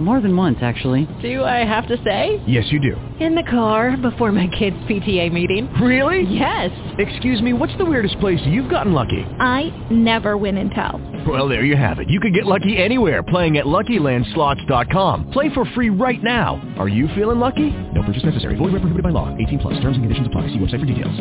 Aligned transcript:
More 0.00 0.20
than 0.20 0.36
once, 0.36 0.58
actually. 0.60 1.06
Do 1.22 1.44
I 1.44 1.64
have 1.64 1.86
to 1.88 1.96
say? 2.02 2.42
Yes, 2.46 2.64
you 2.70 2.80
do. 2.80 2.96
In 3.24 3.34
the 3.34 3.44
car 3.44 3.96
before 3.96 4.32
my 4.32 4.48
kids' 4.48 4.76
PTA 4.88 5.32
meeting. 5.32 5.72
Really? 5.74 6.22
Yes. 6.22 6.70
Excuse 6.98 7.40
me, 7.40 7.52
what's 7.52 7.76
the 7.78 7.84
weirdest 7.84 8.18
place 8.18 8.40
you've 8.44 8.68
gotten 8.68 8.92
lucky? 8.92 9.22
I 9.38 9.72
never 9.90 10.36
win 10.36 10.58
and 10.58 10.70
tell. 10.72 11.00
Well, 11.26 11.48
there 11.48 11.64
you 11.64 11.76
have 11.76 12.00
it. 12.00 12.10
You 12.10 12.18
can 12.18 12.32
get 12.32 12.44
lucky 12.44 12.76
anywhere 12.76 13.22
playing 13.22 13.56
at 13.56 13.66
LuckyLandSlots.com. 13.66 15.30
Play 15.30 15.54
for 15.54 15.64
free 15.66 15.90
right 15.90 16.22
now. 16.22 16.60
Are 16.76 16.88
you 16.88 17.08
feeling 17.14 17.38
lucky? 17.38 17.70
No 17.94 18.02
purchase 18.04 18.24
necessary. 18.24 18.56
Void 18.56 18.72
where 18.72 18.80
prohibited 18.80 19.04
by 19.04 19.10
law. 19.10 19.34
18 19.38 19.60
plus. 19.60 19.74
Terms 19.74 19.96
and 19.96 20.02
conditions 20.02 20.26
apply. 20.26 20.48
See 20.48 20.58
website 20.58 20.80
for 20.80 20.86
details. 20.86 21.20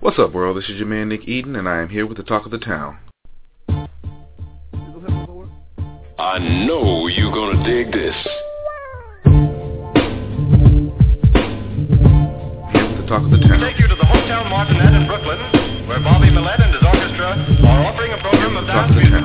What's 0.00 0.18
up, 0.18 0.32
world? 0.32 0.56
This 0.56 0.68
is 0.68 0.76
your 0.76 0.86
man 0.86 1.08
Nick 1.08 1.26
Eden, 1.26 1.56
and 1.56 1.68
I 1.68 1.80
am 1.80 1.88
here 1.88 2.06
with 2.06 2.18
the 2.18 2.22
talk 2.22 2.44
of 2.44 2.52
the 2.52 2.58
town. 2.58 2.98
I 6.28 6.36
know 6.66 7.06
you're 7.06 7.32
gonna 7.32 7.64
dig 7.64 7.90
this. 7.90 8.14
Here 12.70 12.84
with 12.86 13.00
the 13.00 13.06
talk 13.08 13.22
of 13.24 13.30
the 13.30 13.38
town. 13.38 13.60
Take 13.60 13.80
you 13.80 13.88
to 13.88 13.94
the 13.94 14.04
Hotel 14.04 14.44
Martinet 14.44 14.92
in 14.92 15.06
Brooklyn, 15.06 15.38
where 15.88 16.00
Bobby 16.00 16.30
Millett 16.30 16.60
and 16.60 16.74
his 16.74 16.82
orchestra 16.84 17.32
are 17.66 17.86
offering 17.86 18.12
a 18.12 18.18
program 18.18 18.58
of 18.58 18.66
dance 18.66 18.92
music. 18.92 19.24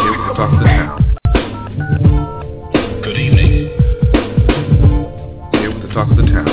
Here 0.00 0.12
with 0.16 0.24
the 0.26 0.34
talk 0.34 0.52
of 0.54 0.58
the 0.58 0.64
town. 0.64 1.04
Good 3.04 3.18
evening. 3.20 3.52
Here 5.60 5.70
with 5.70 5.82
the 5.82 5.92
talk 5.92 6.10
of 6.10 6.16
the 6.16 6.22
town. 6.22 6.51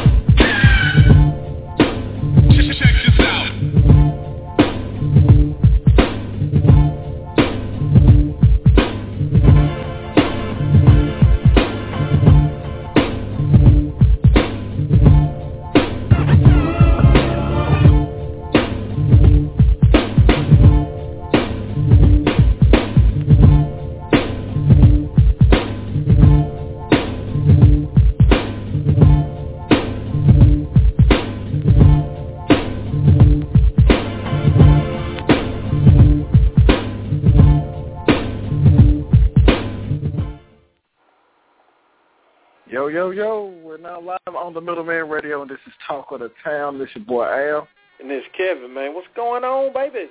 Yo, 43.11 43.53
we're 43.63 43.77
now 43.77 43.99
live 43.99 44.35
on 44.35 44.53
the 44.53 44.61
Middleman 44.61 45.09
Radio, 45.09 45.41
and 45.41 45.49
this 45.49 45.57
is 45.65 45.73
Talk 45.87 46.11
of 46.11 46.19
the 46.19 46.31
Town. 46.43 46.77
This 46.77 46.89
your 46.95 47.03
boy 47.05 47.23
Al. 47.25 47.67
And 47.99 48.09
this 48.09 48.23
Kevin, 48.37 48.73
man. 48.73 48.93
What's 48.93 49.07
going 49.15 49.43
on, 49.43 49.73
baby? 49.73 50.09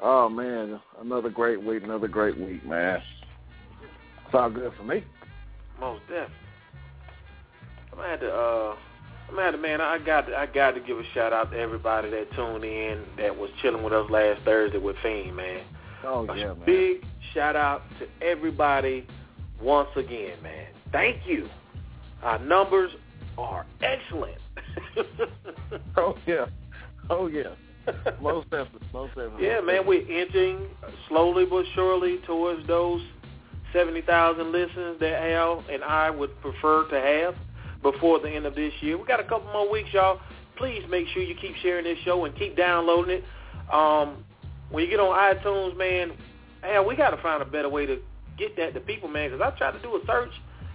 Oh, 0.00 0.28
man, 0.28 0.80
another 1.00 1.28
great 1.30 1.62
week, 1.62 1.82
another 1.82 2.08
great 2.08 2.38
week, 2.38 2.64
man. 2.66 3.02
It's 4.24 4.34
all 4.34 4.50
good 4.50 4.72
for 4.76 4.84
me. 4.84 5.04
Most 5.80 6.00
definitely. 6.02 6.34
I'm 7.92 7.98
gonna 7.98 8.08
have 8.08 8.20
to, 8.20 8.32
uh, 8.32 8.76
I'm 9.28 9.34
gonna 9.34 9.42
have 9.42 9.54
to, 9.54 9.60
man. 9.60 9.80
I 9.80 9.98
got, 9.98 10.26
to, 10.28 10.36
I 10.36 10.46
got 10.46 10.70
to 10.72 10.80
give 10.80 10.98
a 10.98 11.04
shout 11.14 11.32
out 11.32 11.50
to 11.50 11.58
everybody 11.58 12.08
that 12.10 12.32
tuned 12.34 12.64
in, 12.64 13.02
that 13.18 13.36
was 13.36 13.50
chilling 13.60 13.82
with 13.82 13.92
us 13.92 14.08
last 14.10 14.42
Thursday 14.44 14.78
with 14.78 14.96
Fiend, 15.02 15.36
man. 15.36 15.62
Oh, 16.04 16.26
A 16.28 16.36
yeah, 16.36 16.46
man. 16.46 16.62
big 16.64 17.04
shout 17.34 17.56
out 17.56 17.82
to 17.98 18.26
everybody 18.26 19.06
once 19.60 19.90
again, 19.96 20.42
man. 20.42 20.66
Thank 20.92 21.26
you. 21.26 21.48
Our 22.22 22.38
numbers 22.38 22.90
are 23.38 23.66
excellent. 23.82 24.38
Oh, 25.96 26.16
yeah. 26.26 26.46
Oh, 27.08 27.26
yeah. 27.26 27.54
Most 28.20 28.50
definitely, 28.50 28.88
most 28.92 29.08
definitely. 29.10 29.46
Yeah, 29.46 29.60
man, 29.60 29.86
we're 29.86 30.08
inching 30.08 30.66
slowly 31.08 31.44
but 31.44 31.64
surely 31.74 32.18
towards 32.26 32.66
those 32.66 33.00
70,000 33.72 34.52
listens 34.52 35.00
that 35.00 35.32
Al 35.32 35.64
and 35.70 35.82
I 35.82 36.10
would 36.10 36.38
prefer 36.40 36.88
to 36.88 37.00
have 37.00 37.34
before 37.82 38.20
the 38.20 38.28
end 38.28 38.46
of 38.46 38.54
this 38.54 38.72
year. 38.80 38.98
We 38.98 39.06
got 39.06 39.20
a 39.20 39.24
couple 39.24 39.52
more 39.52 39.70
weeks, 39.70 39.88
y'all. 39.92 40.20
Please 40.56 40.82
make 40.88 41.08
sure 41.08 41.22
you 41.22 41.34
keep 41.34 41.56
sharing 41.62 41.84
this 41.84 41.98
show 42.04 42.24
and 42.24 42.36
keep 42.36 42.56
downloading 42.56 43.22
it. 43.22 43.24
Um, 43.72 44.24
when 44.70 44.84
you 44.84 44.90
get 44.90 45.00
on 45.00 45.16
iTunes, 45.16 45.76
man, 45.76 46.12
Al, 46.62 46.86
we 46.86 46.96
got 46.96 47.10
to 47.10 47.22
find 47.22 47.42
a 47.42 47.46
better 47.46 47.68
way 47.68 47.86
to 47.86 47.98
get 48.38 48.56
that 48.56 48.74
to 48.74 48.80
people, 48.80 49.08
man, 49.08 49.30
because 49.30 49.44
I 49.44 49.56
tried 49.56 49.72
to 49.72 49.82
do 49.82 49.96
a 49.96 50.00
search 50.06 50.30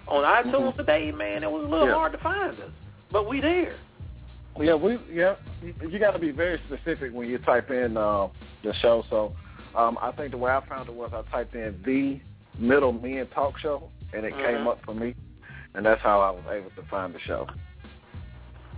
on 0.07 0.23
iTunes 0.23 0.75
today, 0.77 1.11
man. 1.11 1.43
It 1.43 1.51
was 1.51 1.63
a 1.63 1.67
little 1.67 1.87
Yeah. 1.87 1.93
hard 1.93 2.11
to 2.13 2.17
find 2.19 2.51
us, 2.59 2.69
but 3.11 3.27
we 3.27 3.41
there. 3.41 3.75
Yeah, 4.59 4.73
we 4.75 4.97
yeah. 5.11 5.35
You, 5.61 5.99
got 5.99 6.11
to 6.11 6.19
be 6.19 6.31
very 6.31 6.59
specific 6.67 7.13
when 7.13 7.29
you 7.29 7.37
type 7.39 7.69
in 7.69 7.95
uh, 7.95 8.27
the 8.63 8.73
show. 8.81 9.03
So, 9.09 9.35
um, 9.75 9.97
I 10.01 10.11
think 10.11 10.31
the 10.31 10.37
way 10.37 10.51
I 10.51 10.65
found 10.67 10.89
it 10.89 10.95
was 10.95 11.11
I 11.13 11.21
typed 11.31 11.53
in 11.53 11.79
the 11.85 12.19
Middle 12.57 12.91
Men 12.91 13.27
Talk 13.35 13.57
Show, 13.59 13.89
and 14.13 14.25
it 14.25 14.33
came 14.33 14.63
Mhm. 14.65 14.67
up 14.67 14.79
for 14.83 14.95
me, 14.95 15.13
and 15.75 15.85
that's 15.85 16.01
how 16.01 16.21
I 16.21 16.31
was 16.31 16.43
able 16.51 16.71
to 16.71 16.81
find 16.89 17.13
the 17.13 17.19
show. 17.19 17.45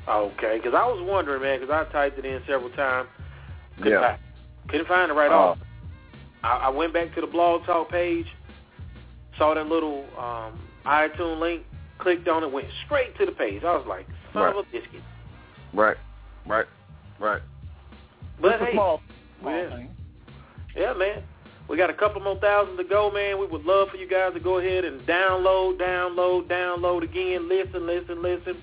Okay, 0.07 0.57
because 0.57 0.73
I 0.73 0.85
was 0.85 1.01
wondering, 1.01 1.41
man, 1.41 1.59
because 1.59 1.73
I 1.73 1.89
typed 1.91 2.18
it 2.19 2.25
in 2.25 2.41
several 2.45 2.72
times. 2.72 3.07
Couldn't, 3.78 3.94
Yeah. 3.94 4.01
find, 4.01 4.19
couldn't 4.68 4.88
find 4.88 5.12
it 5.12 5.13
right 5.13 5.31
Oh. 5.31 5.35
off. 5.38 5.57
I, 6.44 6.57
I 6.66 6.69
went 6.69 6.94
back 6.94 7.13
to 7.16 7.22
the 7.22 7.28
blog 7.28 7.66
talk 7.66 7.89
page, 7.89 8.28
saw 9.38 9.53
that 9.53 9.68
little 9.68 10.06
um, 10.18 10.59
iTunes 10.85 11.40
link, 11.40 11.63
clicked 11.97 12.28
on 12.28 12.44
it, 12.44 12.51
went 12.51 12.67
straight 12.85 13.17
to 13.17 13.25
the 13.25 13.31
page. 13.31 13.63
I 13.63 13.75
was 13.75 13.85
like, 13.88 14.07
son 14.34 14.44
Right. 14.44 14.56
of 14.56 14.66
a 14.66 14.72
biscuit. 14.72 15.01
Right, 15.73 15.97
right, 16.47 16.66
right. 17.19 17.41
But 18.41 18.53
It's 18.53 18.63
hey, 18.66 18.72
small, 18.73 19.01
small 19.41 19.53
yeah. 19.53 19.85
yeah, 20.75 20.94
man. 20.94 21.23
We 21.68 21.78
got 21.78 21.91
a 21.91 21.94
couple 21.94 22.22
more 22.22 22.39
thousand 22.39 22.78
to 22.78 22.84
go, 22.84 23.12
man. 23.12 23.39
We 23.39 23.45
would 23.45 23.63
love 23.63 23.89
for 23.89 23.97
you 23.97 24.07
guys 24.09 24.34
to 24.34 24.39
go 24.39 24.57
ahead 24.57 24.85
and 24.85 25.01
download, 25.01 25.79
download, 25.79 26.47
download 26.47 27.03
again, 27.03 27.47
listen, 27.47 27.85
listen, 27.85 28.23
listen, 28.23 28.57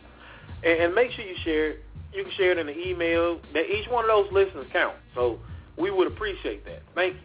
and, 0.65 0.81
and 0.81 0.95
make 0.95 1.13
sure 1.13 1.25
you 1.25 1.37
share 1.45 1.71
it. 1.71 1.83
You 2.13 2.25
can 2.25 2.33
share 2.33 2.53
it 2.53 2.59
in 2.59 2.67
the 2.67 2.89
email. 2.89 3.41
That 3.53 3.71
each 3.71 3.89
one 3.89 4.05
of 4.05 4.09
those 4.09 4.33
listens 4.33 4.67
count. 4.73 4.97
So 5.15 5.39
we 5.77 5.91
would 5.91 6.07
appreciate 6.09 6.65
that. 6.65 6.83
Thank 6.95 7.15
you. 7.15 7.21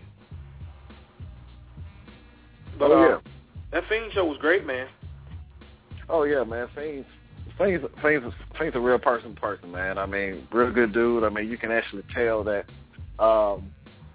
But, 2.77 2.91
oh 2.91 3.03
uh, 3.03 3.07
yeah, 3.07 3.17
That 3.71 3.83
Fiend 3.87 4.11
show 4.13 4.25
was 4.25 4.37
great, 4.37 4.65
man. 4.65 4.87
oh 6.09 6.23
yeah, 6.23 6.43
man. 6.43 6.67
Fiends, 6.75 7.07
Fiends, 7.57 7.85
Fiends, 8.01 8.33
Fiends 8.57 8.75
a 8.75 8.79
real 8.79 8.99
person, 8.99 9.33
person, 9.35 9.71
man. 9.71 9.97
I 9.97 10.05
mean, 10.05 10.47
real 10.51 10.71
good 10.71 10.93
dude. 10.93 11.23
I 11.23 11.29
mean, 11.29 11.49
you 11.49 11.57
can 11.57 11.71
actually 11.71 12.03
tell 12.13 12.43
that 12.43 12.65
um, 13.23 13.71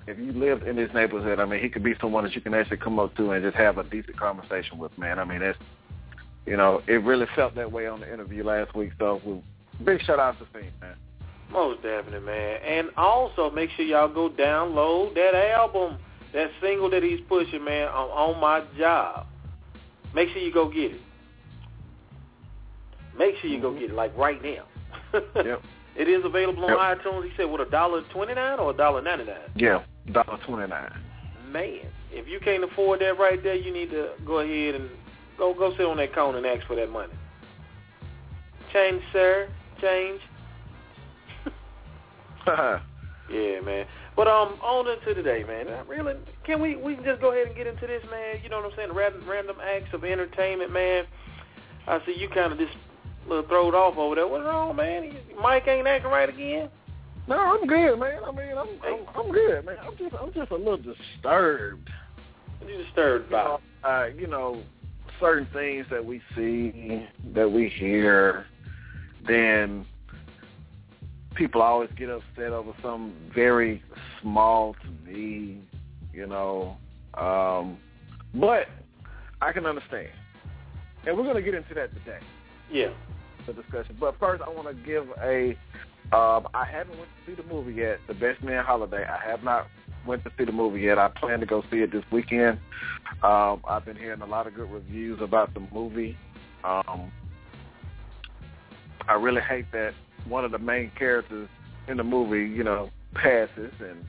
if 0.06 0.18
you 0.18 0.32
lived 0.32 0.64
in 0.64 0.76
this 0.76 0.90
neighborhood, 0.94 1.40
I 1.40 1.46
mean, 1.46 1.60
he 1.60 1.68
could 1.68 1.82
be 1.82 1.94
someone 2.00 2.24
that 2.24 2.34
you 2.34 2.40
can 2.40 2.54
actually 2.54 2.76
come 2.76 2.98
up 2.98 3.16
to 3.16 3.30
and 3.30 3.42
just 3.42 3.56
have 3.56 3.78
a 3.78 3.84
decent 3.84 4.18
conversation 4.18 4.78
with, 4.78 4.96
man. 4.98 5.18
I 5.18 5.24
mean, 5.24 5.40
that's 5.40 5.58
you 6.46 6.56
know, 6.56 6.80
it 6.86 7.02
really 7.02 7.26
felt 7.34 7.54
that 7.56 7.70
way 7.70 7.86
on 7.86 8.00
the 8.00 8.12
interview 8.12 8.44
last 8.44 8.74
week. 8.74 8.92
So, 8.98 9.20
we, 9.24 9.42
big 9.84 10.00
shout 10.02 10.20
out 10.20 10.38
to 10.38 10.46
Fiends, 10.52 10.72
man. 10.80 10.94
Most 11.50 11.82
definitely, 11.82 12.20
man. 12.20 12.60
And 12.62 12.90
also 12.96 13.50
make 13.50 13.70
sure 13.70 13.84
y'all 13.84 14.12
go 14.12 14.30
download 14.30 15.14
that 15.14 15.34
album, 15.34 15.98
that 16.32 16.50
single 16.60 16.90
that 16.90 17.02
he's 17.02 17.20
pushing, 17.28 17.64
man, 17.64 17.88
on, 17.88 18.34
on 18.34 18.40
my 18.40 18.64
job. 18.78 19.26
Make 20.16 20.30
sure 20.30 20.38
you 20.38 20.50
go 20.50 20.66
get 20.70 20.92
it. 20.92 21.00
Make 23.18 23.34
sure 23.36 23.50
you 23.50 23.60
go 23.60 23.70
mm-hmm. 23.70 23.80
get 23.80 23.90
it, 23.90 23.94
like 23.94 24.16
right 24.16 24.42
now. 24.42 24.64
Yep. 25.36 25.62
It 25.94 26.08
is 26.08 26.24
available 26.24 26.64
on 26.64 26.70
Yep. 26.70 27.04
iTunes. 27.04 27.24
He 27.24 27.30
said, 27.36 27.44
what, 27.50 27.60
a 27.60 27.66
dollar 27.66 28.02
twenty 28.12 28.34
nine 28.34 28.58
or 28.58 28.70
a 28.70 28.74
dollar 28.74 29.02
ninety 29.02 29.24
nine? 29.24 29.50
Yeah, 29.54 29.82
dollar 30.12 30.38
twenty 30.46 30.68
nine. 30.68 30.90
Man, 31.50 31.86
if 32.10 32.26
you 32.28 32.40
can't 32.40 32.64
afford 32.64 33.00
that 33.00 33.18
right 33.18 33.42
there, 33.42 33.54
you 33.54 33.72
need 33.72 33.90
to 33.90 34.10
go 34.26 34.40
ahead 34.40 34.74
and 34.74 34.90
go 35.38 35.54
go 35.54 35.70
sit 35.76 35.86
on 35.86 35.98
that 35.98 36.14
corner 36.14 36.38
and 36.38 36.46
ask 36.46 36.66
for 36.66 36.76
that 36.76 36.90
money. 36.90 37.12
Change, 38.72 39.02
sir. 39.12 39.48
Change. 39.80 40.20
Yeah, 43.28 43.60
man. 43.60 43.86
But 44.16 44.28
um, 44.28 44.58
on 44.62 44.88
into 44.88 45.14
today, 45.14 45.44
man. 45.46 45.66
Really, 45.86 46.14
can 46.44 46.60
we 46.60 46.76
we 46.76 46.94
can 46.94 47.04
just 47.04 47.20
go 47.20 47.32
ahead 47.32 47.48
and 47.48 47.56
get 47.56 47.66
into 47.66 47.86
this, 47.86 48.02
man? 48.10 48.40
You 48.42 48.48
know 48.48 48.56
what 48.56 48.72
I'm 48.72 48.76
saying? 48.76 48.92
Random, 48.94 49.28
random 49.28 49.56
acts 49.60 49.92
of 49.92 50.04
entertainment, 50.04 50.72
man. 50.72 51.04
I 51.86 52.00
see 52.06 52.16
you 52.18 52.28
kind 52.30 52.52
of 52.52 52.58
just 52.58 52.72
little 53.28 53.46
throwed 53.46 53.74
off 53.74 53.96
over 53.98 54.14
there. 54.14 54.26
What's 54.26 54.44
wrong, 54.44 54.74
man? 54.74 55.14
Mike 55.40 55.68
ain't 55.68 55.86
acting 55.86 56.10
right 56.10 56.28
again. 56.28 56.70
No, 57.28 57.36
I'm 57.38 57.66
good, 57.66 57.98
man. 57.98 58.20
I 58.24 58.30
mean, 58.30 58.56
I'm 58.56 58.68
I'm, 58.84 59.00
I'm 59.14 59.32
good, 59.32 59.66
man. 59.66 59.76
I'm 59.84 59.96
just 59.98 60.14
I'm 60.14 60.32
just 60.32 60.50
a 60.50 60.56
little 60.56 60.78
disturbed. 60.78 61.90
What 62.58 62.70
you 62.70 62.78
disturbed 62.84 63.26
You 63.26 63.36
by? 63.36 63.44
know, 63.44 63.60
uh, 63.84 64.06
you 64.16 64.26
know, 64.28 64.62
certain 65.20 65.46
things 65.52 65.86
that 65.90 66.04
we 66.04 66.22
see, 66.34 67.06
that 67.34 67.50
we 67.50 67.68
hear, 67.68 68.46
then 69.26 69.84
people 71.36 71.62
always 71.62 71.90
get 71.96 72.08
upset 72.08 72.52
over 72.52 72.72
some 72.82 73.14
very 73.34 73.82
small 74.20 74.74
to 74.74 75.10
me, 75.10 75.60
you 76.12 76.26
know. 76.26 76.76
Um, 77.14 77.78
but 78.34 78.66
I 79.40 79.52
can 79.52 79.66
understand. 79.66 80.08
And 81.06 81.16
we're 81.16 81.24
going 81.24 81.36
to 81.36 81.42
get 81.42 81.54
into 81.54 81.74
that 81.74 81.92
today. 81.94 82.18
Yeah. 82.70 82.88
The 83.46 83.52
discussion. 83.52 83.96
But 84.00 84.18
first, 84.18 84.42
I 84.42 84.48
want 84.48 84.68
to 84.68 84.74
give 84.74 85.06
a. 85.22 85.56
Um, 86.12 86.48
I 86.54 86.64
haven't 86.64 86.98
went 86.98 87.10
to 87.10 87.30
see 87.30 87.40
the 87.40 87.48
movie 87.48 87.74
yet, 87.74 87.98
The 88.06 88.14
Best 88.14 88.42
Man 88.42 88.64
Holiday. 88.64 89.04
I 89.04 89.28
have 89.28 89.42
not 89.42 89.66
went 90.06 90.22
to 90.24 90.30
see 90.38 90.44
the 90.44 90.52
movie 90.52 90.80
yet. 90.80 90.98
I 90.98 91.08
plan 91.08 91.40
to 91.40 91.46
go 91.46 91.62
see 91.70 91.78
it 91.78 91.92
this 91.92 92.04
weekend. 92.12 92.58
Um, 93.22 93.62
I've 93.68 93.84
been 93.84 93.96
hearing 93.96 94.20
a 94.20 94.26
lot 94.26 94.46
of 94.46 94.54
good 94.54 94.70
reviews 94.70 95.20
about 95.20 95.52
the 95.54 95.60
movie. 95.72 96.16
Um, 96.64 97.10
I 99.08 99.14
really 99.14 99.42
hate 99.42 99.70
that 99.72 99.94
one 100.28 100.44
of 100.44 100.50
the 100.52 100.58
main 100.58 100.90
characters 100.98 101.48
in 101.88 101.96
the 101.96 102.04
movie, 102.04 102.48
you 102.48 102.64
know, 102.64 102.90
passes 103.14 103.72
and. 103.80 104.04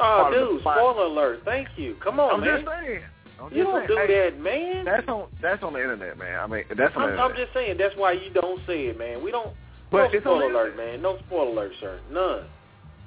Oh, 0.00 0.30
dude! 0.32 0.60
Spoiler 0.60 1.06
alert! 1.06 1.40
Thank 1.44 1.68
you. 1.76 1.96
Come 2.02 2.20
on, 2.20 2.34
I'm 2.34 2.40
man. 2.40 2.60
just 2.60 2.68
saying. 2.68 3.02
I'm 3.40 3.52
you 3.52 3.64
don't 3.64 3.74
saying. 3.80 3.88
do 3.88 3.96
Hey, 3.96 4.30
that, 4.30 4.40
man. 4.40 4.84
That's 4.84 5.08
on 5.08 5.28
that's 5.40 5.62
on 5.62 5.72
the 5.72 5.80
internet, 5.80 6.18
man. 6.18 6.38
I 6.40 6.46
mean, 6.46 6.64
that's 6.76 6.94
on 6.96 7.02
I'm, 7.02 7.16
the 7.16 7.22
I'm 7.22 7.36
just 7.36 7.52
saying. 7.54 7.76
That's 7.78 7.96
why 7.96 8.12
you 8.12 8.30
don't 8.32 8.60
say 8.66 8.86
it, 8.86 8.98
man. 8.98 9.22
We 9.22 9.30
don't. 9.30 9.54
But 9.90 10.12
no 10.12 10.20
spoiler 10.20 10.50
alert, 10.50 10.76
man. 10.76 11.02
No 11.02 11.18
spoiler 11.26 11.50
alert, 11.50 11.72
sir. 11.80 12.00
None. 12.10 12.44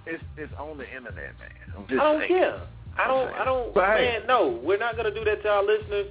It's 0.05 0.23
it's 0.37 0.51
on 0.57 0.77
the 0.77 0.85
internet, 0.87 1.15
man. 1.15 1.75
I'm 1.77 1.87
just 1.87 2.01
I 2.01 2.11
don't 2.11 2.19
saying. 2.21 2.31
care. 2.31 2.61
I 2.97 3.07
don't. 3.07 3.33
I 3.33 3.45
don't. 3.45 3.73
But 3.73 3.97
hey. 3.97 4.17
man, 4.19 4.27
no. 4.27 4.59
We're 4.63 4.77
not 4.77 4.97
gonna 4.97 5.13
do 5.13 5.23
that 5.25 5.43
to 5.43 5.49
our 5.49 5.63
listeners. 5.63 6.07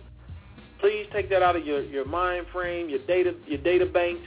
Please 0.80 1.06
take 1.12 1.28
that 1.30 1.42
out 1.42 1.56
of 1.56 1.66
your 1.66 1.82
your 1.82 2.04
mind 2.04 2.46
frame, 2.52 2.88
your 2.88 3.00
data 3.06 3.34
your 3.46 3.58
data 3.58 3.86
banks. 3.86 4.22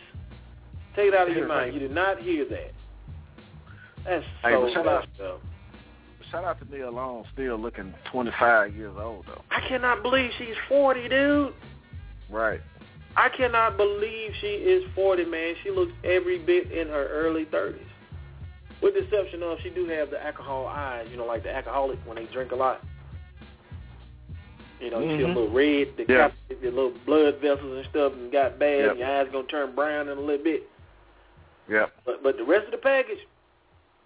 Take 0.95 1.07
it 1.09 1.13
out 1.15 1.29
of 1.29 1.35
your 1.35 1.47
mind. 1.47 1.73
You 1.73 1.79
did 1.79 1.91
not 1.91 2.19
hear 2.19 2.45
that. 2.45 2.71
That's 4.05 4.25
Hey, 4.43 4.51
so 4.53 4.61
but 4.61 4.73
shout 4.73 4.87
out- 4.87 5.07
up. 5.21 5.41
Shout 6.31 6.43
out 6.43 6.59
to 6.59 6.75
Nia 6.75 6.89
Long, 6.89 7.25
still 7.33 7.57
looking 7.57 7.93
25 8.05 8.75
years 8.75 8.93
old 8.97 9.25
though. 9.27 9.41
I 9.51 9.61
cannot 9.61 10.01
believe 10.01 10.31
she's 10.37 10.55
40, 10.67 11.07
dude. 11.07 11.53
Right. 12.29 12.59
I 13.15 13.29
cannot 13.29 13.77
believe 13.77 14.31
she 14.41 14.47
is 14.47 14.83
40, 14.95 15.25
man. 15.25 15.55
She 15.63 15.69
looks 15.69 15.91
every 16.03 16.39
bit 16.39 16.71
in 16.71 16.87
her 16.87 17.07
early 17.09 17.45
30s. 17.45 17.85
With 18.81 18.95
the 18.95 19.01
exception 19.03 19.43
of 19.43 19.59
she 19.61 19.69
do 19.69 19.85
have 19.87 20.09
the 20.09 20.23
alcohol 20.25 20.65
eyes, 20.65 21.07
you 21.11 21.17
know, 21.17 21.25
like 21.25 21.43
the 21.43 21.55
alcoholic 21.55 21.99
when 22.05 22.15
they 22.17 22.25
drink 22.33 22.51
a 22.51 22.55
lot. 22.55 22.81
You 24.81 24.89
know, 24.89 24.99
you 24.99 25.17
see 25.17 25.23
a 25.23 25.27
Mhm. 25.27 25.35
little 25.35 25.49
red, 25.49 25.95
the 25.95 26.05
Yeah. 26.11 26.29
cap, 26.29 26.33
your 26.61 26.71
little 26.71 26.93
blood 27.05 27.35
vessels 27.37 27.77
and 27.77 27.85
stuff, 27.85 28.13
and 28.13 28.31
got 28.31 28.57
bad, 28.59 28.79
Yep. 28.79 28.89
and 28.91 28.99
your 28.99 29.07
eyes 29.09 29.29
gonna 29.31 29.47
turn 29.47 29.75
brown 29.75 30.09
in 30.09 30.17
a 30.17 30.21
little 30.21 30.43
bit. 30.43 30.67
Yep. 31.69 31.94
But 32.06 32.24
but 32.24 32.38
the 32.38 32.44
rest 32.44 32.65
of 32.65 32.71
the 32.71 32.77
package, 32.77 33.19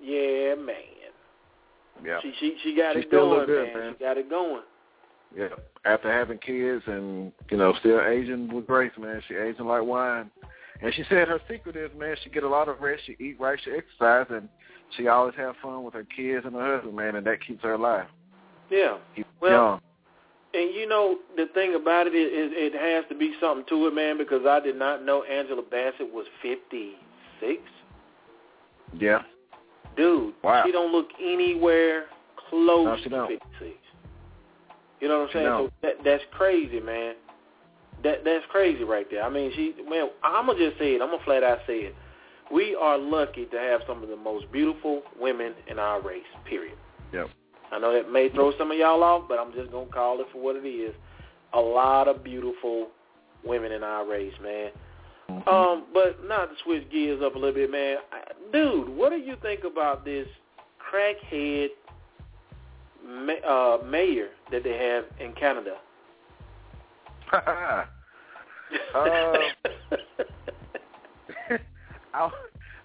yeah, 0.01 0.55
man. 0.55 0.75
Yep. 2.03 2.21
She 2.21 2.33
she 2.39 2.57
she 2.63 2.75
got 2.75 2.93
She 2.93 2.99
it 2.99 3.07
still 3.07 3.31
going, 3.31 3.45
good, 3.47 3.73
man. 3.73 3.79
man. 3.79 3.95
She 3.97 4.03
got 4.03 4.17
it 4.17 4.29
going. 4.29 4.61
Yep. 5.35 5.71
After 5.85 6.11
having 6.11 6.37
kids 6.37 6.83
and 6.87 7.31
you 7.49 7.57
know 7.57 7.73
still 7.79 8.01
aging 8.01 8.53
with 8.53 8.67
grace, 8.67 8.91
man. 8.99 9.21
She 9.27 9.35
aging 9.35 9.65
like 9.65 9.83
wine. 9.83 10.29
And 10.81 10.93
she 10.93 11.03
said 11.09 11.27
her 11.27 11.41
secret 11.49 11.75
is, 11.75 11.89
man, 11.97 12.15
she 12.23 12.29
get 12.29 12.43
a 12.43 12.47
lot 12.47 12.69
of 12.69 12.79
rest, 12.79 13.01
she 13.07 13.15
eat 13.19 13.39
right, 13.39 13.59
she 13.63 13.71
exercise, 13.71 14.27
and 14.29 14.47
she 14.95 15.07
always 15.07 15.33
have 15.35 15.55
fun 15.59 15.83
with 15.83 15.95
her 15.95 16.03
kids 16.15 16.45
and 16.45 16.53
her 16.53 16.75
husband, 16.75 16.95
man, 16.95 17.15
and 17.15 17.25
that 17.25 17.43
keeps 17.43 17.63
her 17.63 17.73
alive. 17.73 18.05
Yeah. 18.69 18.97
Keep 19.15 19.25
Well, 19.41 19.51
young. 19.51 19.81
And 20.53 20.75
you 20.75 20.87
know 20.87 21.17
the 21.35 21.47
thing 21.55 21.73
about 21.75 22.05
it 22.07 22.13
is, 22.15 22.51
is 22.51 22.51
it 22.55 22.73
has 22.73 23.05
to 23.09 23.17
be 23.17 23.33
something 23.41 23.65
to 23.69 23.87
it, 23.87 23.93
man. 23.95 24.17
Because 24.19 24.45
I 24.45 24.59
did 24.59 24.75
not 24.77 25.03
know 25.03 25.23
Angela 25.23 25.61
Bassett 25.61 26.13
was 26.13 26.25
fifty 26.41 26.93
six. 27.39 27.61
Yeah. 28.97 29.21
Dude, 29.95 30.33
Wow. 30.43 30.63
she 30.65 30.71
don't 30.71 30.91
look 30.91 31.07
anywhere 31.19 32.05
close 32.49 32.85
No, 32.85 32.97
to 33.03 33.09
don't. 33.09 33.27
fifty 33.27 33.47
six. 33.59 33.77
You 34.99 35.07
know 35.07 35.19
what 35.21 35.29
I'm 35.29 35.33
saying? 35.33 35.45
So 35.45 35.69
that 35.81 36.03
that's 36.03 36.23
crazy, 36.31 36.79
man. 36.79 37.15
That 38.03 38.23
that's 38.23 38.45
crazy 38.49 38.83
right 38.83 39.07
there. 39.09 39.23
I 39.23 39.29
mean, 39.29 39.51
she 39.55 39.75
man, 39.89 40.09
I'm 40.23 40.47
gonna 40.47 40.57
just 40.59 40.77
say 40.77 40.93
it. 40.95 41.01
I'm 41.01 41.09
gonna 41.11 41.23
flat 41.23 41.43
out 41.43 41.59
say 41.67 41.79
it. 41.79 41.95
We 42.51 42.75
are 42.75 42.97
lucky 42.97 43.45
to 43.45 43.57
have 43.59 43.81
some 43.87 44.01
of 44.03 44.09
the 44.09 44.15
most 44.15 44.49
beautiful 44.51 45.01
women 45.19 45.53
in 45.67 45.79
our 45.79 46.01
race. 46.01 46.23
Period. 46.45 46.77
Yep. 47.13 47.29
I 47.71 47.79
know 47.79 47.91
that 47.93 48.09
may 48.11 48.29
throw 48.29 48.57
some 48.57 48.71
of 48.71 48.77
y'all 48.77 49.03
off, 49.03 49.23
but 49.27 49.37
I'm 49.39 49.51
just 49.53 49.71
gonna 49.71 49.87
call 49.87 50.21
it 50.21 50.27
for 50.31 50.41
what 50.41 50.55
it 50.55 50.67
is. 50.67 50.95
A 51.53 51.59
lot 51.59 52.07
of 52.07 52.23
beautiful 52.23 52.87
women 53.43 53.71
in 53.71 53.83
our 53.83 54.05
race, 54.05 54.33
man. 54.41 54.71
Mm-hmm. 55.29 55.49
Um, 55.49 55.85
but 55.93 56.19
not 56.25 56.45
to 56.45 56.55
switch 56.63 56.89
gears 56.91 57.21
up 57.23 57.35
a 57.35 57.37
little 57.37 57.53
bit, 57.53 57.71
man. 57.71 57.97
I- 58.11 58.23
Dude, 58.51 58.89
what 58.89 59.09
do 59.09 59.17
you 59.17 59.35
think 59.41 59.63
about 59.65 60.05
this 60.05 60.27
crackhead 60.79 61.67
ma- 63.05 63.33
uh, 63.45 63.79
mayor 63.85 64.29
that 64.51 64.63
they 64.63 64.77
have 64.77 65.03
in 65.19 65.33
Canada? 65.33 65.75
uh, 67.33 67.83
I, 72.13 72.29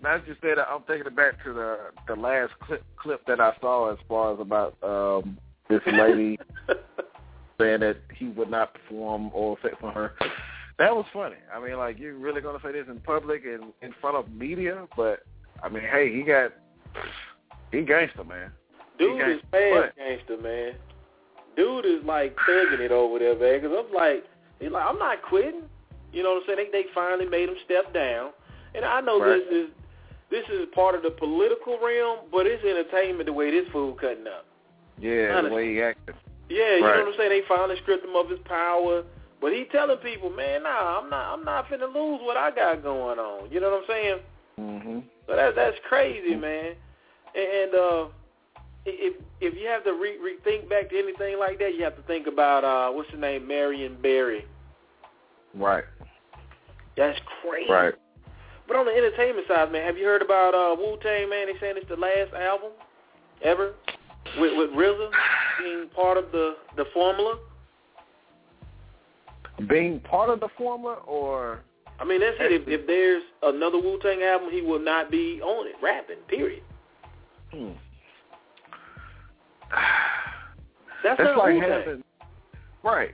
now 0.03 0.19
that 0.19 0.27
you 0.27 0.35
said 0.43 0.59
that, 0.59 0.67
I'm 0.69 0.83
taking 0.88 1.06
it 1.06 1.15
back 1.15 1.43
to 1.45 1.53
the 1.53 1.79
the 2.09 2.17
last 2.21 2.53
clip 2.61 2.83
clip 2.97 3.25
that 3.27 3.41
I 3.41 3.53
saw 3.61 3.93
as 3.93 3.99
far 4.09 4.35
as 4.35 4.41
about 4.41 4.77
um 4.83 5.38
this 5.69 5.81
lady 5.87 6.38
saying 7.61 7.81
that 7.81 7.99
he 8.17 8.29
would 8.29 8.50
not 8.50 8.75
perform 8.75 9.31
oral 9.33 9.59
sex 9.62 9.77
on 9.83 9.95
her. 9.95 10.12
That 10.82 10.96
was 10.96 11.06
funny. 11.12 11.37
I 11.55 11.64
mean, 11.64 11.79
like 11.79 12.00
you 12.00 12.17
really 12.17 12.40
gonna 12.40 12.58
say 12.61 12.73
this 12.73 12.87
in 12.88 12.99
public 12.99 13.44
and 13.44 13.73
in 13.82 13.94
front 14.00 14.17
of 14.17 14.29
media? 14.32 14.88
But 14.96 15.20
I 15.62 15.69
mean, 15.69 15.84
hey, 15.84 16.12
he 16.12 16.23
got 16.23 16.50
he 17.70 17.82
gangster, 17.82 18.25
man. 18.25 18.50
Dude 18.99 19.25
He 19.25 19.31
is 19.34 19.40
fast 19.52 19.96
gangster, 19.96 20.43
man. 20.43 20.73
Dude 21.56 21.87
is 21.87 22.05
like 22.05 22.34
thugging 22.49 22.81
it 22.81 22.90
over 22.90 23.20
there, 23.20 23.38
man. 23.38 23.61
Because 23.61 23.79
I'm 23.79 23.94
like, 23.94 24.25
he's 24.58 24.73
like, 24.73 24.84
I'm 24.84 24.99
not 24.99 25.23
quitting. 25.23 25.62
You 26.12 26.25
know 26.25 26.31
what 26.34 26.50
I'm 26.50 26.56
saying? 26.56 26.70
They, 26.73 26.82
they 26.82 26.88
finally 26.93 27.26
made 27.26 27.49
him 27.49 27.55
step 27.64 27.94
down, 27.94 28.31
and 28.75 28.85
I 28.85 29.00
know 29.02 29.20
Right. 29.20 29.38
this 29.38 29.55
is 29.55 29.70
this 30.31 30.44
is 30.49 30.67
part 30.75 30.96
of 30.96 31.05
the 31.05 31.12
political 31.12 31.78
realm, 31.78 32.26
but 32.32 32.44
it's 32.49 32.64
entertainment 32.64 33.26
the 33.26 33.32
way 33.32 33.52
this 33.52 33.70
fool 33.70 33.93
cutting 33.94 34.26
up. 34.26 34.46
Yeah, 34.99 35.31
Honestly. 35.31 35.49
the 35.49 35.55
way 35.55 35.75
he 35.75 35.81
acted. 35.81 36.17
Yeah, 36.49 36.75
you 36.75 36.85
Right. 36.85 36.96
know 36.96 37.05
what 37.05 37.12
I'm 37.14 37.19
saying? 37.19 37.31
They 37.31 37.43
finally 37.46 37.76
stripped 37.82 38.05
him 38.05 38.17
of 38.17 38.28
his 38.28 38.40
power, 38.40 39.05
but 39.43 39.53
he 39.53 39.65
telling 39.73 39.99
people, 39.99 40.31
man, 40.31 40.62
nah, 40.62 41.00
I'm 41.00 41.11
not, 41.11 41.35
I'm 41.35 41.44
not 41.44 41.66
finna 41.69 41.93
lose 41.93 42.21
what 42.23 42.37
I 42.37 42.52
got 42.52 42.83
going 42.83 43.19
on. 43.19 43.50
You 43.50 43.61
know 43.61 43.71
what 43.71 43.81
I'm 43.81 43.88
saying? 43.88 44.19
Mhm. 44.59 45.02
So 45.26 45.37
that 45.37 45.55
that's 45.57 45.76
crazy, 45.88 46.37
man. 46.37 46.75
And 47.35 47.75
uh, 47.75 48.07
if 48.87 49.14
if 49.40 49.55
you 49.55 49.66
have 49.66 49.83
to 49.85 49.93
re- 49.95 50.19
rethink 50.19 50.69
back 50.69 50.90
to 50.90 50.99
anything 50.99 51.38
like 51.38 51.59
that, 51.59 51.75
you 51.75 51.83
have 51.83 51.97
to 51.97 52.02
think 52.02 52.28
about 52.28 52.64
uh, 52.64 52.93
what's 52.93 53.11
her 53.11 53.16
name, 53.16 53.47
Marion 53.47 53.97
Barry. 54.00 54.47
Right. 55.55 55.85
That's 56.97 57.19
crazy. 57.43 57.71
Right. 57.71 57.95
But 58.69 58.76
on 58.76 58.87
the 58.87 58.93
entertainment 58.93 59.47
side, 59.49 59.73
man, 59.73 59.85
have 59.85 59.99
you 59.99 60.05
heard 60.05 60.23
about 60.23 60.55
uh, 60.55 60.76
Wu 60.78 60.99
Tang? 61.02 61.28
Man, 61.28 61.47
they 61.47 61.59
saying 61.59 61.75
it's 61.76 61.88
the 61.88 61.97
last 61.97 62.33
album 62.33 62.71
ever 63.43 63.75
with 64.38 64.57
with 64.57 64.71
RZA 64.71 65.11
being 65.59 65.88
part 65.97 66.16
of 66.16 66.31
the 66.31 66.57
the 66.76 66.85
formula. 66.95 67.38
Being 69.69 70.00
part 70.00 70.31
of 70.31 70.40
the 70.40 70.49
former, 70.57 70.95
or 70.95 71.61
I 72.00 72.04
mean, 72.04 72.21
that's 72.21 72.37
it. 72.40 72.52
If, 72.52 72.69
if 72.69 72.87
there's 72.87 73.23
another 73.42 73.78
Wu 73.78 73.99
Tang 74.02 74.23
album, 74.23 74.50
he 74.50 74.61
will 74.62 74.78
not 74.81 75.11
be 75.11 75.40
on 75.42 75.66
it 75.69 75.75
rapping. 75.83 76.16
Period. 76.28 76.62
hmm. 77.52 77.71
That's, 81.04 81.19
not 81.19 81.37
like 81.37 81.54
Wu-Tang. 81.54 81.71
having 81.71 82.04
right. 82.85 83.11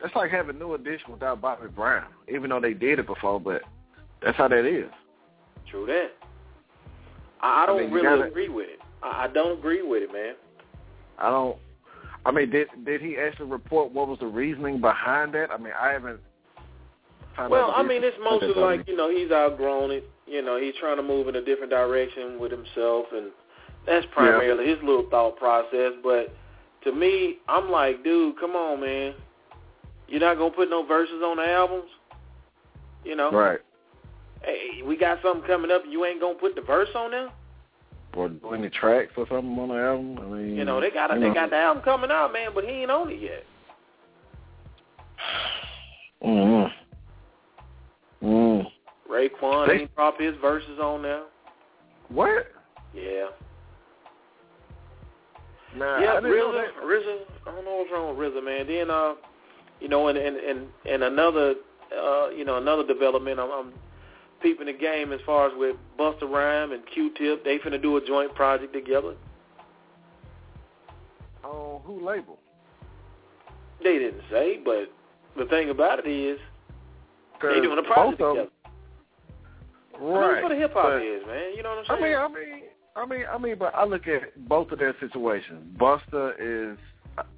That's 0.00 0.14
like 0.14 0.30
having 0.30 0.58
New 0.58 0.74
Edition 0.74 1.10
without 1.10 1.40
Bobby 1.40 1.66
Brown, 1.68 2.04
even 2.32 2.50
though 2.50 2.60
they 2.60 2.72
did 2.74 2.98
it 3.00 3.06
before. 3.06 3.40
But 3.40 3.62
that's 4.22 4.36
how 4.36 4.46
that 4.48 4.64
is. 4.64 4.90
True 5.70 5.86
that. 5.86 6.10
I, 7.40 7.60
I 7.60 7.62
I 7.62 7.66
don't 7.66 7.80
mean, 7.80 7.90
really 7.90 8.04
gotta- 8.06 8.28
agree 8.30 8.48
with 8.48 8.68
it. 8.68 8.78
I, 9.02 9.24
I 9.24 9.28
don't 9.28 9.58
agree 9.58 9.82
with 9.82 10.02
it, 10.04 10.12
man. 10.12 10.34
I 11.18 11.30
don't. 11.30 11.56
I 12.26 12.32
mean, 12.32 12.50
did 12.50 12.66
did 12.84 13.00
he 13.00 13.16
actually 13.16 13.48
report 13.48 13.92
what 13.92 14.08
was 14.08 14.18
the 14.18 14.26
reasoning 14.26 14.80
behind 14.80 15.32
that? 15.34 15.52
I 15.52 15.58
mean, 15.58 15.72
I 15.80 15.92
haven't. 15.92 16.18
Well, 17.38 17.72
I 17.76 17.82
mean, 17.82 18.02
it's 18.02 18.16
mostly 18.22 18.60
like 18.60 18.88
you 18.88 18.96
know 18.96 19.08
he's 19.08 19.30
outgrown 19.30 19.92
it. 19.92 20.10
You 20.26 20.42
know, 20.42 20.60
he's 20.60 20.74
trying 20.80 20.96
to 20.96 21.04
move 21.04 21.28
in 21.28 21.36
a 21.36 21.44
different 21.44 21.70
direction 21.70 22.40
with 22.40 22.50
himself, 22.50 23.06
and 23.12 23.30
that's 23.86 24.06
primarily 24.12 24.66
his 24.68 24.78
little 24.82 25.08
thought 25.08 25.36
process. 25.36 25.92
But 26.02 26.34
to 26.82 26.92
me, 26.92 27.38
I'm 27.46 27.70
like, 27.70 28.02
dude, 28.02 28.40
come 28.40 28.52
on, 28.56 28.80
man. 28.80 29.14
You're 30.08 30.20
not 30.20 30.36
gonna 30.36 30.50
put 30.50 30.68
no 30.68 30.84
verses 30.84 31.22
on 31.24 31.36
the 31.36 31.44
albums. 31.44 31.90
You 33.04 33.14
know, 33.14 33.30
right. 33.30 33.60
hey, 34.42 34.82
we 34.84 34.96
got 34.96 35.18
something 35.22 35.46
coming 35.46 35.70
up, 35.70 35.82
you 35.88 36.04
ain't 36.04 36.20
gonna 36.20 36.34
put 36.34 36.56
the 36.56 36.62
verse 36.62 36.88
on 36.96 37.12
there. 37.12 37.30
Or 38.16 38.30
do 38.30 38.54
any 38.54 38.70
tracks 38.70 39.12
or 39.16 39.26
something 39.28 39.58
on 39.58 39.68
the 39.68 39.74
album? 39.74 40.18
I 40.18 40.22
mean, 40.36 40.56
You 40.56 40.64
know, 40.64 40.80
they 40.80 40.90
got 40.90 41.12
you 41.12 41.20
they 41.20 41.28
know. 41.28 41.34
got 41.34 41.50
the 41.50 41.56
album 41.56 41.82
coming 41.82 42.10
out, 42.10 42.32
man, 42.32 42.50
but 42.54 42.64
he 42.64 42.70
ain't 42.70 42.90
on 42.90 43.10
it 43.10 43.20
yet. 43.20 43.44
Mm. 46.24 46.70
Mm. 48.22 48.66
Raekwon 49.10 49.66
They- 49.68 49.80
ain't 49.80 49.94
drop 49.94 50.18
his 50.18 50.34
verses 50.36 50.78
on 50.80 51.02
there. 51.02 51.24
What? 52.08 52.46
Yeah. 52.94 53.26
Nah, 55.76 55.98
yeah, 55.98 56.14
I 56.14 56.20
RZA. 56.20 56.64
RZA. 56.82 57.18
I 57.46 57.50
don't 57.52 57.64
know 57.64 57.76
what's 57.76 57.90
wrong 57.92 58.16
with 58.16 58.32
RZA, 58.32 58.42
man. 58.42 58.66
Then, 58.66 58.90
uh, 58.90 59.14
you 59.80 59.88
know, 59.88 60.08
and 60.08 60.16
and 60.16 60.36
and, 60.38 60.66
and 60.86 61.02
another, 61.04 61.54
uh, 61.94 62.30
you 62.30 62.44
know, 62.46 62.56
another 62.56 62.86
development. 62.86 63.38
I'm, 63.38 63.50
I'm 63.50 63.72
peeping 64.42 64.66
the 64.66 64.72
game 64.72 65.12
as 65.12 65.20
far 65.26 65.48
as 65.48 65.52
with 65.56 65.76
Busta 65.98 66.22
Rhyme 66.30 66.72
and 66.72 66.82
Q-Tip. 66.86 67.44
They 67.44 67.58
finna 67.58 67.80
do 67.80 67.96
a 67.96 68.06
joint 68.06 68.34
project 68.34 68.72
together. 68.72 69.14
On 71.44 71.80
who 71.84 72.04
label? 72.04 72.38
They 73.82 73.98
didn't 73.98 74.22
say, 74.30 74.58
but 74.64 74.90
the 75.36 75.44
thing 75.46 75.70
about 75.70 75.98
it 76.04 76.08
is, 76.10 76.38
they 77.42 77.60
doing 77.60 77.78
a 77.78 77.82
project 77.82 78.18
together. 78.18 78.34
them- 78.34 78.50
I 79.94 79.98
mean, 79.98 80.08
Right. 80.12 80.30
that's 80.32 80.42
what 80.42 80.52
a 80.52 80.56
hip 80.56 80.72
hop 80.74 81.00
is, 81.00 81.26
man. 81.26 81.54
You 81.54 81.62
know 81.62 81.76
what 81.76 81.90
I 81.90 81.94
I'm 81.94 82.02
mean. 82.02 82.14
I 82.14 82.28
mean, 82.28 82.62
I 82.96 83.04
mean, 83.06 83.26
I 83.30 83.38
mean, 83.38 83.56
but 83.58 83.74
I 83.74 83.84
look 83.84 84.06
at 84.08 84.46
both 84.48 84.70
of 84.72 84.78
their 84.78 84.94
situations. 85.00 85.76
Busta 85.78 86.34
is 86.38 86.78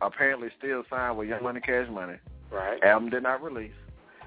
apparently 0.00 0.50
still 0.58 0.84
signed 0.90 1.16
with 1.18 1.28
Young 1.28 1.42
Money 1.42 1.60
Cash 1.60 1.88
Money. 1.88 2.18
right, 2.50 2.82
Album 2.82 3.10
did 3.10 3.22
not 3.22 3.42
release. 3.42 3.74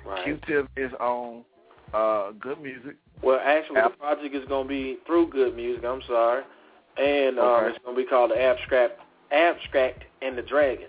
right. 0.06 0.24
Q-Tip 0.24 0.68
is 0.78 0.94
on 1.00 1.44
uh, 1.94 2.32
Good 2.40 2.62
Music. 2.62 2.96
Well, 3.24 3.40
actually, 3.44 3.78
Ab- 3.78 3.92
the 3.92 3.98
project 3.98 4.36
is 4.36 4.46
going 4.48 4.66
to 4.66 4.70
be 4.70 4.98
through 5.06 5.30
Good 5.30 5.56
Music. 5.56 5.84
I'm 5.86 6.02
sorry, 6.08 6.44
and 6.98 7.40
um, 7.40 7.46
Okay. 7.46 7.68
it's 7.70 7.84
going 7.86 7.96
to 7.96 8.02
be 8.04 8.08
called 8.08 8.32
the 8.32 8.42
Abstract, 8.42 9.00
Abstract 9.32 10.04
and 10.22 10.38
the 10.38 10.42
Dragons. 10.42 10.88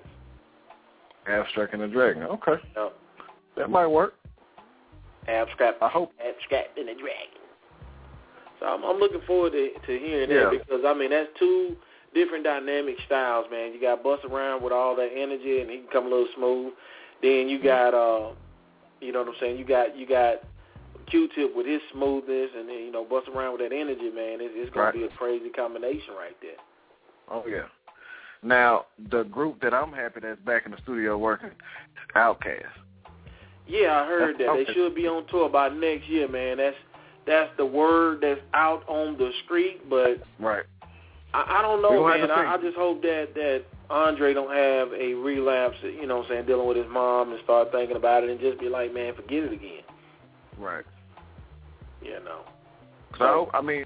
Abstract 1.29 1.73
and 1.75 1.83
the 1.83 1.89
Dragon. 1.89 2.23
Okay, 2.25 2.55
No, 2.75 2.93
that 3.57 3.71
might 3.71 3.87
work. 3.87 4.15
Abstract, 5.29 5.81
I 5.83 5.89
hope. 5.89 6.13
Abstract 6.19 6.77
and 6.79 6.89
the 6.89 6.95
Dragon. 6.95 7.39
So 8.59 8.67
I'm, 8.67 8.83
I'm 8.85 8.99
looking 8.99 9.21
forward 9.27 9.53
to, 9.53 9.71
to 9.87 9.99
hearing 9.99 10.31
Yeah. 10.31 10.45
that 10.45 10.51
because 10.51 10.83
I 10.87 10.95
mean 10.95 11.11
that's 11.11 11.29
two 11.39 11.77
different 12.15 12.45
dynamic 12.45 12.97
styles, 13.07 13.47
man. 13.51 13.73
You 13.73 13.81
got 13.81 14.03
Busta 14.03 14.31
Rhymes 14.31 14.63
with 14.63 14.73
all 14.73 14.97
that 14.97 15.11
energy 15.17 15.61
and 15.61 15.71
he 15.71 15.79
can 15.79 15.87
come 15.93 16.07
a 16.07 16.09
little 16.11 16.29
smooth. 16.37 16.73
Then 17.23 17.49
you 17.49 17.63
got, 17.63 17.95
uh, 17.95 18.33
you 19.01 19.13
know 19.13 19.21
what 19.21 19.29
I'm 19.29 19.35
saying? 19.41 19.59
You 19.59 19.65
got 19.65 19.97
you 19.97 20.07
got 20.09 20.43
Q-Tip 21.13 21.55
with 21.55 21.67
his 21.67 21.81
smoothness, 21.93 22.51
and 22.57 22.69
then 22.69 22.79
you 22.79 22.91
know 22.91 23.05
Busta 23.05 23.33
Rhymes 23.35 23.59
with 23.61 23.71
that 23.71 23.77
energy, 23.77 24.11
man. 24.11 24.41
It, 24.41 24.51
it's 24.57 24.73
going 24.75 24.87
Right. 24.87 24.93
to 24.95 24.99
be 24.99 25.05
a 25.05 25.17
crazy 25.17 25.51
combination 25.51 26.15
right 26.19 26.37
there. 26.43 26.59
Oh 27.31 27.45
yeah. 27.47 27.67
Now 28.43 28.87
the 29.11 29.23
group 29.25 29.61
that 29.61 29.73
I'm 29.73 29.93
happy 29.93 30.21
that's 30.21 30.41
back 30.41 30.65
in 30.67 30.73
the 30.73 30.79
studio 30.83 31.17
working, 31.19 31.51
Outkast. 32.17 32.65
Yeah, 33.69 34.01
I 34.03 34.07
heard 34.07 34.39
that. 34.39 34.49
Okay. 34.49 34.65
They 34.65 34.73
should 34.75 34.95
be 34.95 35.07
on 35.07 35.27
tour 35.29 35.49
by 35.49 35.69
next 35.69 36.09
year, 36.09 36.27
man. 36.27 36.57
That's 36.57 36.77
that's 37.27 37.51
the 37.57 37.65
word 37.67 38.19
that's 38.23 38.41
out 38.55 38.83
on 38.89 39.17
the 39.17 39.31
street, 39.45 39.89
but 39.89 40.17
Right. 40.41 40.65
I, 41.35 41.59
I 41.59 41.63
don't 41.63 41.81
know, 41.83 42.05
man. 42.09 42.31
I, 42.31 42.55
I 42.55 42.57
just 42.59 42.77
hope 42.77 43.01
that 43.03 43.29
that 43.35 43.63
Andre 43.91 44.35
don't 44.35 44.53
have 44.55 44.93
a 44.93 45.15
relapse, 45.15 45.77
you 45.83 46.07
know 46.07 46.17
what 46.19 46.27
I'm 46.27 46.31
saying, 46.33 46.47
dealing 46.47 46.67
with 46.67 46.77
his 46.79 46.87
mom 46.91 47.31
and 47.33 47.41
start 47.45 47.71
thinking 47.71 47.97
about 47.97 48.25
it 48.25 48.31
and 48.31 48.41
just 48.41 48.59
be 48.59 48.69
like, 48.69 48.93
man, 48.93 49.15
forget 49.15 49.45
it 49.45 49.53
again. 49.53 49.83
Right. 50.59 50.85
You 52.05 52.23
know. 52.25 52.41
So 53.19 53.51
I, 53.53 53.61
mean, 53.61 53.85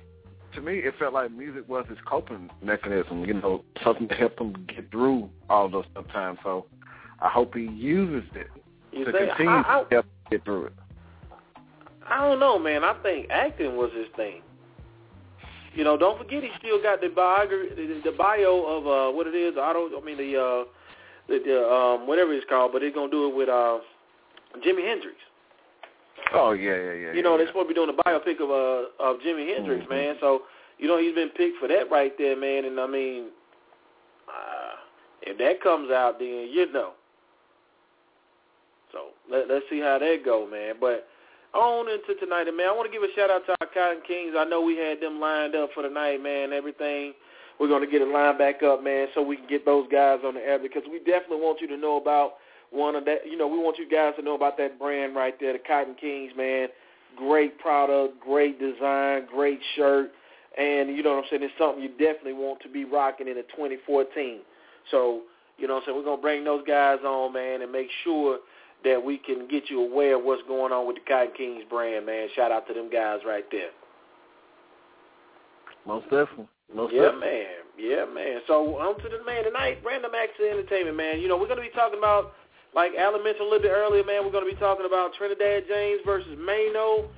to 0.55 0.61
me, 0.61 0.79
it 0.79 0.95
felt 0.99 1.13
like 1.13 1.31
music 1.31 1.69
was 1.69 1.85
his 1.89 1.99
coping 2.07 2.51
mechanism. 2.63 3.25
You 3.25 3.35
know, 3.35 3.65
something 3.83 4.09
to 4.09 4.15
help 4.15 4.41
him 4.41 4.67
get 4.69 4.91
through 4.91 5.29
all 5.51 5.69
those 5.69 5.85
tough 5.95 6.09
times. 6.09 6.39
So 6.43 6.67
I 7.21 7.29
hope 7.29 7.55
he 7.55 7.63
uses 7.63 8.29
it 8.35 8.49
You 8.93 9.05
to 9.05 9.13
say 9.13 9.27
continue 9.29 9.51
I, 9.51 9.61
I, 9.67 9.83
to 9.83 9.95
help 9.95 10.07
get 10.31 10.45
through 10.45 10.67
it. 10.67 10.73
I 12.09 12.21
don't 12.21 12.39
know, 12.39 12.59
man. 12.59 12.85
I 12.85 12.95
think 13.03 13.27
acting 13.31 13.77
was 13.77 13.91
his 13.93 14.07
thing. 14.17 14.43
You 15.75 15.85
know, 15.85 15.97
don't 15.99 16.17
forget 16.17 16.43
he 16.43 16.51
still 16.59 16.81
got 16.81 17.01
the 17.01 17.09
biography, 17.09 18.01
the 18.03 18.13
bio 18.17 18.65
of 18.65 18.87
uh 18.87 19.15
what 19.15 19.27
it 19.27 19.35
is. 19.35 19.55
I 19.61 19.73
don't. 19.73 19.93
I 19.95 20.05
mean 20.05 20.17
the 20.17 20.41
uh 20.41 20.65
the, 21.29 21.43
the 21.45 21.69
um 21.69 22.07
whatever 22.07 22.33
it's 22.33 22.47
called, 22.49 22.73
but 22.73 22.81
they're 22.81 22.93
gonna 22.93 23.11
do 23.11 23.29
it 23.29 23.35
with 23.35 23.49
uh 23.49 23.79
Jimi 24.65 24.87
Hendrix. 24.87 25.17
Oh 26.35 26.52
yeah, 26.52 26.75
yeah, 26.76 26.92
yeah. 26.92 27.12
You 27.12 27.23
know, 27.23 27.33
yeah. 27.33 27.38
they're 27.38 27.47
supposed 27.49 27.68
to 27.68 27.75
be 27.75 27.75
doing 27.75 27.90
a 27.90 28.02
biopic 28.02 28.40
of 28.40 28.50
uh 28.50 28.90
of 29.02 29.21
Jimi 29.21 29.54
Hendrix, 29.54 29.85
Mhm. 29.87 29.90
man. 29.90 30.16
So 30.21 30.42
you 30.78 30.88
know 30.88 30.99
he's 30.99 31.14
been 31.14 31.30
picked 31.30 31.59
for 31.59 31.68
that 31.68 31.90
right 31.90 32.12
there, 32.18 32.37
man. 32.37 32.64
And 32.64 32.80
I 32.80 32.87
mean, 32.87 33.30
uh, 34.28 34.75
if 35.23 35.38
that 35.38 35.62
comes 35.62 35.90
out, 35.90 36.18
then 36.18 36.49
you 36.50 36.71
know. 36.73 36.92
So 38.92 39.09
let, 39.30 39.49
let's 39.49 39.64
see 39.71 39.80
how 39.80 39.99
that 39.99 40.25
go, 40.25 40.47
man. 40.47 40.76
But 40.80 41.09
on 41.54 41.88
into 41.88 42.18
tonight, 42.21 42.49
and 42.49 42.56
man, 42.56 42.68
I 42.68 42.73
want 42.73 42.90
to 42.90 42.92
give 42.92 43.02
a 43.02 43.12
shout 43.14 43.30
out 43.30 43.47
to 43.47 43.54
our 43.61 43.68
Cotton 43.73 44.02
Kings. 44.06 44.35
I 44.37 44.45
know 44.45 44.61
we 44.61 44.76
had 44.76 45.00
them 45.00 45.21
lined 45.21 45.54
up 45.54 45.71
for 45.75 45.83
the 45.83 45.88
night, 45.88 46.23
man. 46.23 46.52
Everything 46.52 47.14
we're 47.59 47.68
going 47.68 47.85
to 47.85 47.90
get 47.90 48.02
it 48.02 48.09
lined 48.09 48.38
back 48.38 48.62
up, 48.62 48.83
man, 48.85 49.09
so 49.14 49.23
we 49.23 49.37
can 49.37 49.47
get 49.47 49.64
those 49.64 49.87
guys 49.90 50.21
on 50.25 50.35
the 50.35 50.40
air 50.40 50.59
because 50.59 50.83
we 50.90 50.99
definitely 50.99 51.38
want 51.38 51.61
you 51.61 51.68
to 51.68 51.76
know 51.76 51.97
about 51.97 52.35
one 52.71 52.95
of 52.97 53.05
that. 53.05 53.27
You 53.29 53.37
know, 53.37 53.47
we 53.49 53.59
want 53.59 53.79
you 53.79 53.89
guys 53.89 54.15
to 54.19 54.23
know 54.23 54.35
about 54.35 54.57
that 54.59 54.79
brand 54.79 55.15
right 55.15 55.39
there, 55.41 55.53
the 55.53 55.59
Cotton 55.59 55.95
Kings, 56.01 56.33
man. 56.37 56.69
Great 57.17 57.59
product, 57.59 58.21
great 58.21 58.59
design, 58.59 59.27
great 59.31 59.61
shirt, 59.75 60.11
and 60.59 60.95
you 60.95 61.03
know 61.03 61.15
what 61.15 61.25
I'm 61.25 61.31
saying. 61.31 61.43
It's 61.43 61.55
something 61.59 61.83
you 61.83 61.91
definitely 61.91 62.35
want 62.35 62.61
to 62.63 62.69
be 62.69 62.85
rocking 62.85 63.29
in 63.29 63.37
the 63.37 63.43
2014. 63.43 64.41
So 64.91 65.23
you 65.59 65.67
know 65.67 65.75
what 65.75 65.81
I'm 65.81 65.87
saying. 65.87 65.99
We're 65.99 66.05
gonna 66.05 66.21
bring 66.23 66.45
those 66.45 66.63
guys 66.67 66.99
on, 67.05 67.33
man, 67.33 67.63
and 67.63 67.73
make 67.73 67.89
sure 68.05 68.39
that 68.85 69.03
we 69.03 69.19
can 69.19 69.49
get 69.49 69.71
you 69.71 69.83
aware 69.83 70.17
of 70.19 70.25
what's 70.25 70.43
going 70.47 70.73
on 70.73 70.87
with 70.87 70.97
the 70.97 71.03
Cotton 71.09 71.33
Kings 71.37 71.65
brand, 71.69 72.05
man. 72.05 72.29
Shout 72.37 72.53
out 72.53 72.69
to 72.69 72.75
them 72.75 72.91
guys 72.91 73.21
right 73.27 73.45
there. 73.51 73.71
most 75.87 76.05
definitely. 76.05 76.49
Most 76.75 76.93
Yeah, 76.93 77.13
definitely. 77.13 77.29
man. 77.29 77.47
Yeah, 77.79 78.05
man. 78.13 78.41
So 78.47 78.77
on 78.79 78.97
to 79.01 79.09
the 79.09 79.25
man 79.25 79.45
tonight, 79.45 79.79
Random 79.85 80.11
Acts 80.15 80.39
of 80.41 80.47
Entertainment, 80.47 80.97
man. 80.97 81.21
You 81.21 81.29
know, 81.29 81.37
we're 81.37 81.49
gonna 81.49 81.61
be 81.63 81.71
talking 81.71 81.99
about 81.99 82.33
like 82.75 82.93
Alan 82.99 83.23
mentioned 83.25 83.47
a 83.47 83.51
little 83.51 83.63
bit 83.63 83.73
earlier, 83.73 84.05
man, 84.05 84.25
we're 84.25 84.33
gonna 84.33 84.47
be 84.47 84.59
talking 84.59 84.87
about 84.87 85.15
Trinidad 85.15 85.65
James 85.69 86.01
versus 86.05 86.37
Maino. 86.39 87.09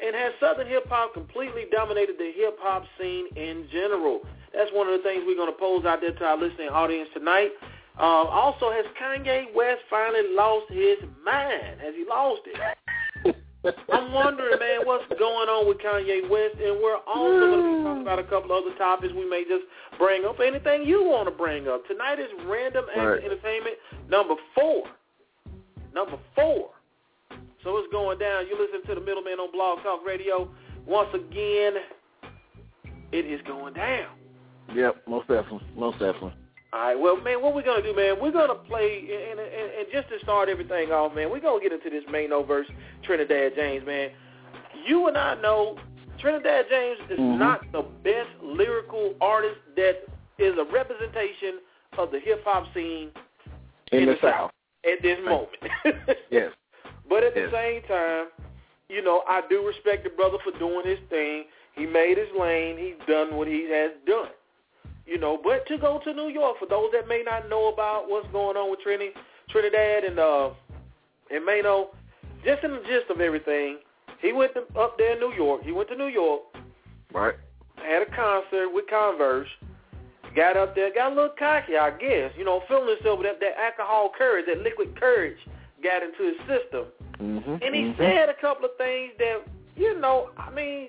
And 0.00 0.16
has 0.16 0.32
Southern 0.40 0.66
hip 0.66 0.88
hop 0.88 1.12
completely 1.12 1.66
dominated 1.70 2.16
the 2.16 2.32
hip 2.34 2.56
hop 2.60 2.84
scene 2.98 3.26
in 3.36 3.68
general? 3.70 4.20
That's 4.54 4.70
one 4.72 4.88
of 4.88 4.96
the 4.96 5.02
things 5.02 5.24
we're 5.26 5.36
gonna 5.36 5.52
pose 5.52 5.84
out 5.84 6.00
there 6.00 6.12
to 6.12 6.24
our 6.24 6.38
listening 6.38 6.68
audience 6.68 7.08
tonight. 7.12 7.50
Um, 7.98 8.32
also, 8.32 8.70
has 8.70 8.86
Kanye 8.96 9.54
West 9.54 9.82
finally 9.90 10.22
lost 10.32 10.72
his 10.72 10.96
mind? 11.22 11.80
Has 11.82 11.94
he 11.94 12.06
lost 12.08 12.42
it? 12.46 12.56
I'm 13.64 14.12
wondering, 14.12 14.58
man, 14.58 14.80
what's 14.84 15.04
going 15.18 15.48
on 15.48 15.68
with 15.68 15.78
Kanye 15.78 16.28
West, 16.30 16.56
and 16.62 16.80
we're 16.80 16.96
also 17.06 17.44
going 17.44 17.60
to 17.60 17.68
be 17.68 17.84
talking 17.84 17.96
hmm. 17.96 18.08
about 18.08 18.18
a 18.18 18.24
couple 18.24 18.52
other 18.52 18.74
topics 18.78 19.12
we 19.12 19.28
may 19.28 19.44
just 19.44 19.64
bring 19.98 20.24
up. 20.24 20.40
Anything 20.40 20.84
you 20.84 21.04
want 21.04 21.28
to 21.28 21.34
bring 21.34 21.68
up 21.68 21.86
tonight 21.86 22.18
is 22.18 22.28
Random 22.46 22.86
Act 22.88 22.98
Right. 22.98 23.18
of 23.18 23.24
Entertainment 23.24 23.76
number 24.08 24.34
four. 24.54 24.84
Number 25.92 26.16
four. 26.34 26.70
So 27.62 27.76
it's 27.76 27.92
going 27.92 28.18
down. 28.18 28.46
You 28.46 28.56
listen 28.56 28.86
to 28.88 28.94
the 28.94 29.04
Middleman 29.04 29.38
on 29.38 29.52
Blog 29.52 29.82
Talk 29.82 30.06
Radio. 30.06 30.48
Once 30.86 31.10
again, 31.12 31.74
it 33.12 33.26
is 33.26 33.40
going 33.46 33.74
down. 33.74 34.08
Yep, 34.74 35.02
most 35.06 35.28
definitely. 35.28 35.66
Most 35.76 35.98
definitely. 35.98 36.32
All 36.72 36.80
right, 36.80 36.94
well, 36.98 37.16
man, 37.16 37.42
what 37.42 37.54
we're 37.54 37.62
going 37.64 37.82
to 37.82 37.88
do, 37.92 37.96
man, 37.96 38.14
we're 38.20 38.30
going 38.30 38.48
to 38.48 38.54
play, 38.54 39.00
and, 39.30 39.40
and, 39.40 39.50
and 39.78 39.86
just 39.92 40.08
to 40.10 40.20
start 40.22 40.48
everything 40.48 40.92
off, 40.92 41.12
man, 41.14 41.28
we're 41.30 41.40
going 41.40 41.60
to 41.60 41.68
get 41.68 41.72
into 41.76 41.90
this 41.90 42.08
Maino 42.08 42.46
versus 42.46 42.72
Trinidad 43.02 43.52
James, 43.56 43.84
man. 43.84 44.10
You 44.86 45.08
and 45.08 45.16
I 45.18 45.34
know 45.40 45.76
Trinidad 46.20 46.66
James 46.70 46.98
is 47.10 47.18
Mhm. 47.18 47.38
not 47.38 47.72
the 47.72 47.82
best 48.04 48.28
lyrical 48.40 49.14
artist 49.20 49.58
that 49.76 50.04
is 50.38 50.56
a 50.58 50.64
representation 50.72 51.58
of 51.98 52.12
the 52.12 52.20
hip-hop 52.20 52.66
scene 52.72 53.10
In, 53.90 54.00
In 54.02 54.06
the, 54.06 54.12
the 54.14 54.20
South. 54.20 54.52
at 54.84 55.02
this 55.02 55.18
moment. 55.24 55.50
Yes. 56.30 56.52
But 57.08 57.24
at 57.24 57.34
Yes. 57.36 57.50
the 57.50 57.56
same 57.56 57.82
time, 57.82 58.26
you 58.88 59.02
know, 59.02 59.24
I 59.28 59.42
do 59.48 59.66
respect 59.66 60.04
the 60.04 60.10
brother 60.10 60.38
for 60.44 60.56
doing 60.58 60.86
his 60.86 61.00
thing. 61.08 61.46
He 61.74 61.84
made 61.86 62.16
his 62.16 62.28
lane. 62.38 62.78
He's 62.78 62.94
done 63.08 63.34
what 63.36 63.48
he 63.48 63.68
has 63.70 63.90
done. 64.06 64.28
You 65.10 65.18
know, 65.18 65.36
but 65.42 65.66
to 65.66 65.76
go 65.76 66.00
to 66.04 66.14
New 66.14 66.28
York, 66.28 66.58
for 66.60 66.66
those 66.66 66.90
that 66.92 67.08
may 67.08 67.24
not 67.26 67.48
know 67.48 67.66
about 67.66 68.08
what's 68.08 68.30
going 68.30 68.56
on 68.56 68.70
with 68.70 68.78
Trini, 68.86 69.08
Trinidad 69.48 70.04
and 70.04 70.20
uh 70.20 70.50
and 71.32 71.44
Maino, 71.46 71.88
just 72.44 72.62
in 72.62 72.70
the 72.70 72.82
gist 72.86 73.10
of 73.10 73.20
everything, 73.20 73.78
he 74.22 74.32
went 74.32 74.52
to, 74.54 74.60
up 74.78 74.96
there 74.98 75.14
in 75.14 75.18
New 75.18 75.32
York. 75.32 75.62
He 75.64 75.72
went 75.72 75.88
to 75.88 75.96
New 75.96 76.06
York, 76.06 76.42
Right. 77.12 77.34
had 77.76 78.02
a 78.02 78.06
concert 78.06 78.68
with 78.72 78.86
Converse, 78.88 79.48
got 80.36 80.56
up 80.56 80.76
there, 80.76 80.94
got 80.94 81.10
a 81.10 81.14
little 81.14 81.34
cocky, 81.36 81.76
I 81.76 81.90
guess, 81.90 82.30
you 82.38 82.44
know, 82.44 82.62
feeling 82.68 82.94
himself 82.94 83.18
with 83.18 83.26
that, 83.26 83.40
that 83.40 83.58
alcohol 83.58 84.12
courage, 84.16 84.46
that 84.46 84.62
liquid 84.62 84.98
courage 84.98 85.38
got 85.82 86.04
into 86.04 86.22
his 86.22 86.38
system. 86.46 86.86
Mm-hmm. 87.18 87.56
And 87.62 87.74
he 87.74 87.82
mm-hmm. 87.82 88.00
said 88.00 88.28
a 88.28 88.40
couple 88.40 88.64
of 88.66 88.76
things 88.78 89.12
that, 89.18 89.42
you 89.76 89.98
know, 89.98 90.30
I 90.38 90.50
mean, 90.50 90.88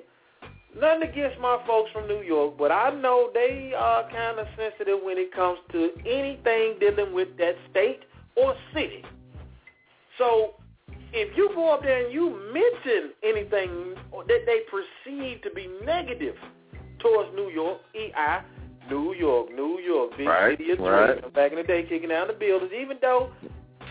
nothing 0.80 1.10
against 1.10 1.40
my 1.40 1.58
folks 1.68 1.92
from 1.92 2.08
New 2.08 2.22
York, 2.22 2.58
but 2.58 2.72
I 2.72 2.90
know 2.92 3.30
they 3.34 3.74
are 3.78 4.10
kind 4.10 4.40
of 4.40 4.48
sensitive 4.58 5.00
when 5.04 5.18
it 5.18 5.34
comes 5.34 5.60
to 5.72 5.92
anything 6.06 6.76
dealing 6.80 7.14
with 7.14 7.38
that 7.38 7.56
state 7.70 8.02
or 8.36 8.56
city. 8.74 9.04
So 10.18 10.56
if 11.14 11.36
you 11.36 11.50
go 11.56 11.74
up 11.74 11.84
there 11.84 12.06
and 12.06 12.14
you 12.14 12.30
mention 12.54 13.12
anything 13.24 13.96
that 14.28 14.46
they 14.46 14.60
perceive 14.70 15.42
to 15.42 15.50
be 15.54 15.70
negative 15.84 16.36
towards 17.00 17.30
New 17.36 17.50
York, 17.50 17.80
EI, 17.96 18.42
New 18.90 19.14
York, 19.14 19.50
New 19.54 19.80
York, 19.80 20.12
big 20.18 20.28
Right, 20.28 20.58
city 20.58 20.72
of 20.72 20.80
right. 20.80 21.34
Back 21.34 21.52
in 21.52 21.58
the 21.58 21.64
day, 21.64 21.84
kicking 21.84 22.10
down 22.10 22.28
the 22.28 22.34
buildings, 22.34 22.72
even 22.74 22.98
though 23.02 23.32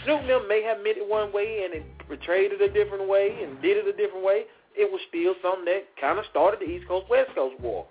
Snoop 0.04 0.26
them 0.26 0.48
may 0.48 0.62
have 0.62 0.78
meant 0.82 0.96
it 0.96 1.08
one 1.08 1.32
way 1.32 1.62
and 1.64 1.74
it 1.74 1.84
portrayed 2.06 2.52
it 2.52 2.60
a 2.60 2.72
different 2.72 3.08
way 3.08 3.36
and 3.42 3.60
did 3.60 3.76
it 3.76 3.86
a 3.86 3.96
different 3.96 4.24
way, 4.24 4.44
it 4.76 4.90
was 4.90 5.00
still 5.08 5.34
something 5.42 5.64
that 5.66 5.86
kind 6.00 6.18
of 6.18 6.24
started 6.30 6.60
the 6.60 6.70
East 6.70 6.86
Coast 6.88 7.08
West 7.10 7.30
Coast 7.34 7.58
war. 7.60 7.86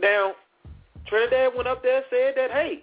Now, 0.00 0.32
Trinidad 1.06 1.52
went 1.54 1.68
up 1.68 1.82
there 1.82 1.96
and 1.96 2.06
said 2.10 2.34
that, 2.36 2.50
hey, 2.50 2.82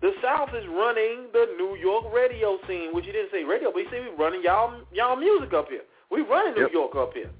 the 0.00 0.12
South 0.22 0.50
is 0.54 0.64
running 0.68 1.28
the 1.32 1.54
New 1.56 1.76
York 1.80 2.04
radio 2.12 2.58
scene, 2.68 2.92
which 2.92 3.06
he 3.06 3.12
didn't 3.12 3.30
say 3.32 3.44
radio, 3.44 3.72
but 3.72 3.82
he 3.82 3.88
said 3.90 4.04
we 4.04 4.12
running 4.22 4.42
y'all 4.42 4.80
y'all 4.92 5.16
music 5.16 5.54
up 5.54 5.68
here. 5.68 5.82
We 6.10 6.20
running 6.22 6.54
New 6.54 6.68
Yep. 6.68 6.72
York 6.72 6.96
up 6.96 7.14
here. 7.14 7.30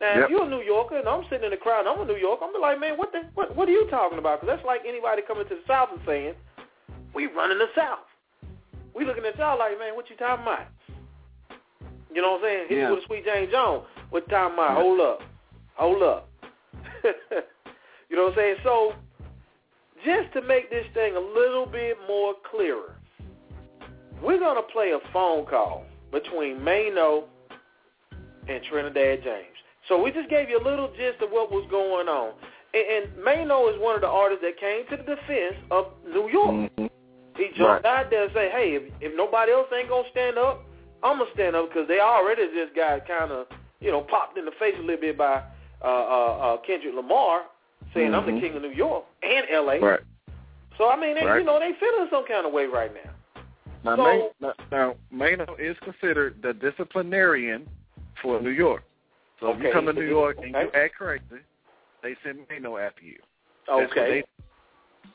Now, 0.00 0.14
Yep. 0.16 0.24
if 0.24 0.30
you're 0.30 0.44
a 0.44 0.48
New 0.48 0.62
Yorker 0.62 0.96
and 0.96 1.06
I'm 1.08 1.24
sitting 1.28 1.44
in 1.44 1.50
the 1.50 1.58
crowd, 1.60 1.80
and 1.80 1.88
I'm 1.88 2.00
a 2.00 2.04
New 2.04 2.16
Yorker, 2.16 2.44
I'm 2.44 2.52
be 2.52 2.58
like, 2.58 2.80
man, 2.80 2.96
what 2.96 3.12
the 3.12 3.28
what 3.34 3.54
what 3.54 3.68
are 3.68 3.72
you 3.72 3.86
talking 3.90 4.18
about? 4.18 4.40
Because 4.40 4.56
that's 4.56 4.66
like 4.66 4.80
anybody 4.86 5.22
coming 5.22 5.46
to 5.48 5.54
the 5.54 5.66
South 5.68 5.90
and 5.92 6.00
saying, 6.06 6.34
we 7.14 7.26
running 7.26 7.58
the 7.58 7.68
South. 7.76 8.06
We 8.94 9.04
looking 9.04 9.24
at 9.24 9.38
y'all 9.38 9.58
like, 9.58 9.78
man, 9.78 9.94
what 9.94 10.08
you 10.10 10.16
talking 10.16 10.42
about? 10.42 10.66
You 12.12 12.22
know 12.22 12.32
what 12.32 12.44
I'm 12.44 12.44
saying? 12.44 12.66
Hit 12.68 12.78
Yeah. 12.78 12.90
with 12.90 13.02
a 13.04 13.06
sweet 13.06 13.24
Jane 13.24 13.50
Jones. 13.50 13.84
What 14.10 14.28
talking 14.28 14.54
about? 14.54 14.76
Hold 14.76 15.00
up. 15.00 15.20
Hold 15.76 16.02
up. 16.02 16.28
you 18.08 18.16
know 18.16 18.24
what 18.24 18.32
I'm 18.32 18.36
saying? 18.36 18.56
So 18.64 18.94
just 20.04 20.32
to 20.34 20.42
make 20.42 20.70
this 20.70 20.86
thing 20.94 21.16
a 21.16 21.20
little 21.20 21.66
bit 21.66 21.96
more 22.08 22.34
clearer, 22.50 22.96
we're 24.22 24.38
going 24.38 24.56
to 24.56 24.72
play 24.72 24.90
a 24.92 24.98
phone 25.12 25.46
call 25.46 25.84
between 26.12 26.58
Maino 26.58 27.24
and 28.48 28.62
Trinidad 28.64 29.22
James. 29.22 29.56
So 29.88 30.02
we 30.02 30.10
just 30.10 30.28
gave 30.28 30.48
you 30.50 30.58
a 30.60 30.64
little 30.64 30.88
gist 30.96 31.22
of 31.22 31.30
what 31.30 31.50
was 31.50 31.66
going 31.70 32.08
on. 32.08 32.32
And, 32.74 33.04
and 33.08 33.24
Maino 33.24 33.72
is 33.72 33.80
one 33.80 33.94
of 33.94 34.00
the 34.00 34.08
artists 34.08 34.42
that 34.44 34.58
came 34.58 34.86
to 34.90 34.96
the 35.02 35.14
defense 35.14 35.56
of 35.70 35.86
New 36.06 36.28
York. 36.28 36.70
Mhm. 36.76 36.90
He 37.36 37.46
jumped 37.56 37.84
Right. 37.84 38.04
out 38.04 38.10
there 38.10 38.24
and 38.24 38.32
say, 38.34 38.50
hey, 38.50 38.74
if, 38.74 38.82
if 39.00 39.16
nobody 39.16 39.52
else 39.52 39.68
ain't 39.74 39.88
going 39.88 40.04
to 40.04 40.10
stand 40.10 40.36
up, 40.38 40.62
I'm 41.02 41.18
to 41.18 41.24
stand 41.34 41.56
up 41.56 41.68
because 41.68 41.88
they 41.88 42.00
already 42.00 42.42
just 42.54 42.74
got 42.74 43.06
kind 43.06 43.32
of, 43.32 43.46
you 43.80 43.90
know, 43.90 44.02
popped 44.02 44.36
in 44.38 44.44
the 44.44 44.52
face 44.58 44.74
a 44.78 44.82
little 44.82 45.00
bit 45.00 45.16
by 45.16 45.42
uh, 45.82 45.86
uh, 45.86 45.88
uh, 45.88 46.56
Kendrick 46.66 46.94
Lamar 46.94 47.42
saying, 47.94 48.14
I'm 48.14 48.26
the 48.26 48.32
Mhm. 48.32 48.40
king 48.40 48.56
of 48.56 48.62
New 48.62 48.68
York 48.70 49.04
and 49.22 49.46
L.A. 49.50 49.80
Right. 49.80 50.00
So, 50.76 50.88
I 50.90 50.96
mean, 51.00 51.14
they, 51.14 51.22
you 51.22 51.44
know, 51.44 51.58
they 51.58 51.72
feeling 51.80 52.08
some 52.10 52.26
kind 52.26 52.46
of 52.46 52.52
way 52.52 52.66
right 52.66 52.92
now. 52.92 53.10
Now, 53.84 53.96
So- 53.96 54.04
May, 54.04 54.30
now, 54.40 54.52
now, 54.70 54.94
Maino 55.12 55.58
is 55.58 55.76
considered 55.80 56.42
the 56.42 56.52
disciplinarian 56.52 57.66
for 58.22 58.40
New 58.40 58.50
York. 58.50 58.82
So 59.40 59.52
if 59.52 59.62
you 59.62 59.72
come 59.72 59.86
to 59.86 59.92
New 59.94 60.02
York 60.06 60.36
and 60.38 60.50
you 60.50 60.70
act 60.74 60.96
crazy, 60.96 61.22
they 62.02 62.14
send 62.22 62.46
Maino 62.48 62.78
after 62.78 63.02
you. 63.04 63.18
That's 63.66 63.90
Okay. 63.90 64.10
they- 64.10 64.24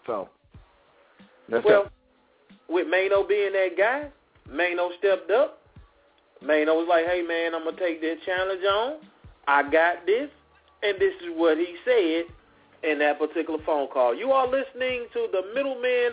so 0.07 0.29
that's 1.47 1.63
Well, 1.63 1.83
it. 1.83 1.91
with 2.67 2.87
Maino 2.87 3.27
being 3.27 3.53
that 3.53 3.77
guy, 3.77 4.09
Maino 4.49 4.91
stepped 4.97 5.29
up. 5.29 5.61
Maino 6.45 6.75
was 6.75 6.87
like, 6.87 7.05
hey, 7.05 7.21
man, 7.21 7.55
I'm 7.55 7.63
going 7.63 7.75
to 7.75 7.81
take 7.81 8.01
this 8.01 8.19
challenge 8.25 8.63
on. 8.63 8.99
I 9.47 9.63
got 9.63 10.05
this. 10.05 10.29
And 10.83 10.99
this 10.99 11.13
is 11.23 11.29
what 11.33 11.57
he 11.57 11.75
said 11.83 12.25
in 12.83 12.99
that 12.99 13.17
particular 13.17 13.59
phone 13.65 13.87
call. 13.87 14.13
You 14.13 14.31
are 14.31 14.45
listening 14.45 15.07
to 15.13 15.27
the 15.31 15.41
middleman 15.55 16.11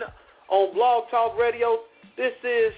on 0.49 0.73
Blog 0.73 1.09
Talk 1.11 1.37
Radio. 1.37 1.81
This 2.17 2.33
is 2.43 2.73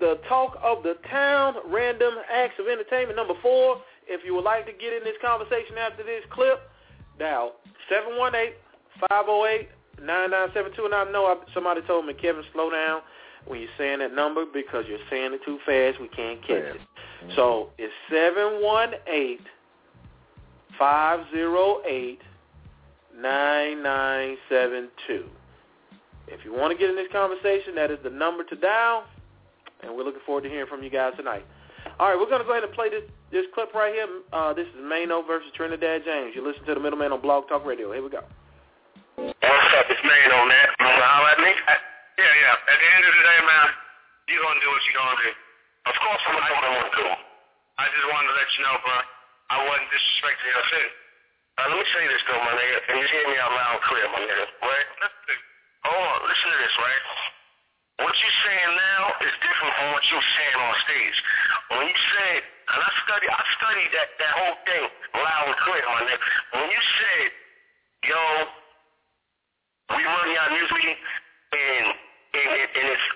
the 0.00 0.18
talk 0.28 0.58
of 0.62 0.82
the 0.82 0.96
town, 1.08 1.54
random 1.66 2.14
acts 2.32 2.58
of 2.58 2.66
entertainment 2.66 3.16
number 3.16 3.34
four. 3.40 3.80
If 4.08 4.24
you 4.24 4.34
would 4.34 4.44
like 4.44 4.66
to 4.66 4.72
get 4.72 4.92
in 4.92 5.04
this 5.04 5.14
conversation 5.22 5.78
after 5.78 6.02
this 6.02 6.24
clip, 6.30 6.58
dial 7.20 7.52
718-508-9972. 9.10 10.84
And 10.84 10.94
I 10.94 11.04
know 11.12 11.40
somebody 11.54 11.82
told 11.82 12.06
me, 12.06 12.14
Kevin, 12.14 12.42
slow 12.52 12.70
down 12.70 13.02
when 13.46 13.60
you're 13.60 13.68
saying 13.76 13.98
that 14.00 14.14
number 14.14 14.44
because 14.52 14.84
you're 14.88 14.98
saying 15.10 15.32
it 15.32 15.40
too 15.44 15.58
fast. 15.66 16.00
We 16.00 16.08
can't 16.08 16.40
catch 16.42 16.76
it. 16.76 16.80
So 17.36 17.70
it's 17.78 17.92
718-508-9972. 20.80 22.18
If 26.28 26.44
you 26.44 26.52
want 26.52 26.72
to 26.72 26.78
get 26.78 26.88
in 26.88 26.96
this 26.96 27.08
conversation, 27.12 27.74
that 27.74 27.90
is 27.90 27.98
the 28.02 28.10
number 28.10 28.44
to 28.44 28.56
dial, 28.56 29.04
and 29.82 29.94
we're 29.94 30.04
looking 30.04 30.22
forward 30.24 30.44
to 30.44 30.48
hearing 30.48 30.68
from 30.68 30.82
you 30.82 30.90
guys 30.90 31.12
tonight. 31.16 31.44
All 31.98 32.08
right, 32.08 32.18
we're 32.18 32.28
going 32.30 32.40
to 32.40 32.46
go 32.46 32.52
ahead 32.52 32.64
and 32.64 32.72
play 32.72 32.88
this, 32.88 33.02
this 33.30 33.44
clip 33.54 33.74
right 33.74 33.92
here. 33.92 34.06
Uh, 34.32 34.52
this 34.54 34.66
is 34.68 34.80
Maino 34.80 35.26
versus 35.26 35.50
Trinidad 35.54 36.02
James. 36.04 36.32
You 36.34 36.46
listen 36.46 36.64
to 36.66 36.74
the 36.74 36.80
middleman 36.80 37.12
on 37.12 37.20
Blog 37.20 37.48
Talk 37.48 37.66
Radio. 37.66 37.92
Here 37.92 38.02
we 38.02 38.08
go. 38.08 38.22
What's 39.16 39.34
up? 39.42 39.86
It's 39.90 40.00
Maino, 40.00 40.46
man. 40.48 40.68
You 40.80 40.86
want 40.86 40.98
to 40.98 41.06
holler 41.06 41.30
at 41.30 41.40
me? 41.40 41.51
Yeah, 42.22 42.34
yeah. 42.38 42.70
At 42.70 42.78
the 42.78 42.88
end 42.94 43.02
of 43.02 43.12
the 43.18 43.24
day, 43.26 43.40
man, 43.42 43.68
you're 44.30 44.42
going 44.46 44.54
to 44.54 44.62
do 44.62 44.70
what 44.70 44.82
you're 44.86 44.94
going 44.94 45.10
to 45.18 45.22
do. 45.26 45.32
Of 45.90 45.96
course 45.98 46.22
I'm 46.22 46.38
going 46.38 46.46
to 46.46 46.50
do 46.50 46.54
what 46.54 46.66
I 46.70 46.72
want 46.78 46.86
to 46.86 46.94
do. 47.02 47.06
I 47.82 47.84
just 47.90 48.06
wanted 48.14 48.28
to 48.30 48.36
let 48.38 48.48
you 48.54 48.62
know, 48.62 48.76
bro, 48.78 48.96
I 49.50 49.56
wasn't 49.66 49.90
disrespecting 49.90 50.50
your 50.54 50.66
city. 50.70 50.90
Uh, 51.58 51.66
let 51.66 51.76
me 51.82 51.86
say 51.90 52.04
this, 52.06 52.22
though, 52.30 52.38
my 52.46 52.54
nigga, 52.54 52.78
and 52.78 52.94
just 53.02 53.10
hear 53.10 53.26
me 53.26 53.36
out 53.42 53.50
loud 53.50 53.74
and 53.74 53.84
clear, 53.90 54.06
my 54.14 54.22
nigga, 54.22 54.46
right? 54.62 54.86
Listen, 55.02 55.38
hold 55.82 55.98
on, 55.98 56.18
listen 56.30 56.46
to 56.46 56.58
this, 56.62 56.74
right? 56.78 57.02
What 58.06 58.14
you're 58.14 58.40
saying 58.46 58.70
now 58.70 59.02
is 59.20 59.34
different 59.42 59.74
from 59.82 59.88
what 59.90 60.02
you 60.06 60.14
were 60.16 60.30
saying 60.38 60.58
on 60.62 60.74
stage. 60.86 61.16
When 61.74 61.84
you 61.90 61.98
said, 62.14 62.38
and 62.70 62.80
I 62.86 62.90
studied, 63.02 63.30
I 63.34 63.42
studied 63.58 63.90
that, 63.98 64.08
that 64.22 64.32
whole 64.38 64.56
thing 64.62 64.84
loud 65.18 65.46
and 65.50 65.58
clear, 65.66 65.82
my 65.90 66.02
nigga. 66.06 66.26
When 66.54 66.68
you 66.70 66.82
said, 67.02 67.26
yo, 68.06 68.22
we 69.98 70.02
run 70.06 70.26
y'all 70.38 70.52
music 70.54 70.96
and, 71.52 71.86
and, 72.32 72.48
and, 72.48 72.70
and 72.72 72.86
it's 72.96 73.06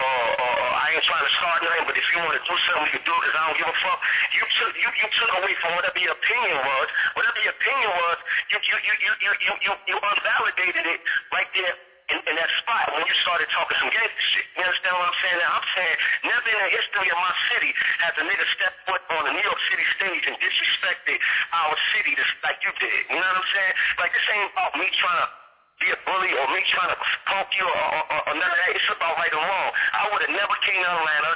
uh, 0.00 0.06
uh, 0.08 0.08
uh, 0.08 0.80
I 0.80 0.96
ain't 0.96 1.04
trying 1.04 1.28
to 1.28 1.34
start 1.36 1.60
nothing, 1.60 1.84
but 1.84 1.92
if 1.92 2.06
you 2.08 2.24
want 2.24 2.32
to 2.32 2.40
do 2.40 2.56
something, 2.64 2.88
you 2.88 2.92
can 2.96 3.04
do 3.04 3.12
it 3.12 3.20
because 3.20 3.36
I 3.36 3.42
don't 3.52 3.58
give 3.60 3.68
a 3.68 3.78
fuck. 3.84 4.00
You 4.32 4.44
took 4.56 4.72
you, 4.80 4.88
you 4.96 5.08
took 5.12 5.30
away 5.36 5.52
from 5.60 5.76
whatever 5.76 6.00
your 6.00 6.16
opinion 6.16 6.56
was. 6.56 6.88
Whatever 7.20 7.38
your 7.44 7.52
opinion 7.52 7.90
was, 8.00 8.16
you 8.48 8.58
you 8.64 8.76
you 8.80 8.94
you 8.96 9.12
you 9.20 9.32
you, 9.44 9.52
you, 9.60 9.72
you 9.92 9.96
unvalidated 10.00 10.84
it 10.88 11.00
right 11.36 11.50
there 11.52 11.76
in, 12.10 12.18
in 12.32 12.34
that 12.40 12.48
spot 12.64 12.96
when 12.96 13.04
you 13.04 13.14
started 13.20 13.44
talking 13.52 13.76
some 13.76 13.92
gangster 13.92 14.24
shit. 14.32 14.46
You 14.56 14.64
understand 14.64 14.94
what 14.96 15.04
I'm 15.04 15.18
saying? 15.20 15.38
Now, 15.44 15.50
I'm 15.60 15.68
saying 15.76 15.96
never 16.32 16.48
in 16.48 16.58
the 16.64 16.70
history 16.72 17.08
of 17.12 17.18
my 17.20 17.34
city 17.52 17.70
has 18.00 18.12
a 18.16 18.24
nigga 18.24 18.46
stepped 18.56 18.80
foot 18.88 19.02
on 19.20 19.22
a 19.28 19.32
New 19.36 19.44
York 19.44 19.60
City 19.68 19.84
stage 20.00 20.24
and 20.32 20.36
disrespected 20.40 21.20
our 21.52 21.76
city 21.92 22.16
just 22.16 22.34
like 22.40 22.56
you 22.64 22.72
did. 22.80 23.00
You 23.12 23.20
know 23.20 23.30
what 23.36 23.44
I'm 23.44 23.50
saying? 23.52 23.74
Like 24.00 24.16
this 24.16 24.26
ain't 24.32 24.48
about 24.48 24.72
me 24.80 24.88
trying 24.96 25.28
to 25.28 25.39
be 25.80 25.88
a 25.88 25.98
bully 26.04 26.30
or 26.36 26.46
me 26.52 26.60
trying 26.68 26.92
to 26.92 26.98
punk 27.24 27.48
you 27.56 27.64
or, 27.64 27.72
or, 27.72 28.04
or, 28.12 28.20
or 28.28 28.34
none 28.36 28.52
of 28.52 28.58
that. 28.60 28.70
It's 28.76 28.84
about 28.92 29.16
right 29.16 29.32
or 29.32 29.40
wrong. 29.40 29.70
I 29.96 30.02
would 30.12 30.22
have 30.28 30.34
never 30.36 30.56
came 30.60 30.80
to 30.84 30.90
Atlanta. 30.92 31.32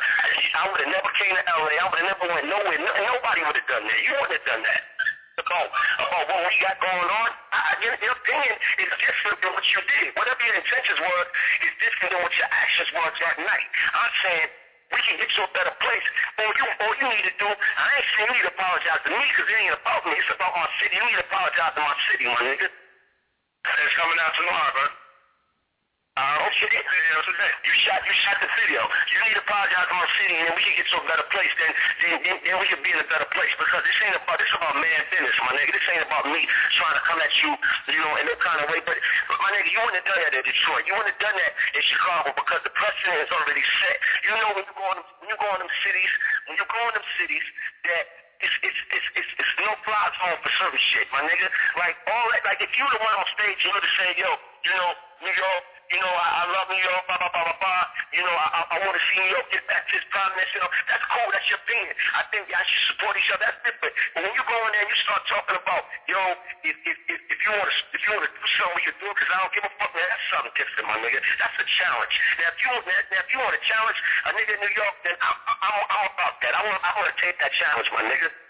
I 0.55 0.63
would 0.69 0.81
have 0.85 0.93
never 0.93 1.11
came 1.17 1.33
to 1.33 1.43
LA. 1.49 1.73
I 1.81 1.85
would 1.89 1.99
have 2.05 2.11
never 2.13 2.25
went 2.29 2.45
nowhere. 2.47 2.79
No, 2.79 2.93
nobody 2.93 3.41
would 3.49 3.57
have 3.57 3.69
done 3.69 3.85
that. 3.89 3.99
You 4.05 4.13
wouldn't 4.21 4.37
have 4.37 4.49
done 4.49 4.63
that. 4.69 4.83
About, 5.35 5.67
about 5.67 6.31
what 6.31 6.47
we 6.47 6.55
got 6.63 6.79
going 6.79 7.11
on, 7.11 7.29
I, 7.51 7.75
your, 7.83 7.99
your 7.99 8.15
opinion 8.15 8.55
is 8.79 8.91
different 9.03 9.35
than 9.43 9.51
what 9.51 9.67
you 9.67 9.83
did. 9.83 10.15
Whatever 10.15 10.39
your 10.47 10.55
intentions 10.55 10.95
were 11.03 11.25
is 11.59 11.75
different 11.83 12.15
than 12.15 12.23
what 12.23 12.31
your 12.39 12.47
actions 12.55 12.87
were 12.95 13.11
that 13.11 13.37
night. 13.43 13.69
I'm 13.99 14.15
saying 14.23 14.47
we 14.95 15.01
can 15.03 15.19
get 15.19 15.27
you 15.35 15.43
a 15.43 15.51
better 15.51 15.75
place. 15.83 16.07
All 16.39 16.53
you, 16.55 16.67
all 16.87 16.95
you 17.03 17.07
need 17.19 17.27
to 17.27 17.35
do, 17.43 17.51
I 17.51 17.87
ain't 17.99 18.09
saying 18.15 18.31
you 18.31 18.35
need 18.39 18.47
to 18.47 18.55
apologize 18.55 19.01
to 19.03 19.11
me 19.11 19.27
because 19.27 19.49
it 19.51 19.57
ain't 19.59 19.75
about 19.75 20.07
me. 20.07 20.15
It's 20.15 20.31
about 20.31 20.55
my 20.55 20.71
city. 20.79 20.95
You 20.95 21.03
need 21.03 21.19
to 21.19 21.27
apologize 21.27 21.73
to 21.75 21.83
my 21.83 21.97
city, 22.15 22.25
my 22.31 22.39
nigga. 22.39 22.84
It's 23.65 23.97
coming 23.97 24.21
out 24.21 24.33
tomorrow, 24.37 24.73
bro. 24.77 24.87
Uh, 26.15 26.47
okay, 26.47 26.71
video 26.71 27.19
today. 27.27 27.53
You 27.67 27.75
shot, 27.83 27.99
you 28.07 28.15
shot 28.23 28.39
the 28.39 28.47
video. 28.61 28.87
You 28.87 29.19
need 29.27 29.35
to 29.35 29.43
apologize 29.43 29.89
to 29.91 29.97
my 29.99 30.07
city, 30.15 30.37
and 30.47 30.55
we 30.55 30.63
can 30.63 30.79
get 30.79 30.87
to 30.95 31.03
a 31.03 31.07
better 31.11 31.27
place. 31.35 31.51
Then, 31.59 31.73
then, 32.07 32.15
then, 32.23 32.37
then 32.47 32.57
we 32.63 32.71
can 32.71 32.79
be 32.87 32.95
in 32.95 33.03
a 33.03 33.09
better 33.11 33.27
place 33.35 33.51
because 33.59 33.83
this 33.83 33.99
ain't 34.05 34.15
about 34.15 34.39
this 34.39 34.53
about 34.55 34.79
man 34.79 35.01
business, 35.11 35.35
my 35.43 35.59
nigga. 35.59 35.75
This 35.75 35.83
ain't 35.91 36.07
about 36.07 36.31
me 36.31 36.47
trying 36.79 36.95
to 36.95 37.03
come 37.03 37.19
at 37.19 37.35
you, 37.43 37.51
you 37.91 37.99
know, 37.99 38.15
in 38.21 38.31
that 38.31 38.39
kind 38.47 38.63
of 38.63 38.71
way. 38.71 38.79
But, 38.87 38.95
my 39.27 39.49
nigga, 39.59 39.67
you 39.75 39.81
wouldn't 39.83 39.99
have 39.99 40.07
done 40.07 40.21
that 40.23 40.33
in 40.39 40.45
Detroit. 40.47 40.87
You 40.87 40.95
wouldn't 40.95 41.19
have 41.19 41.25
done 41.25 41.35
that 41.35 41.53
in 41.75 41.83
Chicago 41.83 42.29
because 42.31 42.63
the 42.63 42.75
precedent 42.79 43.19
is 43.19 43.33
already 43.35 43.65
set. 43.83 43.97
You 44.23 44.39
know 44.39 44.55
when 44.55 44.63
you 44.63 44.75
go 44.77 44.87
in, 44.95 44.99
when 45.19 45.29
you 45.35 45.39
go 45.43 45.51
in 45.51 45.67
them 45.67 45.73
cities, 45.83 46.13
when 46.47 46.55
you 46.55 46.67
go 46.69 46.79
in 46.79 46.95
them 46.95 47.09
cities 47.19 47.47
that 47.91 48.24
it's 48.43 48.57
it's 48.63 48.81
it's 48.91 49.09
it's, 49.21 49.33
it's 49.39 49.55
no 49.63 49.73
zone 49.85 50.39
for 50.43 50.51
certain 50.59 50.83
shit, 50.95 51.07
my 51.13 51.23
nigga. 51.23 51.49
Like 51.79 51.97
all 52.09 52.27
that, 52.35 52.43
like 52.47 52.61
if 52.63 52.73
you 52.75 52.85
the 52.91 53.01
one 53.03 53.15
on 53.15 53.27
stage, 53.35 53.59
you 53.63 53.71
would 53.75 53.85
have 53.85 53.97
said, 53.99 54.15
yo, 54.19 54.31
you 54.65 54.73
know, 54.75 54.91
New 55.23 55.35
York, 55.35 55.65
you 55.93 56.01
know, 56.01 56.13
I, 56.13 56.29
I 56.41 56.43
love 56.49 56.67
New 56.73 56.81
York, 56.81 57.03
blah, 57.07 57.19
blah, 57.21 57.33
blah, 57.33 57.45
blah, 57.45 57.59
blah. 57.61 57.85
You 58.15 58.23
know, 58.25 58.37
I, 58.37 58.47
I, 58.49 58.61
I 58.73 58.77
want 58.85 58.95
to 58.97 59.03
see 59.11 59.17
New 59.21 59.33
York 59.35 59.47
get 59.53 59.65
back 59.69 59.85
to 59.91 59.95
its 59.99 60.07
prominence. 60.09 60.51
You 60.55 60.61
know, 60.65 60.71
that's 60.89 61.05
cool. 61.13 61.29
That's 61.35 61.49
your 61.51 61.61
opinion. 61.61 61.95
I 62.15 62.23
think 62.33 62.49
y'all 62.49 62.65
should 62.65 62.85
support 62.95 63.15
each 63.21 63.31
other. 63.35 63.45
That's 63.45 63.61
different. 63.67 63.95
But 64.17 64.21
when 64.25 64.33
you 64.33 64.45
go 64.47 64.59
in 64.65 64.71
there 64.73 64.85
and 64.87 64.91
you 64.91 64.99
start 65.05 65.23
talking 65.29 65.57
about, 65.59 65.83
yo, 66.07 66.21
if 66.65 66.77
if 66.89 66.97
if, 67.11 67.21
if 67.29 67.39
you 67.45 67.51
want 67.53 67.69
to 67.69 67.75
if 67.93 68.01
you 68.07 68.11
want 68.17 68.25
to 68.25 68.33
do 68.33 68.47
something, 68.57 68.83
can 68.87 68.95
do 69.03 69.07
it. 69.11 69.15
Because 69.19 69.31
I 69.35 69.39
don't 69.43 69.53
give 69.53 69.65
a 69.67 69.73
fuck, 69.77 69.91
man. 69.93 70.07
That's 70.09 70.27
something 70.31 70.55
different, 70.55 70.85
my 70.89 70.99
nigga. 71.03 71.21
That's 71.41 71.57
a 71.59 71.67
challenge. 71.81 72.15
Now, 72.39 72.49
if 72.49 72.59
you 72.63 72.69
now, 72.71 73.21
if 73.21 73.29
you 73.35 73.39
want 73.43 73.55
to 73.55 73.63
challenge 73.67 73.99
a 73.99 74.31
nigga 74.35 74.53
in 74.57 74.61
New 74.63 74.75
York, 74.79 74.95
then 75.05 75.15
I'm 75.21 75.37
I'm, 75.45 75.75
I'm 75.85 76.07
about 76.15 76.35
that. 76.41 76.53
I 76.55 76.61
want 76.65 76.81
I 76.81 76.91
want 76.97 77.09
to 77.11 77.17
take 77.19 77.37
that 77.43 77.53
challenge, 77.59 77.89
my 77.93 78.05
nigga. 78.07 78.44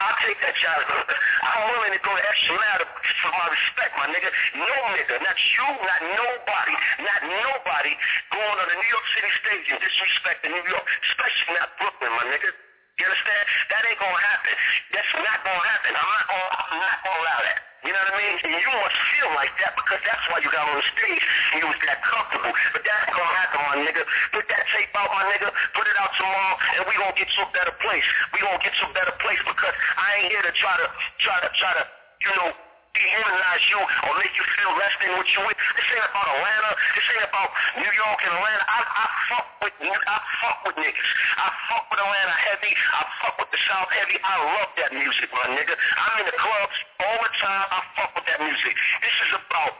I'll 0.00 0.16
take 0.24 0.40
that 0.40 0.56
challenge. 0.56 0.88
I'm 0.88 1.64
willing 1.76 1.92
to 1.92 2.00
go 2.00 2.12
the 2.16 2.24
extra 2.24 2.56
mile 2.56 2.88
for 3.20 3.32
my 3.36 3.46
respect, 3.52 3.92
my 4.00 4.08
nigga. 4.08 4.32
No 4.56 4.76
nigga, 4.96 5.20
not 5.20 5.36
you, 5.36 5.66
not 5.76 6.00
nobody, 6.16 6.74
not 7.04 7.20
nobody 7.28 7.92
going 8.32 8.58
on 8.64 8.68
the 8.72 8.78
New 8.80 8.90
York 8.90 9.06
City 9.12 9.30
stage 9.44 9.66
and 9.76 9.78
disrespecting 9.84 10.56
New 10.56 10.66
York, 10.72 10.86
especially 11.04 11.52
not 11.60 11.68
Brooklyn, 11.76 12.12
my 12.16 12.24
nigga. 12.32 12.69
You 13.00 13.08
understand? 13.08 13.44
That 13.72 13.80
ain't 13.88 13.96
gonna 13.96 14.22
happen. 14.28 14.52
That's 14.92 15.12
not 15.16 15.40
gonna 15.40 15.64
happen. 15.72 15.90
I'm 15.96 16.12
not 16.20 16.26
gonna, 16.28 16.48
I'm 16.52 16.78
not 16.84 16.96
gonna 17.00 17.16
allow 17.16 17.40
that. 17.48 17.58
You 17.80 17.96
know 17.96 18.02
what 18.04 18.12
I 18.12 18.20
mean? 18.20 18.36
And 18.44 18.52
you 18.60 18.70
must 18.76 18.98
feel 19.16 19.30
like 19.32 19.48
that 19.64 19.72
because 19.72 20.04
that's 20.04 20.20
why 20.28 20.44
you 20.44 20.52
got 20.52 20.68
on 20.68 20.76
the 20.76 20.84
stage 20.84 21.24
and 21.56 21.64
you 21.64 21.66
was 21.72 21.80
that 21.88 22.04
comfortable. 22.04 22.52
But 22.76 22.84
that's 22.84 23.08
gonna 23.08 23.36
happen, 23.40 23.58
my 23.64 23.76
nigga. 23.80 24.04
Put 24.36 24.44
that 24.52 24.68
tape 24.76 24.92
out, 25.00 25.08
my 25.16 25.24
nigga. 25.32 25.48
Put 25.72 25.88
it 25.88 25.96
out 25.96 26.12
tomorrow, 26.20 26.60
and 26.76 26.84
we 26.84 26.92
gonna 27.00 27.16
get 27.16 27.24
to 27.24 27.40
a 27.40 27.50
better 27.56 27.72
place. 27.80 28.04
We 28.36 28.44
gonna 28.44 28.60
get 28.60 28.76
to 28.76 28.84
a 28.84 28.92
better 28.92 29.16
place 29.24 29.40
because 29.48 29.74
I 29.96 30.20
ain't 30.20 30.28
here 30.28 30.44
to 30.44 30.52
try 30.60 30.76
to 30.76 30.86
try 31.24 31.40
to 31.40 31.48
try 31.56 31.72
to 31.80 31.84
you 32.20 32.32
know 32.36 32.52
dehumanize 32.94 33.64
you 33.70 33.80
or 33.80 34.12
make 34.18 34.34
you 34.34 34.46
feel 34.58 34.72
less 34.76 34.94
than 35.00 35.10
what 35.16 35.26
you 35.30 35.40
with. 35.46 35.58
This 35.76 35.86
ain't 35.94 36.06
about 36.10 36.26
Atlanta. 36.26 36.70
This 36.94 37.06
ain't 37.14 37.26
about 37.26 37.48
New 37.78 37.92
York 37.92 38.18
and 38.26 38.32
Atlanta. 38.34 38.64
I, 38.66 38.78
I 38.82 39.04
fuck 39.30 39.46
with 39.62 39.74
I 39.80 40.18
fuck 40.42 40.58
with 40.66 40.76
niggas. 40.76 41.10
I 41.38 41.48
fuck 41.70 41.84
with 41.90 42.00
Atlanta 42.00 42.34
heavy. 42.50 42.72
I 42.74 43.02
fuck 43.22 43.34
with 43.38 43.50
the 43.50 43.60
South 43.70 43.90
heavy. 43.94 44.16
I 44.20 44.34
love 44.58 44.70
that 44.76 44.90
music, 44.92 45.28
my 45.32 45.46
nigga. 45.54 45.74
I'm 45.74 46.14
in 46.22 46.26
the 46.26 46.36
clubs 46.36 46.76
all 47.00 47.18
the 47.22 47.32
time. 47.38 47.66
I 47.70 47.80
fuck 47.96 48.10
with 48.14 48.26
that 48.26 48.40
music. 48.42 48.74
This 49.02 49.16
is 49.28 49.30
about 49.38 49.74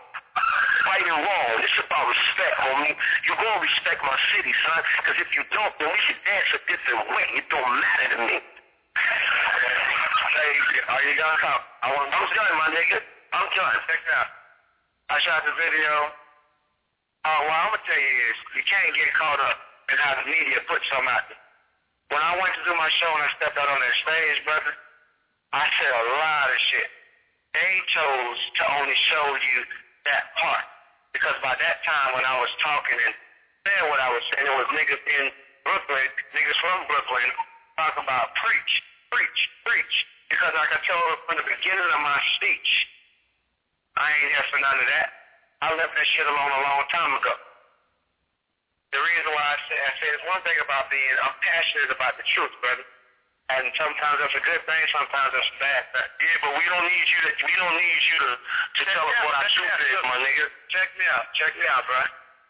right 0.86 1.06
and 1.06 1.20
wrong. 1.20 1.52
This 1.60 1.74
about 1.82 2.06
respect, 2.08 2.54
homie. 2.62 2.94
You 3.26 3.32
gonna 3.36 3.60
respect 3.60 4.00
my 4.06 4.18
city, 4.36 4.52
son. 4.64 4.80
Because 5.02 5.18
if 5.18 5.30
you 5.34 5.42
don't, 5.50 5.74
then 5.82 5.90
we 5.90 6.00
should 6.06 6.20
dance 6.24 6.50
a 6.54 6.60
different 6.70 7.04
way. 7.12 7.26
It 7.36 7.44
don't 7.50 7.72
matter 7.80 8.08
to 8.16 8.18
me. 8.30 8.38
Hey, 10.30 10.54
are 10.88 11.02
you 11.04 11.14
done? 11.18 11.59
I 11.80 11.88
want, 11.96 12.12
I'm 12.12 12.28
done, 12.36 12.54
my 12.60 12.70
nigga. 12.76 12.98
I'm 13.32 13.48
done. 13.56 13.76
Check 13.88 14.00
it 14.04 14.12
out. 14.12 14.30
I 15.10 15.16
shot 15.24 15.42
the 15.48 15.54
video. 15.56 15.92
Uh, 17.24 17.40
well, 17.44 17.56
I'm 17.56 17.70
going 17.72 17.80
to 17.80 17.86
tell 17.88 18.00
you 18.00 18.14
this. 18.26 18.38
You 18.56 18.64
can't 18.68 18.92
get 18.96 19.08
caught 19.16 19.40
up 19.40 19.58
in 19.92 19.96
how 20.00 20.12
the 20.20 20.26
media 20.28 20.60
puts 20.68 20.84
something 20.92 21.08
out 21.08 21.24
there. 21.28 21.42
When 22.10 22.22
I 22.22 22.36
went 22.42 22.52
to 22.58 22.62
do 22.66 22.74
my 22.74 22.90
show 22.98 23.10
and 23.16 23.22
I 23.22 23.30
stepped 23.38 23.56
out 23.56 23.70
on 23.70 23.78
that 23.78 23.96
stage, 24.02 24.38
brother, 24.42 24.72
I 25.54 25.64
said 25.78 25.92
a 25.94 26.06
lot 26.18 26.46
of 26.50 26.58
shit. 26.70 26.90
They 27.54 27.72
chose 27.90 28.38
to 28.60 28.62
only 28.78 28.96
show 29.10 29.26
you 29.34 29.58
that 30.06 30.30
part. 30.38 30.66
Because 31.10 31.34
by 31.42 31.58
that 31.58 31.82
time 31.82 32.14
when 32.14 32.22
I 32.22 32.38
was 32.38 32.50
talking 32.62 32.98
and 32.98 33.14
saying 33.66 33.86
what 33.90 33.98
I 33.98 34.10
was 34.14 34.22
saying, 34.30 34.46
it 34.46 34.54
was 34.54 34.68
niggas 34.74 35.02
in 35.06 35.24
Brooklyn, 35.66 36.06
niggas 36.34 36.58
from 36.62 36.86
Brooklyn, 36.86 37.30
talking 37.74 38.06
about 38.06 38.30
preach, 38.38 38.72
preach, 39.10 39.40
preach. 39.66 39.96
Because 40.30 40.54
like 40.54 40.70
I 40.70 40.80
told 40.86 41.18
from 41.26 41.36
the 41.42 41.46
beginning 41.46 41.90
of 41.90 42.00
my 42.00 42.18
speech, 42.38 42.70
I 43.98 44.06
ain't 44.14 44.30
here 44.30 44.46
for 44.54 44.62
none 44.62 44.78
of 44.78 44.86
that. 44.86 45.08
I 45.60 45.74
left 45.76 45.92
that 45.92 46.08
shit 46.14 46.24
alone 46.24 46.52
a 46.54 46.62
long 46.64 46.82
time 46.88 47.12
ago. 47.18 47.34
The 48.94 49.02
reason 49.02 49.30
why 49.34 49.44
I 49.44 49.56
say 49.66 49.76
I 49.76 49.92
say 49.98 50.08
it's 50.14 50.26
one 50.30 50.42
thing 50.46 50.58
about 50.62 50.88
being 50.88 51.14
I'm 51.20 51.36
passionate 51.42 51.90
about 51.92 52.14
the 52.16 52.26
truth, 52.30 52.54
brother. 52.62 52.86
And 53.50 53.66
sometimes 53.74 54.22
that's 54.22 54.38
a 54.38 54.44
good 54.46 54.62
thing, 54.62 54.82
sometimes 54.94 55.34
that's 55.34 55.50
a 55.50 55.58
bad 55.58 55.82
thing. 55.90 56.10
Yeah, 56.22 56.38
but 56.46 56.54
we 56.54 56.64
don't 56.70 56.86
need 56.86 57.06
you 57.10 57.20
to 57.26 57.30
we 57.50 57.54
don't 57.58 57.76
need 57.76 58.02
you 58.06 58.16
to 58.22 58.30
to 58.38 58.82
tell 58.94 59.06
us 59.10 59.18
what 59.26 59.34
our 59.34 59.50
truth 59.50 59.78
is, 59.82 59.98
my 60.06 60.18
nigga. 60.22 60.46
Check 60.70 60.88
me 60.94 61.04
out, 61.10 61.26
check 61.34 61.52
me 61.58 61.66
out, 61.66 61.82
bro. 61.90 62.02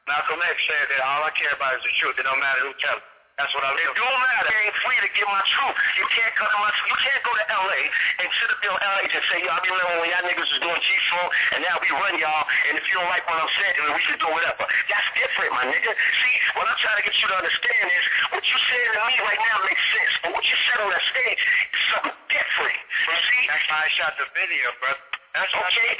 Malcolm 0.08 0.40
X 0.44 0.56
said 0.68 0.84
that 0.92 1.00
all 1.00 1.24
I 1.24 1.32
care 1.32 1.56
about 1.56 1.80
is 1.80 1.84
the 1.84 1.92
truth. 2.00 2.16
It 2.20 2.28
don't 2.28 2.40
matter 2.40 2.60
who 2.64 2.76
tells 2.80 3.00
it. 3.00 3.19
That's 3.40 3.56
what 3.56 3.64
I 3.64 3.72
It 3.72 3.96
don't 3.96 4.20
matter. 4.20 4.52
I 4.52 4.68
ain't 4.68 4.78
free 4.84 5.00
to 5.00 5.08
get 5.16 5.24
my 5.24 5.40
truth. 5.40 5.72
You 5.96 6.04
can't 6.12 6.28
come 6.36 6.52
to 6.52 6.60
my 6.60 6.68
You 6.76 6.96
can't 7.00 7.22
go 7.24 7.32
to 7.32 7.44
LA 7.48 7.88
and 8.20 8.28
sit 8.36 8.52
up 8.52 8.60
in 8.60 8.68
LA 8.68 9.00
and 9.08 9.24
say, 9.32 9.40
yo, 9.40 9.56
be 9.64 9.72
remember 9.72 9.96
when 10.04 10.12
y'all 10.12 10.28
niggas 10.28 10.44
was 10.44 10.60
doing 10.60 10.76
G-Funk 10.76 11.28
and 11.56 11.64
now 11.64 11.80
we 11.80 11.88
run 11.88 12.20
y'all 12.20 12.44
and 12.68 12.76
if 12.76 12.84
you 12.84 13.00
don't 13.00 13.08
like 13.08 13.24
what 13.24 13.40
I'm 13.40 13.48
saying, 13.56 13.80
then 13.80 13.96
we 13.96 14.02
should 14.04 14.20
do 14.20 14.28
whatever. 14.28 14.68
That's 14.92 15.08
different, 15.16 15.56
my 15.56 15.64
nigga. 15.72 15.88
See, 15.88 16.34
what 16.52 16.68
I'm 16.68 16.76
trying 16.84 17.00
to 17.00 17.04
get 17.08 17.16
you 17.16 17.26
to 17.32 17.36
understand 17.40 17.84
is 17.88 18.04
what 18.28 18.44
you 18.44 18.56
saying 18.60 18.90
to 18.92 19.02
me 19.08 19.16
right 19.24 19.40
now 19.40 19.56
makes 19.64 19.84
sense. 19.88 20.12
But 20.20 20.30
what 20.36 20.44
you 20.44 20.56
said 20.68 20.78
on 20.84 20.92
that 20.92 21.04
stage 21.08 21.40
is 21.40 21.80
something 21.96 22.18
different. 22.28 22.80
You 23.08 23.16
see? 23.24 23.42
That's 23.48 23.64
why 23.72 23.80
I 23.80 23.90
shot 23.96 24.12
the 24.20 24.28
video, 24.36 24.68
brother. 24.84 25.00
That's 25.32 25.54
okay. 25.56 25.90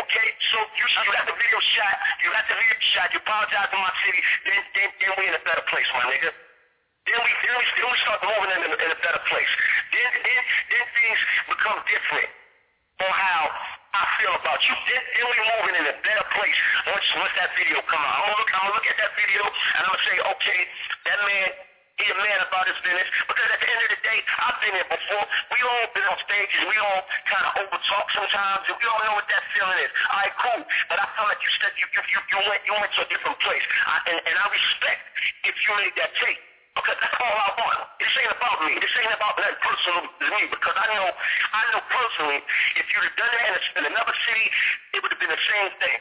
Okay, 0.00 0.28
so 0.48 0.58
you, 0.80 0.86
you 0.88 1.12
got 1.12 1.28
the 1.28 1.36
video 1.36 1.58
shot. 1.76 1.96
You 2.24 2.32
got 2.32 2.48
the 2.48 2.56
video 2.56 2.76
shot. 2.96 3.12
You 3.12 3.20
apologize 3.20 3.68
to 3.68 3.78
my 3.84 3.92
city. 4.00 4.20
Then, 4.48 4.60
then, 4.72 4.88
then 4.96 5.10
we 5.20 5.28
in 5.28 5.36
a 5.36 5.42
better 5.44 5.66
place, 5.68 5.84
my 5.92 6.08
nigga. 6.08 6.45
Then 7.06 7.18
we, 7.22 7.30
then 7.46 7.54
we, 7.54 7.64
then 7.78 7.86
we 7.86 7.98
start 8.02 8.18
moving 8.26 8.50
in 8.50 8.60
a, 8.66 8.70
in 8.82 8.90
a 8.90 8.98
better 8.98 9.22
place. 9.30 9.52
Then, 9.94 10.10
then, 10.26 10.42
then 10.74 10.84
things 10.90 11.18
become 11.46 11.78
different 11.86 12.30
on 13.06 13.12
how 13.12 13.42
I 13.94 14.04
feel 14.18 14.34
about 14.34 14.60
you. 14.66 14.74
Then, 14.90 15.02
then 15.14 15.26
we 15.30 15.38
moving 15.38 15.76
in 15.80 15.86
a 15.86 15.96
better 16.02 16.26
place 16.34 16.58
once 16.90 17.06
once 17.16 17.34
that 17.38 17.54
video 17.54 17.78
come 17.86 18.02
out. 18.02 18.26
I'm 18.26 18.26
gonna 18.26 18.40
look, 18.42 18.50
I'm 18.52 18.62
gonna 18.66 18.76
look 18.76 18.88
at 18.90 18.98
that 18.98 19.12
video 19.14 19.42
and 19.46 19.80
I'm 19.86 19.92
gonna 19.94 20.06
say, 20.08 20.16
okay, 20.18 20.60
that 21.06 21.18
man, 21.22 21.48
he 21.96 22.04
a 22.12 22.16
man 22.18 22.38
about 22.44 22.68
his 22.68 22.76
business. 22.84 23.08
Because 23.24 23.48
at 23.48 23.60
the 23.62 23.68
end 23.72 23.80
of 23.86 23.90
the 23.94 24.00
day, 24.04 24.18
I've 24.20 24.58
been 24.60 24.74
there 24.76 24.90
before. 24.90 25.24
We 25.54 25.58
all 25.64 25.86
been 25.96 26.06
on 26.10 26.18
stages. 26.28 26.60
We 26.68 26.76
all 26.76 27.00
kind 27.30 27.44
of 27.48 27.52
over 27.56 27.78
talk 27.88 28.06
sometimes, 28.12 28.68
and 28.68 28.76
we 28.76 28.84
all 28.84 29.00
know 29.00 29.16
what 29.16 29.28
that 29.32 29.44
feeling 29.56 29.80
is. 29.80 29.90
All 30.12 30.20
right, 30.20 30.34
cool. 30.44 30.60
But 30.92 31.00
I 31.00 31.06
feel 31.16 31.24
like 31.24 31.40
you 31.40 31.52
said 31.62 31.72
you 31.80 31.86
you 31.96 32.02
you, 32.12 32.20
you 32.34 32.38
went 32.44 32.60
you 32.68 32.74
went 32.76 32.92
to 32.98 33.02
a 33.04 33.08
different 33.08 33.38
place, 33.40 33.64
I, 33.88 33.96
and, 34.12 34.18
and 34.28 34.36
I 34.36 34.44
respect 34.50 35.02
if 35.48 35.56
you 35.56 35.70
made 35.80 35.94
that 35.96 36.12
tape. 36.20 36.42
Because 36.76 36.98
that's 37.00 37.16
all 37.18 37.36
I 37.40 37.50
want. 37.56 37.80
This 37.96 38.12
ain't 38.20 38.32
about 38.36 38.58
me. 38.68 38.76
This 38.76 38.92
ain't 39.00 39.14
about 39.16 39.34
nothing 39.40 39.60
personal 39.64 40.00
to 40.04 40.26
me. 40.28 40.42
Because 40.52 40.76
I 40.76 40.86
know, 40.92 41.08
I 41.08 41.60
know 41.72 41.80
personally, 41.88 42.38
if 42.76 42.84
you'd 42.92 43.06
have 43.08 43.16
done 43.16 43.32
that 43.32 43.48
in, 43.80 43.84
another 43.88 44.16
city, 44.28 44.46
it 44.92 45.00
would 45.00 45.10
have 45.10 45.20
been 45.20 45.32
the 45.32 45.44
same 45.48 45.72
thing. 45.80 45.98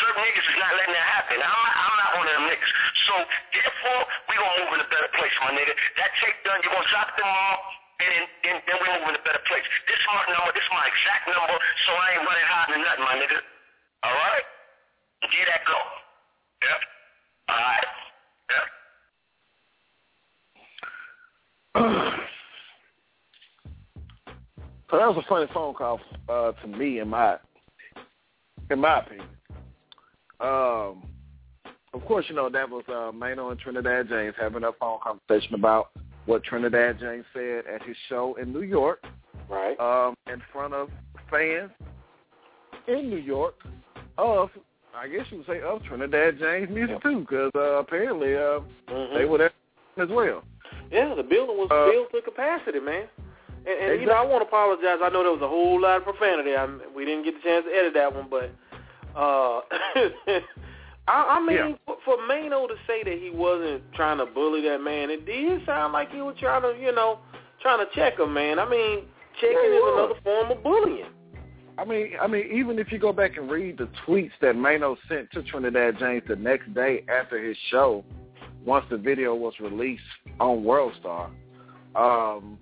Certain 0.00 0.20
niggas 0.24 0.46
is 0.48 0.58
not 0.60 0.72
letting 0.76 0.96
that 0.96 1.08
happen. 1.08 1.36
I'm 1.40 1.60
not, 1.64 1.76
I'm 1.76 1.96
not 2.00 2.10
one 2.20 2.26
of 2.28 2.34
them 2.36 2.46
niggas. 2.48 2.72
So 3.08 3.14
therefore, 3.52 4.02
we 4.28 4.32
gonna 4.36 4.56
move 4.64 4.72
in 4.76 4.80
a 4.84 4.90
better 4.92 5.10
place, 5.16 5.34
my 5.44 5.52
nigga. 5.56 5.72
That 6.00 6.10
tape 6.20 6.36
done, 6.44 6.60
you 6.64 6.68
gonna 6.72 6.88
drop 6.88 7.12
them 7.16 7.28
all. 7.28 7.56
And 8.00 8.10
then, 8.10 8.24
then, 8.42 8.56
then 8.68 8.76
we 8.80 8.86
move 8.90 9.08
in 9.12 9.16
a 9.16 9.24
better 9.24 9.44
place. 9.48 9.64
This 9.88 9.96
is 9.96 10.08
my 10.08 10.24
number. 10.32 10.52
This 10.52 10.64
is 10.64 10.72
my 10.72 10.84
exact 10.88 11.24
number. 11.32 11.56
So 11.88 11.90
I 11.96 12.06
ain't 12.16 12.24
running 12.26 12.48
hiding 12.48 12.82
nothing, 12.84 13.04
my 13.08 13.16
nigga. 13.20 13.38
All 14.04 14.16
right? 14.16 14.46
Get 15.32 15.46
that 15.48 15.62
go. 15.64 15.78
Yep. 16.64 16.80
All 17.48 17.60
right. 17.60 17.88
Yep. 18.50 18.83
So 24.94 24.98
that 24.98 25.08
was 25.08 25.24
a 25.24 25.28
funny 25.28 25.46
phone 25.52 25.74
call 25.74 25.98
uh, 26.28 26.52
to 26.52 26.68
me, 26.68 27.00
in 27.00 27.08
my 27.08 27.36
in 28.70 28.78
my 28.78 29.00
opinion. 29.00 29.26
Um, 30.38 31.02
of 31.92 32.04
course, 32.06 32.26
you 32.28 32.36
know 32.36 32.48
that 32.48 32.70
was 32.70 32.84
uh, 32.86 33.10
Maino 33.10 33.50
and 33.50 33.58
Trinidad 33.58 34.08
James 34.08 34.36
having 34.40 34.62
a 34.62 34.70
phone 34.78 35.00
conversation 35.02 35.54
about 35.54 35.90
what 36.26 36.44
Trinidad 36.44 37.00
James 37.00 37.24
said 37.32 37.64
at 37.66 37.82
his 37.82 37.96
show 38.08 38.36
in 38.40 38.52
New 38.52 38.62
York, 38.62 39.02
right, 39.50 39.76
um, 39.80 40.14
in 40.32 40.40
front 40.52 40.74
of 40.74 40.90
fans 41.28 41.72
in 42.86 43.10
New 43.10 43.16
York 43.16 43.56
of, 44.16 44.50
I 44.94 45.08
guess 45.08 45.26
you 45.30 45.38
would 45.38 45.46
say, 45.46 45.60
of 45.60 45.82
Trinidad 45.82 46.38
James 46.38 46.70
music 46.70 47.02
too, 47.02 47.20
because 47.20 47.50
uh, 47.56 47.78
apparently 47.78 48.36
uh, 48.36 48.60
mm-hmm. 48.88 49.16
they 49.16 49.24
were 49.24 49.38
there 49.38 49.52
as 50.00 50.08
well. 50.08 50.44
Yeah, 50.94 51.14
the 51.14 51.24
building 51.24 51.58
was 51.58 51.68
Uh, 51.70 51.90
filled 51.90 52.10
to 52.12 52.22
capacity, 52.22 52.78
man. 52.78 53.08
And, 53.66 53.92
and 53.92 54.00
you 54.00 54.06
know, 54.06 54.14
I 54.14 54.24
want 54.24 54.42
to 54.42 54.46
apologize. 54.48 54.98
I 55.02 55.08
know 55.08 55.22
there 55.24 55.32
was 55.32 55.42
a 55.42 55.48
whole 55.48 55.80
lot 55.80 55.96
of 55.98 56.04
profanity. 56.04 56.54
I, 56.54 56.66
we 56.94 57.04
didn't 57.04 57.24
get 57.24 57.34
the 57.34 57.42
chance 57.42 57.64
to 57.66 57.72
edit 57.74 57.94
that 57.94 58.14
one, 58.14 58.28
but 58.30 58.50
uh, 59.18 59.60
I, 61.08 61.36
I 61.36 61.40
mean, 61.40 61.56
Yeah. 61.56 61.74
for, 61.86 61.96
for 62.04 62.16
Maino 62.30 62.68
to 62.68 62.74
say 62.86 63.02
that 63.02 63.18
he 63.18 63.30
wasn't 63.30 63.82
trying 63.94 64.18
to 64.18 64.26
bully 64.26 64.62
that 64.68 64.80
man, 64.80 65.10
it 65.10 65.26
did 65.26 65.64
sound 65.66 65.92
like 65.92 66.12
he 66.12 66.20
was 66.22 66.36
trying 66.38 66.62
to, 66.62 66.78
you 66.80 66.92
know, 66.94 67.18
trying 67.60 67.84
to 67.84 67.92
check 67.94 68.18
him, 68.18 68.32
man. 68.32 68.58
I 68.58 68.68
mean, 68.68 69.04
checking 69.40 69.56
Yeah, 69.56 69.76
is 69.76 69.92
another 69.94 70.20
form 70.22 70.50
of 70.52 70.62
bullying. 70.62 71.06
I 71.76 71.84
mean, 71.84 72.12
I 72.20 72.28
mean, 72.28 72.50
even 72.52 72.78
if 72.78 72.92
you 72.92 72.98
go 72.98 73.12
back 73.12 73.36
and 73.36 73.50
read 73.50 73.78
the 73.78 73.88
tweets 74.06 74.30
that 74.42 74.54
Maino 74.54 74.96
sent 75.08 75.30
to 75.32 75.42
Trinidad 75.42 75.98
James 75.98 76.22
the 76.28 76.36
next 76.36 76.72
day 76.72 77.04
after 77.08 77.42
his 77.42 77.56
show, 77.70 78.04
once 78.64 78.84
the 78.90 78.96
video 78.96 79.34
was 79.34 79.54
released 79.60 80.02
on 80.40 80.62
WorldStar, 80.62 81.30
um, 81.94 82.58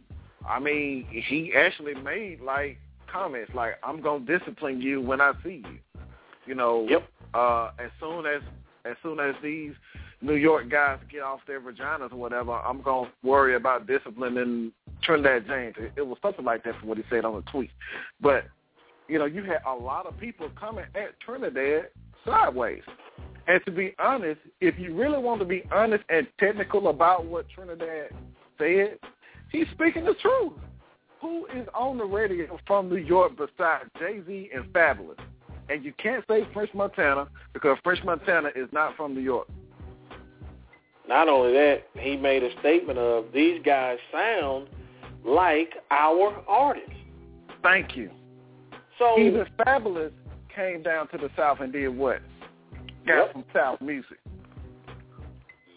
I 0.49 0.59
mean, 0.59 1.07
he 1.11 1.53
actually 1.57 1.95
made 1.95 2.41
like 2.41 2.79
comments 3.11 3.53
like, 3.55 3.75
"I'm 3.83 4.01
gonna 4.01 4.25
discipline 4.25 4.81
you 4.81 5.01
when 5.01 5.21
I 5.21 5.33
see 5.45 5.65
you." 5.65 5.79
You 6.47 6.55
know, 6.55 6.87
Yep. 6.88 7.09
uh, 7.35 7.71
as 7.79 7.91
soon 8.01 8.27
as 8.27 8.43
as 8.85 8.97
soon 9.03 9.21
as 9.21 9.35
these 9.43 9.75
New 10.21 10.35
York 10.35 10.69
guys 10.69 10.99
get 11.11 11.23
off 11.23 11.41
their 11.47 11.61
vaginas 11.61 12.12
or 12.12 12.17
whatever, 12.17 12.53
I'm 12.53 12.83
gonna 12.83 13.11
worry 13.23 13.55
about 13.55 13.87
disciplining 13.87 14.73
Trinidad 15.03 15.47
James. 15.47 15.77
It, 15.79 15.93
it 15.97 16.07
was 16.07 16.19
something 16.23 16.45
like 16.45 16.65
that 16.65 16.79
from 16.79 16.88
what 16.88 16.99
he 16.99 17.05
said 17.09 17.25
on 17.25 17.35
the 17.37 17.43
tweet. 17.51 17.71
But 18.21 18.47
you 19.09 19.19
know, 19.19 19.27
you 19.27 19.43
had 19.45 19.61
a 19.67 19.75
lot 19.75 20.07
of 20.07 20.19
people 20.19 20.49
coming 20.59 20.85
at 20.95 21.19
Trinidad 21.21 21.88
sideways. 22.25 22.83
And 23.48 23.61
to 23.64 23.72
be 23.72 23.94
honest, 23.98 24.40
if 24.61 24.78
you 24.78 24.94
really 24.94 25.18
want 25.18 25.40
to 25.40 25.46
be 25.46 25.64
honest 25.72 26.05
and 26.09 26.26
technical 26.38 26.88
about 26.88 27.26
what 27.26 27.48
Trinidad 27.48 28.11
said, 28.59 28.98
he's 29.50 29.66
speaking 29.72 30.05
the 30.05 30.14
truth. 30.14 30.52
Who 31.20 31.46
is 31.55 31.66
on 31.74 31.98
the 31.98 32.05
radio 32.05 32.59
from 32.66 32.88
New 32.88 32.96
York 32.96 33.33
besides 33.37 33.88
Jay-Z 33.98 34.50
and 34.55 34.64
Fabolous? 34.72 35.18
And 35.68 35.85
you 35.85 35.92
can't 35.98 36.24
say 36.28 36.46
French 36.52 36.70
Montana 36.74 37.28
because 37.52 37.78
French 37.85 38.02
Montana 38.05 38.50
is 38.57 38.68
not 38.72 38.96
from 38.96 39.14
New 39.14 39.20
York. 39.20 39.48
Not 41.09 41.28
only 41.28 41.52
that, 41.52 41.85
he 41.98 42.16
made 42.16 42.42
a 42.42 42.50
statement 42.61 42.98
of 42.98 43.26
these 43.33 43.61
guys 43.64 43.98
sound 44.12 44.68
like 45.24 45.74
our 45.90 46.42
artists. 46.48 46.90
Thank 47.62 47.96
you. 47.96 48.11
So 48.98 49.18
even 49.18 49.46
Fabolous 49.61 50.12
came 50.55 50.83
down 50.83 51.09
to 51.09 51.18
the 51.18 51.31
South 51.37 51.61
and 51.61 51.72
did 51.72 51.88
what? 51.88 52.20
Got 53.07 53.17
Yep. 53.17 53.33
some 53.33 53.45
South 53.55 53.81
music. 53.81 54.19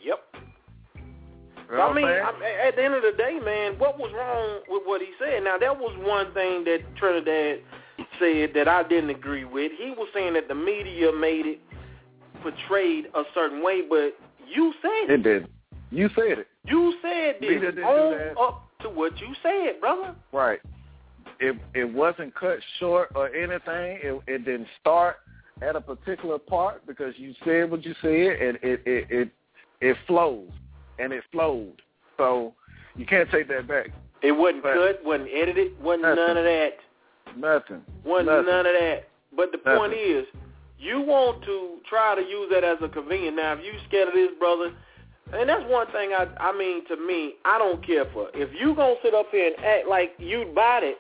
Yep. 0.04 0.36
You 1.70 1.78
know 1.78 1.82
I 1.90 1.94
mean? 1.94 2.06
I, 2.06 2.68
at 2.68 2.76
the 2.76 2.84
end 2.84 2.94
of 2.94 3.02
the 3.02 3.14
day, 3.18 3.40
man, 3.44 3.78
what 3.80 3.98
was 3.98 4.12
wrong 4.14 4.62
with 4.70 4.84
what 4.86 5.02
he 5.02 5.08
said? 5.18 5.44
Now, 5.44 5.58
that 5.58 5.78
was 5.80 5.96
one 6.00 6.32
thing 6.34 6.64
that 6.66 6.82
Trinidad 6.96 7.62
said 8.20 8.52
that 8.54 8.68
I 8.68 8.84
didn't 8.84 9.10
agree 9.10 9.46
with. 9.46 9.72
He 9.78 9.90
was 9.92 10.08
saying 10.14 10.34
that 10.34 10.48
the 10.48 10.56
media 10.56 11.12
made 11.12 11.46
it 11.48 11.60
portrayed 12.44 13.08
a 13.16 13.24
certain 13.34 13.64
way, 13.64 13.82
but 13.90 14.16
you 14.48 14.74
said 14.82 15.10
it 15.10 15.12
It 15.12 15.24
did. 15.24 15.48
You 15.90 16.10
said 16.16 16.40
it. 16.40 16.48
You 16.66 16.94
said 17.02 17.36
this. 17.42 17.50
Media 17.50 17.72
didn't 17.72 17.76
do 17.76 18.18
that. 18.18 18.38
up 18.40 18.68
to 18.82 18.90
what 18.90 19.20
you 19.20 19.34
said, 19.42 19.80
brother. 19.80 20.16
Right. 20.32 20.60
It 21.40 21.58
it 21.74 21.92
wasn't 21.92 22.36
cut 22.36 22.60
short 22.80 23.12
or 23.16 23.28
anything. 23.34 24.00
It 24.04 24.22
it 24.28 24.46
didn't 24.46 24.68
start 24.80 25.18
at 25.62 25.76
a 25.76 25.82
particular 25.82 26.38
part 26.38 26.86
because 26.86 27.14
you 27.18 27.34
said 27.46 27.70
what 27.72 27.84
you 27.86 27.94
said 28.02 28.12
and 28.12 28.58
it 28.62 28.82
it 28.86 29.08
it, 29.10 29.30
it 29.82 29.98
flows 30.08 30.50
and 31.00 31.14
it 31.14 31.24
flowed. 31.32 31.82
So 32.18 32.54
you 32.96 33.06
can't 33.06 33.30
take 33.32 33.48
that 33.50 33.68
back. 33.68 33.88
It 34.22 34.32
wasn't 34.32 34.64
But- 34.64 34.74
cut, 34.76 35.04
wasn't 35.06 35.30
edited, 35.34 35.82
wasn't 35.82 36.04
Nothing. 36.04 36.16
none 36.28 36.38
of 36.38 36.44
that. 36.46 36.78
Nothing. 37.38 37.82
Wasn't 38.04 38.28
Nothing. 38.30 38.46
none 38.46 38.66
of 38.66 38.74
that. 38.74 39.08
But 39.36 39.52
the 39.52 39.58
Nothing. 39.66 39.78
point 39.80 39.94
is, 39.94 40.26
you 40.80 41.02
want 41.02 41.44
to 41.44 41.78
try 41.90 42.16
to 42.16 42.22
use 42.22 42.50
that 42.52 42.64
as 42.64 42.78
a 42.82 42.90
convenience. 42.90 43.36
Now, 43.38 43.54
if 43.54 43.64
you 43.64 43.74
scared 43.88 44.08
of 44.10 44.14
this, 44.14 44.32
brother, 44.40 44.72
and 45.34 45.50
that's 45.50 45.64
one 45.70 45.88
thing 45.88 46.14
I 46.14 46.28
I 46.40 46.52
mean 46.58 46.86
to 46.86 46.96
me, 46.98 47.36
I 47.46 47.58
don't 47.58 47.82
care 47.86 48.06
for. 48.14 48.30
If 48.34 48.50
you 48.60 48.76
gonna 48.76 48.96
sit 49.02 49.14
up 49.14 49.28
here 49.32 49.48
and 49.56 49.66
act 49.66 49.88
like 49.88 50.14
you 50.20 50.46
bought 50.54 50.84
it, 50.84 50.98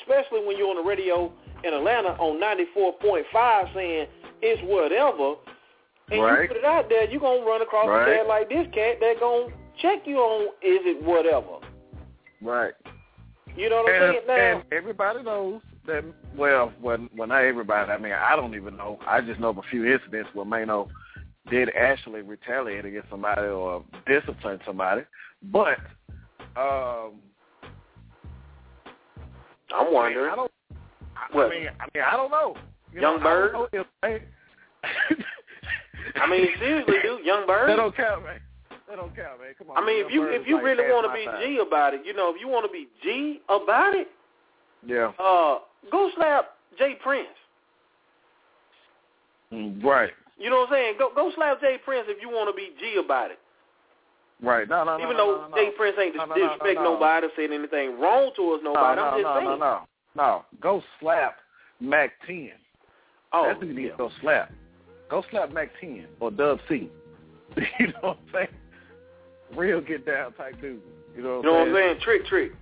especially 0.00 0.44
when 0.46 0.56
you're 0.56 0.70
on 0.70 0.76
the 0.76 0.82
radio 0.88 1.32
in 1.66 1.74
Atlanta 1.74 2.10
on 2.20 2.40
94.5 2.40 3.74
saying 3.74 4.06
it's 4.42 4.62
whatever, 4.62 5.34
and 6.10 6.20
you 6.20 6.48
put 6.48 6.56
it 6.56 6.64
out 6.64 6.88
there, 6.88 7.10
you 7.10 7.18
gonna 7.18 7.44
run 7.44 7.62
across 7.62 7.88
Right. 7.88 8.08
a 8.08 8.16
cat 8.18 8.26
like 8.26 8.48
this 8.48 8.66
cat 8.72 9.00
that 9.00 9.20
gonna 9.20 9.48
check 9.82 10.06
you 10.06 10.18
on 10.18 10.46
is 10.62 10.80
it 10.86 11.02
whatever. 11.02 11.58
Right. 12.40 12.74
You 13.56 13.70
know 13.70 13.82
what 13.82 13.92
I'm 13.92 14.12
saying? 14.12 14.26
Now, 14.26 14.34
and 14.34 14.64
everybody 14.72 15.22
knows 15.22 15.62
that. 15.86 16.04
Well, 16.36 16.72
when 16.80 17.08
when 17.16 17.30
not 17.30 17.44
everybody, 17.44 17.90
I 17.90 17.98
mean, 17.98 18.12
I 18.12 18.36
don't 18.36 18.54
even 18.54 18.76
know. 18.76 18.98
I 19.06 19.20
just 19.22 19.40
know 19.40 19.48
of 19.48 19.58
a 19.58 19.62
few 19.62 19.86
incidents 19.86 20.28
where 20.34 20.44
Maino 20.44 20.88
did 21.48 21.70
actually 21.70 22.22
retaliate 22.22 22.84
against 22.84 23.08
somebody 23.08 23.42
or 23.42 23.82
discipline 24.06 24.60
somebody. 24.66 25.02
But 25.44 25.78
um, 26.56 27.14
I'm 29.74 29.92
wondering. 29.92 30.30
I 30.30 30.36
don't. 30.36 30.50
I? 31.16 31.38
I 31.38 31.48
mean, 31.50 31.68
I 31.80 31.86
mean, 31.94 32.04
I 32.06 32.16
don't 32.16 32.30
know. 32.30 32.54
You 32.92 33.00
Young 33.00 33.16
know, 33.18 33.22
Bird? 33.22 33.52
know 33.52 33.68
if 33.72 33.86
they- 34.02 34.22
I 36.20 36.26
mean, 36.30 36.46
seriously, 36.58 36.94
dude, 37.02 37.24
Young 37.24 37.46
Berg. 37.46 37.68
That 37.68 37.76
don't 37.76 37.94
count, 37.96 38.22
man. 38.24 38.40
That 38.88 38.96
don't 38.96 39.14
count, 39.16 39.40
man. 39.40 39.54
Come 39.58 39.70
on. 39.70 39.82
I 39.82 39.84
mean, 39.86 40.06
if 40.06 40.12
you 40.12 40.24
if 40.28 40.46
you 40.46 40.56
like 40.56 40.64
really 40.64 40.84
want 40.84 41.06
to 41.06 41.12
be 41.12 41.24
time. 41.26 41.40
G 41.42 41.58
about 41.58 41.94
it, 41.94 42.02
you 42.06 42.14
know, 42.14 42.32
if 42.34 42.40
you 42.40 42.48
want 42.48 42.64
to 42.66 42.72
be 42.72 42.86
G 43.02 43.40
about 43.48 43.94
it, 43.94 44.08
Yeah. 44.86 45.10
uh, 45.18 45.58
go 45.90 46.10
slap 46.14 46.54
J. 46.78 46.94
Prince. 47.02 47.28
Mm, 49.52 49.82
Right. 49.82 50.10
You 50.38 50.50
know 50.50 50.60
what 50.60 50.68
I'm 50.68 50.74
saying? 50.74 50.94
Go 50.98 51.10
go 51.14 51.32
slap 51.34 51.60
J. 51.60 51.78
Prince 51.84 52.06
if 52.08 52.20
you 52.20 52.28
want 52.28 52.48
to 52.48 52.56
be 52.56 52.70
G 52.78 53.00
about 53.02 53.30
it. 53.30 53.38
Right. 54.42 54.68
No, 54.68 54.84
no, 54.84 54.98
no. 54.98 55.04
Even 55.04 55.16
no, 55.16 55.26
though 55.26 55.42
no, 55.42 55.48
no, 55.48 55.56
J. 55.56 55.70
Prince 55.76 55.96
ain't 55.98 56.14
No, 56.14 56.26
no, 56.26 56.34
no, 56.34 56.42
disrespect 56.42 56.76
no, 56.76 56.84
no. 56.84 56.92
nobody, 56.94 57.26
saying 57.36 57.52
anything 57.52 57.98
wrong 57.98 58.30
towards 58.36 58.62
No, 58.62 58.74
nobody. 58.74 59.00
no, 59.00 59.06
I'm 59.08 59.14
just 59.16 59.24
no, 59.24 59.34
saying. 59.34 59.48
no, 59.48 59.56
no, 59.56 59.80
no. 60.16 60.44
Go 60.60 60.82
slap 61.00 61.36
Mack 61.80 62.12
10. 62.26 62.50
Oh, 63.32 63.46
That's 63.46 63.60
who 63.60 63.66
you 63.66 63.74
need 63.74 63.90
to 63.90 63.96
go 63.96 64.10
slap. 64.20 64.52
Go 65.10 65.22
slap 65.30 65.52
Mack 65.52 65.70
10 65.80 66.06
or 66.20 66.30
Dub 66.30 66.58
C. 66.68 66.90
you 67.78 67.86
know 67.86 67.92
what 68.00 68.18
I'm 68.18 68.32
saying? 68.32 68.48
Real 69.56 69.80
get 69.80 70.04
down 70.06 70.32
type 70.32 70.60
dude. 70.60 70.80
You 71.16 71.22
know 71.22 71.36
what, 71.36 71.44
you 71.44 71.50
know 71.50 71.52
what 71.52 71.68
I'm 71.68 71.68
I'm 71.68 71.74
saying? 71.74 72.00
Trick, 72.02 72.26
trick. 72.26 72.52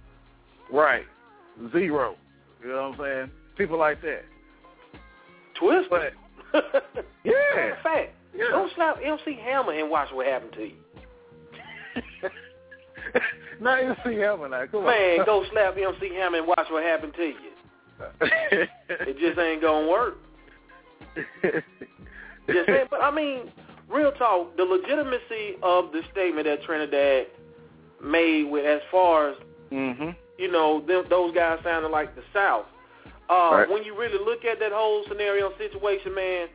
Right. 0.73 1.05
Zero. 1.73 2.17
You 2.63 2.69
know 2.69 2.91
what 2.91 3.01
I'm 3.01 3.05
saying? 3.05 3.31
People 3.57 3.79
like 3.79 4.03
that. 4.03 4.23
Twist. 5.59 5.89
But 5.89 6.13
yeah. 7.25 7.83
Fact. 7.83 8.13
Yeah. 8.37 8.51
Go 8.51 8.69
slap 8.75 8.99
MC 9.03 9.39
Hammer 9.43 9.73
and 9.73 9.91
watch 9.91 10.09
what 10.13 10.27
happened 10.27 10.53
to 10.55 10.65
you. 10.65 12.31
now 13.61 13.97
see 14.05 14.15
him 14.15 14.43
and 14.43 14.55
I 14.55 14.67
come 14.67 14.85
Man, 14.85 15.21
on. 15.21 15.27
go 15.27 15.45
slap 15.53 15.77
MC 15.77 16.15
Hammer 16.15 16.39
and 16.39 16.47
watch 16.47 16.67
what 16.71 16.83
happened 16.83 17.15
to 17.17 17.25
you. 17.25 17.53
It 18.89 19.19
just 19.19 19.39
ain't 19.39 19.63
gonna 19.63 19.89
work. 19.89 20.19
Just 22.49 22.67
saying, 22.67 22.87
but 22.91 23.03
I 23.03 23.11
mean, 23.11 23.53
real 23.89 24.13
talk, 24.13 24.57
the 24.57 24.65
legitimacy 24.65 25.57
of 25.63 25.93
the 25.93 26.03
statement 26.13 26.47
that 26.47 26.63
Trinidad 26.65 27.27
made 28.03 28.45
with 28.45 28.67
as 28.67 28.81
far 28.91 29.31
as 29.31 29.37
mhm. 29.73 30.15
you 30.39 30.51
know 30.51 30.85
them, 30.87 31.05
those 31.09 31.35
guys 31.35 31.59
sounding 31.65 31.93
like 31.93 32.15
the 32.15 32.23
South. 32.33 32.67
Uh, 33.31 33.51
Right. 33.53 33.71
When 33.71 33.85
you 33.85 33.99
really 33.99 34.19
look 34.23 34.45
at 34.45 34.59
that 34.61 34.73
whole 34.73 35.05
scenario 35.09 35.57
situation, 35.57 36.15
man, 36.15 36.49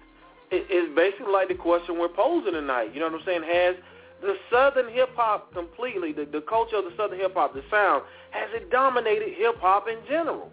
it, 0.51 0.67
it's 0.69 0.95
basically 0.95 1.33
like 1.33 1.47
the 1.47 1.55
question 1.55 1.97
we're 1.97 2.09
posing 2.09 2.53
tonight. 2.53 2.93
You 2.93 2.99
know 2.99 3.07
what 3.07 3.21
I'm 3.21 3.25
saying? 3.25 3.41
Has 3.43 3.75
the 4.21 4.35
Southern 4.51 4.91
hip 4.93 5.09
hop 5.15 5.53
completely, 5.53 6.11
the, 6.11 6.25
the 6.25 6.41
culture 6.41 6.75
of 6.77 6.85
the 6.85 6.91
Southern 6.97 7.19
hip 7.19 7.33
hop, 7.33 7.53
the 7.53 7.63
sound, 7.71 8.03
has 8.31 8.49
it 8.53 8.69
dominated 8.69 9.29
hip 9.37 9.55
hop 9.59 9.87
in 9.87 9.97
general? 10.07 10.51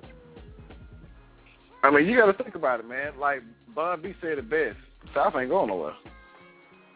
I 1.83 1.90
mean, 1.90 2.07
you 2.07 2.16
got 2.16 2.26
to 2.37 2.42
think 2.42 2.55
about 2.55 2.81
it, 2.81 2.88
man. 2.88 3.12
Like 3.18 3.42
Bun 3.74 4.02
B 4.02 4.14
said 4.20 4.38
it 4.38 4.48
best. 4.50 4.76
South 5.14 5.35
ain't 5.37 5.50
going 5.50 5.68
nowhere. 5.68 5.94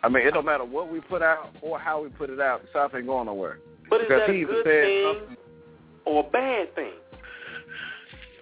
I 0.03 0.09
mean, 0.09 0.27
it 0.27 0.33
don't 0.33 0.47
matter 0.47 0.65
what 0.65 0.91
we 0.91 1.01
put 1.01 1.23
out 1.23 1.51
or 1.61 1.79
how 1.79 2.03
we 2.03 2.09
put 2.09 2.31
it 2.31 2.41
out. 2.41 2.63
South 2.73 2.93
ain't 2.95 3.07
going 3.07 3.27
nowhere. 3.27 3.59
But 3.89 4.01
is 4.03 4.07
Because 4.09 4.23
that 4.27 4.35
he 4.35 4.43
a 4.43 4.47
good 4.47 4.65
thing 4.65 5.15
something- 5.21 5.37
or 6.07 6.21
a 6.27 6.31
bad 6.31 6.75
thing? 6.75 6.93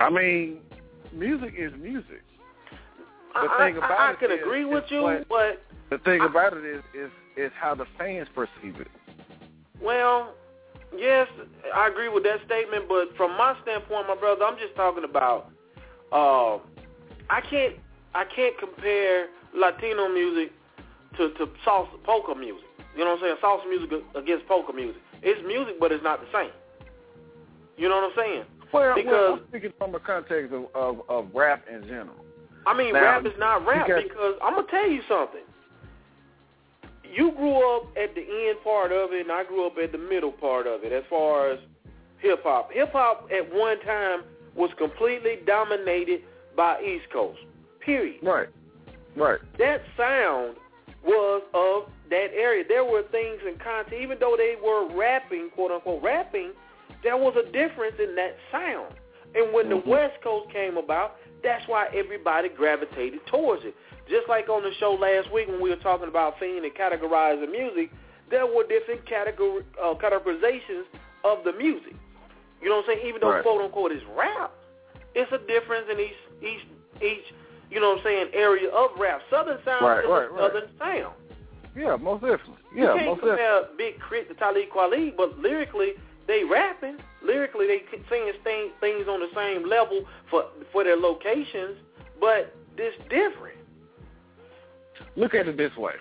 I 0.00 0.08
mean, 0.10 0.60
music 1.12 1.54
is 1.58 1.72
music. 1.80 2.22
The 3.34 3.40
I, 3.50 3.56
thing 3.58 3.74
I- 3.74 3.78
about 3.86 3.98
I, 4.00 4.12
it 4.12 4.18
can 4.20 4.30
is- 4.30 4.40
agree 4.40 4.64
with 4.64 4.84
is 4.84 4.90
you, 4.90 5.02
what- 5.02 5.28
but 5.28 5.62
The 5.90 5.98
thing 5.98 6.20
I- 6.22 6.26
about 6.26 6.56
it 6.56 6.64
is, 6.64 6.82
is, 6.94 7.10
is 7.38 7.52
how 7.58 7.74
the 7.74 7.86
fans 7.96 8.28
perceive 8.34 8.80
it. 8.80 8.88
Well, 9.82 10.34
yes, 10.96 11.28
I 11.74 11.88
agree 11.88 12.08
with 12.08 12.24
that 12.24 12.38
statement, 12.44 12.88
but 12.88 13.16
from 13.16 13.36
my 13.36 13.56
standpoint, 13.62 14.08
my 14.08 14.16
brother, 14.16 14.44
I'm 14.44 14.58
just 14.58 14.74
talking 14.74 15.04
about 15.04 15.50
uh, 16.12 16.56
I 17.30 17.40
can't 17.48 17.76
I 18.14 18.24
can't 18.24 18.58
compare 18.58 19.28
Latino 19.54 20.08
music 20.08 20.52
to 21.16 21.30
to 21.34 21.46
salsa 21.66 22.02
polka 22.04 22.34
music. 22.34 22.64
You 22.96 23.04
know 23.04 23.14
what 23.14 23.22
I'm 23.22 23.24
saying? 23.24 23.36
Salsa 23.42 23.68
music 23.68 24.04
against 24.16 24.46
polka 24.48 24.72
music. 24.72 25.00
It's 25.22 25.40
music, 25.46 25.78
but 25.78 25.92
it's 25.92 26.02
not 26.02 26.20
the 26.20 26.26
same. 26.32 26.50
You 27.76 27.88
know 27.88 27.96
what 27.96 28.04
I'm 28.10 28.16
saying? 28.16 28.44
Well, 28.72 28.94
Because- 28.94 29.12
well 29.12 29.32
I'm 29.34 29.48
speaking 29.48 29.72
from 29.78 29.94
a 29.94 30.00
context 30.00 30.52
of, 30.52 30.66
of, 30.74 31.02
of 31.08 31.28
rap 31.34 31.64
in 31.70 31.82
general. 31.82 32.16
I 32.66 32.76
mean, 32.76 32.92
Now, 32.92 33.02
rap 33.02 33.26
is 33.26 33.32
not 33.38 33.64
rap 33.66 33.86
because- 33.86 34.02
because 34.04 34.34
I'm 34.42 34.54
gonna 34.54 34.66
tell 34.68 34.88
you 34.88 35.02
something. 35.08 35.44
You 37.10 37.32
grew 37.32 37.76
up 37.76 37.86
at 37.96 38.14
the 38.14 38.20
end 38.20 38.62
part 38.62 38.92
of 38.92 39.12
it, 39.12 39.22
and 39.22 39.32
I 39.32 39.44
grew 39.44 39.66
up 39.66 39.78
at 39.82 39.92
the 39.92 39.98
middle 39.98 40.32
part 40.32 40.66
of 40.66 40.84
it. 40.84 40.92
As 40.92 41.04
far 41.08 41.50
as 41.50 41.58
hip 42.18 42.42
hop, 42.42 42.70
hip 42.72 42.92
hop 42.92 43.28
at 43.32 43.52
one 43.54 43.80
time 43.80 44.24
was 44.54 44.70
completely 44.76 45.36
dominated 45.46 46.22
by 46.56 46.80
East 46.82 47.10
Coast. 47.12 47.38
Period. 47.80 48.16
Right. 48.22 48.48
Right. 49.16 49.38
That 49.58 49.82
sound 49.96 50.56
was 51.04 51.42
of 51.54 51.90
that 52.10 52.28
area. 52.34 52.64
There 52.66 52.84
were 52.84 53.02
things 53.10 53.40
in 53.46 53.58
content, 53.58 54.02
even 54.02 54.18
though 54.18 54.36
they 54.36 54.56
were 54.62 54.94
rapping, 54.94 55.50
quote 55.54 55.70
unquote 55.70 56.02
rapping, 56.02 56.52
there 57.02 57.16
was 57.16 57.34
a 57.36 57.50
difference 57.52 57.96
in 58.02 58.14
that 58.16 58.36
sound. 58.50 58.94
And 59.34 59.52
when 59.52 59.66
Mhm. 59.66 59.84
the 59.84 59.90
West 59.90 60.20
Coast 60.22 60.50
came 60.50 60.76
about, 60.76 61.16
That's 61.42 61.66
why 61.68 61.88
everybody 61.94 62.48
gravitated 62.48 63.20
towards 63.26 63.62
it. 63.64 63.74
Just 64.08 64.28
like 64.28 64.48
on 64.48 64.62
the 64.62 64.72
show 64.80 64.92
last 64.94 65.32
week 65.32 65.48
when 65.48 65.60
we 65.60 65.70
were 65.70 65.76
talking 65.76 66.08
about 66.08 66.38
fiend 66.38 66.64
and 66.64 66.74
categorizing 66.74 67.50
music, 67.50 67.90
there 68.30 68.46
were 68.46 68.64
different 68.66 69.04
categor- 69.06 69.64
uh, 69.80 69.94
categorizations 69.94 70.84
of 71.24 71.44
the 71.44 71.52
music. 71.52 71.94
You 72.62 72.68
know 72.70 72.76
what 72.76 72.88
I'm 72.90 72.96
saying? 72.96 73.06
Even 73.06 73.20
though 73.20 73.30
Right. 73.32 73.42
quote 73.42 73.60
unquote 73.62 73.92
is 73.92 74.02
rap, 74.16 74.50
it's 75.14 75.30
a 75.32 75.38
difference 75.38 75.86
in 75.90 76.00
each 76.00 76.16
each 76.42 76.66
each 77.02 77.24
you 77.70 77.80
know 77.80 77.90
what 77.90 77.98
I'm 77.98 78.04
saying 78.04 78.28
area 78.32 78.70
of 78.70 78.90
rap. 78.98 79.20
Southern 79.30 79.58
sound 79.64 79.84
Right, 79.84 80.04
is 80.04 80.10
right, 80.10 80.24
a 80.24 80.32
right. 80.32 80.40
southern 80.52 80.70
sound. 80.78 81.14
Yeah, 81.76 81.96
most 81.96 82.22
definitely. 82.22 82.56
You 82.74 82.82
Yeah, 82.84 82.94
can't 82.94 83.06
most 83.06 83.20
definitely. 83.20 83.36
compare 83.44 83.62
Big 83.76 83.94
K.R.I.T. 84.00 84.28
to 84.28 84.34
Talib 84.34 84.68
Kweli, 84.70 85.16
but 85.16 85.38
lyrically 85.38 85.92
they 86.28 86.44
rapping. 86.44 86.98
Lyrically 87.24 87.66
they 87.66 87.82
thing, 88.08 88.70
things 88.80 89.08
on 89.08 89.18
the 89.18 89.28
same 89.34 89.68
level 89.68 90.04
for 90.30 90.44
for 90.70 90.84
their 90.84 90.96
locations, 90.96 91.76
but 92.20 92.54
this 92.76 92.92
different. 93.10 93.58
Look 95.16 95.34
at 95.34 95.48
it 95.48 95.56
this 95.56 95.74
way. 95.76 95.94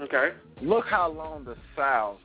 Okay. 0.00 0.30
Look 0.60 0.86
how 0.86 1.10
long 1.12 1.44
the 1.44 1.56
South 1.76 2.16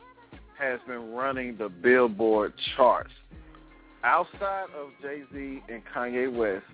has 0.57 0.79
been 0.87 1.11
running 1.13 1.57
the 1.57 1.69
Billboard 1.69 2.53
charts. 2.75 3.11
Outside 4.03 4.67
of 4.75 4.89
Jay 5.01 5.21
Z 5.33 5.61
and 5.69 5.83
Kanye 5.93 6.33
West 6.33 6.65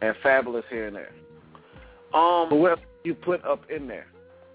and 0.00 0.14
Fabolous 0.24 0.64
here 0.70 0.86
and 0.86 0.96
there. 0.96 1.12
Um, 2.14 2.48
else 2.52 2.80
you 3.04 3.14
put 3.14 3.44
up 3.44 3.70
in 3.70 3.86
there? 3.86 4.06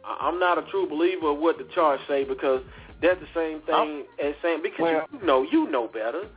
I- 0.03 0.17
I'm 0.27 0.39
not 0.39 0.57
a 0.57 0.63
true 0.69 0.87
believer 0.87 1.29
of 1.29 1.37
what 1.37 1.57
the 1.57 1.63
charts 1.75 2.03
say 2.07 2.23
because 2.23 2.61
that's 3.05 3.19
the 3.21 3.27
same 3.39 3.61
thing 3.61 4.05
as 4.23 4.33
saying 4.41 4.61
because 4.63 4.79
Well- 4.81 5.07
you 5.13 5.25
know 5.25 5.43
you 5.43 5.69
know 5.69 5.87
better. 5.87 6.27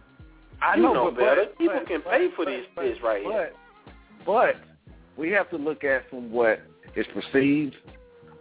I 0.61 0.75
You 0.77 0.83
know, 0.83 0.93
know 0.95 1.05
but, 1.11 1.17
better. 1.21 1.45
But, 1.47 1.59
People 1.59 1.79
but, 1.79 1.87
can 1.87 2.03
pay 2.03 2.31
for 2.35 2.45
this- 2.45 2.67
this 2.77 3.01
right 3.03 3.23
but, 3.25 3.33
here. 3.33 3.53
But 4.27 4.57
we 5.17 5.31
have 5.31 5.49
to 5.51 5.57
look 5.57 5.85
at 5.85 6.09
from 6.11 6.31
what 6.33 6.61
is 6.95 7.07
perceived 7.09 7.77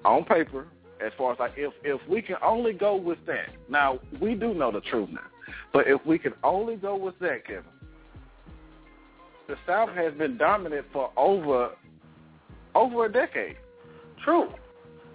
on 0.03 0.23
paper 0.25 0.65
as 0.99 1.11
far 1.17 1.33
as 1.33 1.39
like 1.39 1.53
if 1.57 1.73
if 1.83 2.05
we 2.07 2.21
can 2.21 2.37
only 2.41 2.73
go 2.73 2.95
with 2.95 3.23
that. 3.27 3.49
Now 3.69 3.99
we 4.19 4.33
do 4.33 4.53
know 4.53 4.71
the 4.71 4.81
truth 4.81 5.09
now, 5.11 5.27
but 5.73 5.87
if 5.87 6.03
we 6.05 6.17
can 6.17 6.33
only 6.43 6.75
go 6.75 6.95
with 6.95 7.17
that, 7.19 7.45
Kevin, 7.45 7.63
the 9.47 9.57
South 9.67 9.89
has 9.89 10.13
been 10.15 10.37
dominant 10.37 10.85
for 10.91 11.11
over 11.17 11.71
over 12.75 13.05
a 13.05 13.11
decade. 13.11 13.57
True. 14.23 14.49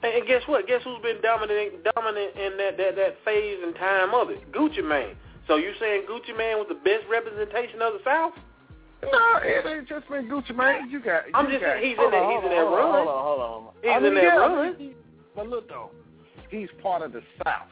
And, 0.03 0.13
and 0.15 0.27
guess 0.27 0.43
what? 0.47 0.67
Guess 0.67 0.83
who's 0.85 1.01
been 1.03 1.21
dominant 1.23 1.85
dominant 1.95 2.37
in 2.37 2.57
that, 2.59 2.77
that 2.77 2.97
that 2.97 3.17
phase 3.25 3.59
and 3.63 3.75
time 3.77 4.15
of 4.15 4.31
it? 4.31 4.51
Gucci 4.53 4.83
Mane. 4.87 5.15
So 5.47 5.57
you 5.57 5.73
saying 5.81 6.05
Gucci 6.09 6.37
Mane 6.37 6.59
was 6.59 6.67
the 6.69 6.77
best 6.83 7.05
representation 7.11 7.83
of 7.83 7.95
the 7.95 8.01
South? 8.05 8.33
No, 9.03 9.39
it 9.43 9.67
ain't 9.67 9.89
just 9.89 10.09
been 10.09 10.29
Gucci 10.29 10.55
Mane. 10.55 10.91
You 10.91 11.01
got. 11.01 11.23
I'm 11.35 11.49
just 11.49 11.61
got, 11.61 11.79
saying 11.79 11.91
he's 11.91 11.99
in 11.99 12.11
that- 12.11 12.31
he's 12.31 12.45
in 12.45 12.51
that 12.51 12.67
on, 12.67 12.73
run. 12.73 12.93
Hold 12.93 13.09
on, 13.09 13.25
hold 13.25 13.41
on. 13.41 13.63
He's 13.83 13.91
I 13.91 13.97
in 13.99 14.03
mean, 14.05 14.15
that 14.15 14.23
yeah, 14.23 14.37
run. 14.37 14.77
he- 14.79 14.95
but 15.35 15.49
look 15.49 15.69
though, 15.69 15.91
he's 16.51 16.69
part 16.83 17.03
of 17.03 17.13
the 17.13 17.23
South. 17.45 17.67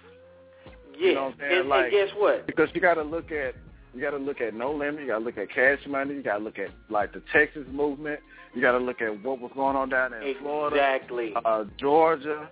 Yes. 0.67 0.75
You 0.99 1.15
know 1.15 1.25
what 1.25 1.33
I'm 1.35 1.39
saying? 1.41 1.61
and, 1.61 1.69
Like- 1.69 1.83
and 1.85 1.93
guess 1.93 2.09
what? 2.17 2.47
Because 2.47 2.69
you 2.75 2.81
got 2.81 2.95
to 2.95 3.03
look 3.03 3.31
at 3.33 3.55
you 3.95 4.01
got 4.01 4.11
to 4.11 4.17
look 4.19 4.41
at 4.41 4.55
No 4.55 4.73
Limit. 4.73 5.01
You 5.03 5.09
got 5.09 5.19
to 5.19 5.25
look 5.25 5.39
at 5.39 5.51
Cash 5.53 5.81
Money. 5.89 6.15
You 6.15 6.23
got 6.23 6.39
to 6.39 6.45
look 6.45 6.59
at 6.59 6.71
like 6.89 7.13
the 7.13 7.23
Texas 7.33 7.67
movement. 7.71 8.21
You 8.55 8.61
got 8.63 8.73
to 8.73 8.79
look 8.79 9.01
at 9.01 9.23
what 9.23 9.41
was 9.41 9.51
going 9.55 9.77
on 9.77 9.89
down 9.89 10.11
there 10.13 10.23
in 10.23 10.37
Florida, 10.41 10.77
Exactly. 10.77 11.33
uh, 11.45 11.65
Georgia. 11.79 12.51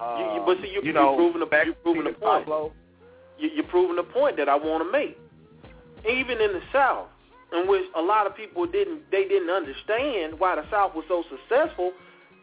Uh, 0.00 0.16
You- 0.18 0.34
you- 0.34 0.42
but 0.46 0.58
see, 0.60 0.68
you- 0.68 0.82
you 0.82 0.92
you're 0.92 1.14
proving 1.16 1.40
the- 1.40 1.46
back 1.46 1.66
you're 1.66 1.74
proving 1.76 2.04
the 2.04 2.10
point. 2.12 2.44
Pablo. 2.46 2.72
You, 3.38 3.48
you're 3.50 3.64
proving 3.64 3.96
the 3.96 4.02
point 4.04 4.36
that 4.36 4.48
I 4.48 4.56
want 4.56 4.84
to 4.84 4.90
make. 4.90 5.18
Even 6.08 6.40
in 6.40 6.52
the 6.52 6.62
South, 6.72 7.08
in 7.52 7.66
which 7.66 7.84
a 7.94 8.02
lot 8.02 8.26
of 8.26 8.34
people 8.36 8.66
didn't, 8.66 9.10
they 9.10 9.24
didn't 9.26 9.50
understand 9.50 10.38
why 10.38 10.54
the 10.56 10.68
South 10.70 10.94
was 10.94 11.04
so 11.08 11.22
successful. 11.30 11.92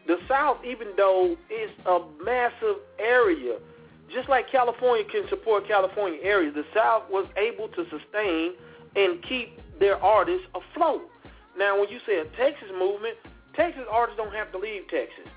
The 0.06 0.18
South, 0.26 0.58
even 0.64 0.88
though 0.96 1.36
it's 1.48 1.72
a 1.86 2.00
massive 2.24 2.76
area, 2.98 3.58
just 4.12 4.28
like 4.28 4.50
California 4.50 5.04
can 5.04 5.28
support 5.28 5.66
California 5.66 6.18
areas, 6.22 6.54
the 6.54 6.64
South 6.74 7.04
was 7.10 7.26
able 7.36 7.68
to 7.68 7.84
sustain 7.90 8.52
and 8.96 9.22
keep 9.22 9.58
their 9.78 9.96
artists 10.02 10.46
afloat. 10.54 11.08
Now, 11.56 11.78
when 11.78 11.88
you 11.88 11.98
say 12.06 12.18
a 12.20 12.24
Texas 12.36 12.68
movement, 12.78 13.16
Texas 13.54 13.84
artists 13.90 14.16
don't 14.16 14.34
have 14.34 14.50
to 14.52 14.58
leave 14.58 14.82
Texas. 14.88 15.28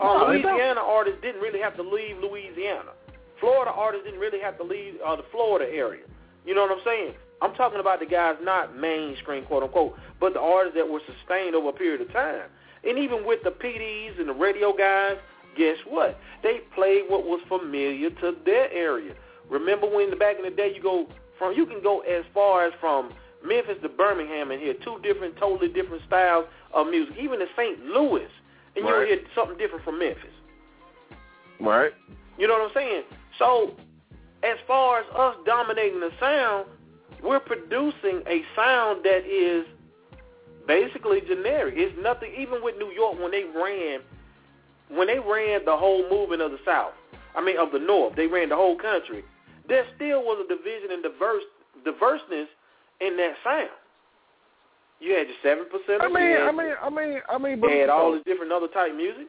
Uh, 0.00 0.04
No. 0.04 0.26
Louisiana 0.28 0.80
artists 0.80 1.20
didn't 1.22 1.40
really 1.40 1.60
have 1.60 1.76
to 1.76 1.82
leave 1.82 2.18
Louisiana. 2.18 2.92
Florida 3.40 3.70
artists 3.70 4.06
didn't 4.06 4.20
really 4.20 4.40
have 4.40 4.56
to 4.58 4.64
leave 4.64 4.94
uh, 5.04 5.16
the 5.16 5.24
Florida 5.30 5.70
area. 5.70 6.04
You 6.46 6.54
know 6.54 6.62
what 6.62 6.72
I'm 6.72 6.84
saying? 6.84 7.14
I'm 7.42 7.54
talking 7.54 7.80
about 7.80 8.00
the 8.00 8.06
guys 8.06 8.36
not 8.42 8.76
mainstream, 8.76 9.44
quote 9.44 9.62
unquote, 9.62 9.94
but 10.20 10.34
the 10.34 10.40
artists 10.40 10.76
that 10.76 10.88
were 10.88 11.00
sustained 11.06 11.54
over 11.54 11.68
a 11.68 11.72
period 11.72 12.00
of 12.00 12.12
time. 12.12 12.48
And 12.84 12.98
even 12.98 13.26
with 13.26 13.42
the 13.42 13.50
PDs 13.50 14.18
and 14.18 14.28
the 14.28 14.32
radio 14.34 14.72
guys, 14.76 15.16
guess 15.56 15.76
what? 15.88 16.18
They 16.42 16.60
played 16.74 17.04
what 17.08 17.24
was 17.24 17.40
familiar 17.48 18.10
to 18.10 18.36
their 18.44 18.70
area. 18.72 19.14
Remember 19.48 19.86
when 19.86 20.10
the 20.10 20.16
back 20.16 20.36
in 20.38 20.44
the 20.44 20.50
day 20.50 20.72
you 20.74 20.82
go 20.82 21.06
from 21.38 21.54
you 21.54 21.66
can 21.66 21.82
go 21.82 22.00
as 22.00 22.24
far 22.32 22.64
as 22.66 22.72
from 22.80 23.12
Memphis 23.44 23.76
to 23.82 23.88
Birmingham 23.88 24.50
and 24.50 24.60
hear 24.60 24.74
two 24.74 24.98
different, 25.02 25.36
totally 25.36 25.68
different 25.68 26.02
styles 26.06 26.46
of 26.72 26.86
music. 26.86 27.14
Even 27.18 27.40
in 27.42 27.48
St. 27.56 27.84
Louis, 27.84 28.28
and 28.76 28.84
Right. 28.84 29.08
you'll 29.08 29.18
hear 29.18 29.20
something 29.34 29.58
different 29.58 29.84
from 29.84 29.98
Memphis. 29.98 30.32
Right. 31.60 31.92
You 32.38 32.46
know 32.48 32.54
what 32.54 32.62
I'm 32.62 32.74
saying? 32.74 33.04
So, 33.38 33.74
as 34.42 34.58
far 34.66 35.00
as 35.00 35.06
us 35.14 35.36
dominating 35.44 36.00
the 36.00 36.12
sound, 36.18 36.66
we're 37.22 37.40
producing 37.40 38.22
a 38.26 38.44
sound 38.56 39.04
that 39.04 39.24
is 39.26 39.66
basically 40.66 41.20
generic. 41.22 41.74
It's 41.76 41.96
nothing. 42.02 42.32
Even 42.36 42.62
with 42.62 42.76
New 42.78 42.90
York, 42.90 43.18
when 43.20 43.30
they 43.30 43.44
ran, 43.44 44.00
when 44.88 45.06
they 45.06 45.18
ran 45.18 45.64
the 45.64 45.76
whole 45.76 46.08
movement 46.10 46.42
of 46.42 46.50
the 46.50 46.58
South, 46.64 46.92
I 47.36 47.44
mean 47.44 47.56
of 47.58 47.72
the 47.72 47.78
North, 47.78 48.16
they 48.16 48.26
ran 48.26 48.48
the 48.48 48.56
whole 48.56 48.76
country. 48.76 49.24
There 49.68 49.84
still 49.96 50.20
was 50.20 50.44
a 50.44 50.48
division 50.48 50.90
and 50.92 51.02
diverse 51.02 51.42
diverseness 51.84 52.48
in 53.00 53.16
that 53.16 53.34
sound. 53.42 53.70
You 55.00 55.14
had 55.14 55.26
your 55.26 55.36
seven 55.42 55.64
percent. 55.66 56.02
I 56.02 56.08
mean, 56.08 56.36
I 56.36 56.52
mean, 56.52 56.74
I 56.82 56.90
mean, 56.90 57.20
I 57.28 57.38
mean, 57.38 57.60
but 57.60 57.70
you 57.70 57.80
had 57.80 57.88
all 57.88 58.12
this 58.12 58.22
different 58.24 58.52
other 58.52 58.68
type 58.68 58.94
music. 58.94 59.26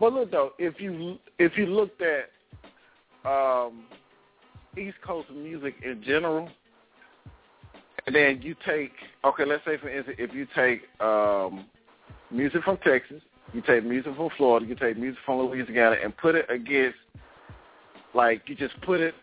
But 0.00 0.14
look 0.14 0.30
though, 0.30 0.52
if 0.58 0.80
you 0.80 1.18
if 1.38 1.56
you 1.56 1.66
looked 1.66 2.02
at 2.02 2.30
um, 3.24 3.84
East 4.76 4.96
Coast 5.04 5.28
music 5.30 5.74
in 5.84 6.02
general, 6.02 6.48
and 8.06 8.14
then 8.14 8.40
you 8.42 8.56
take 8.66 8.92
okay, 9.24 9.44
let's 9.44 9.64
say 9.64 9.76
for 9.76 9.88
instance, 9.88 10.16
if 10.18 10.34
you 10.34 10.46
take 10.56 10.82
um, 11.00 11.66
music 12.30 12.62
from 12.64 12.78
Texas, 12.78 13.22
you 13.52 13.62
take 13.62 13.84
music 13.84 14.14
from 14.16 14.30
Florida, 14.36 14.66
you 14.66 14.74
take 14.74 14.96
music 14.96 15.20
from 15.24 15.38
Louisiana, 15.38 15.96
and 16.02 16.16
put 16.16 16.34
it 16.34 16.46
against 16.50 16.96
like 18.14 18.42
you 18.46 18.54
just 18.54 18.78
put 18.82 19.00
it 19.00 19.14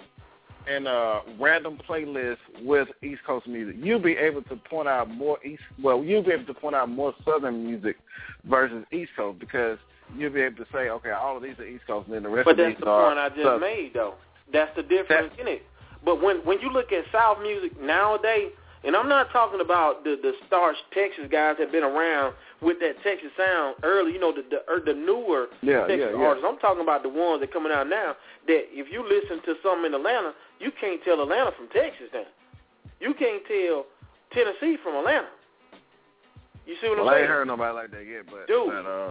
in 0.68 0.88
a 0.88 1.22
random 1.40 1.80
playlist 1.88 2.38
with 2.62 2.88
East 3.02 3.22
Coast 3.26 3.48
music, 3.48 3.76
you'll 3.80 4.00
be 4.00 4.14
able 4.14 4.42
to 4.44 4.56
point 4.56 4.88
out 4.88 5.10
more 5.10 5.38
East. 5.46 5.62
Well, 5.82 6.04
you'll 6.04 6.24
be 6.24 6.32
able 6.32 6.46
to 6.46 6.54
point 6.54 6.76
out 6.76 6.90
more 6.90 7.14
Southern 7.26 7.66
music 7.66 7.98
versus 8.46 8.86
East 8.92 9.12
Coast 9.16 9.40
because 9.40 9.78
you'll 10.16 10.34
be 10.34 10.42
able 10.42 10.58
to 10.58 10.66
say, 10.72 10.90
okay, 10.90 11.12
all 11.12 11.38
of 11.38 11.44
these 11.44 11.58
are 11.60 11.66
East 11.66 11.88
Coast, 11.88 12.08
and 12.08 12.16
then 12.16 12.24
the 12.24 12.30
rest 12.30 12.46
But 12.46 12.60
of 12.60 12.68
these 12.68 12.78
the 12.80 12.88
are 12.88 13.16
But 13.16 13.16
that's 13.16 13.36
the 13.36 13.42
point 13.42 13.42
I 13.42 13.44
just 13.44 13.46
Southern. 13.46 13.62
made, 13.62 13.92
though. 13.94 14.14
That's 14.52 14.76
the 14.76 14.84
difference 14.84 15.34
in 15.40 15.48
it. 15.48 15.64
But 16.04 16.22
when 16.22 16.38
when 16.46 16.60
you 16.62 16.72
look 16.72 16.92
at 16.92 17.04
South 17.12 17.40
music 17.42 17.80
nowadays, 17.82 18.52
and 18.84 18.96
I'm 18.96 19.10
not 19.10 19.32
talking 19.32 19.62
about 19.62 20.04
the 20.04 20.18
the 20.22 20.34
starch 20.48 20.76
Texas 20.94 21.26
guys 21.32 21.56
that 21.58 21.66
have 21.66 21.72
been 21.72 21.84
around 21.84 22.34
with 22.62 22.80
that 22.80 23.02
Texas 23.04 23.30
sound 23.38 23.76
early, 23.84 24.14
you 24.14 24.20
know, 24.20 24.32
the 24.32 24.44
the, 24.50 24.60
or 24.72 24.80
the 24.80 24.94
newer 24.94 25.48
Yeah, 25.62 25.88
Texas 25.88 26.12
yeah, 26.12 26.18
yeah. 26.20 26.26
artists. 26.26 26.46
I'm 26.48 26.58
talking 26.60 26.82
about 26.84 27.04
the 27.04 27.10
ones 27.10 27.42
that 27.42 27.52
coming 27.54 27.72
out 27.72 27.88
now. 27.88 28.16
That 28.48 28.68
if 28.72 28.92
you 28.92 29.04
listen 29.04 29.42
to 29.46 29.56
some 29.64 29.86
in 29.86 29.94
Atlanta, 29.94 30.34
you 30.60 30.72
can't 30.80 31.04
tell 31.04 31.22
Atlanta 31.22 31.52
from 31.58 31.68
Texas 31.70 32.08
now. 32.14 32.24
You 33.00 33.14
can't 33.14 33.44
tell 33.48 33.86
Tennessee 34.32 34.78
from 34.84 34.96
Atlanta. 34.96 35.28
You 36.66 36.76
see 36.82 36.90
what 36.90 37.00
Well, 37.00 37.08
I'm 37.10 37.14
I 37.14 37.18
saying? 37.18 37.24
ain't 37.24 37.32
heard 37.32 37.48
nobody 37.48 37.74
like 37.74 37.92
that 37.92 38.06
yet, 38.06 38.26
but 38.30 38.48
Dude. 38.48 38.68
but, 38.68 38.86
uh, 38.86 39.10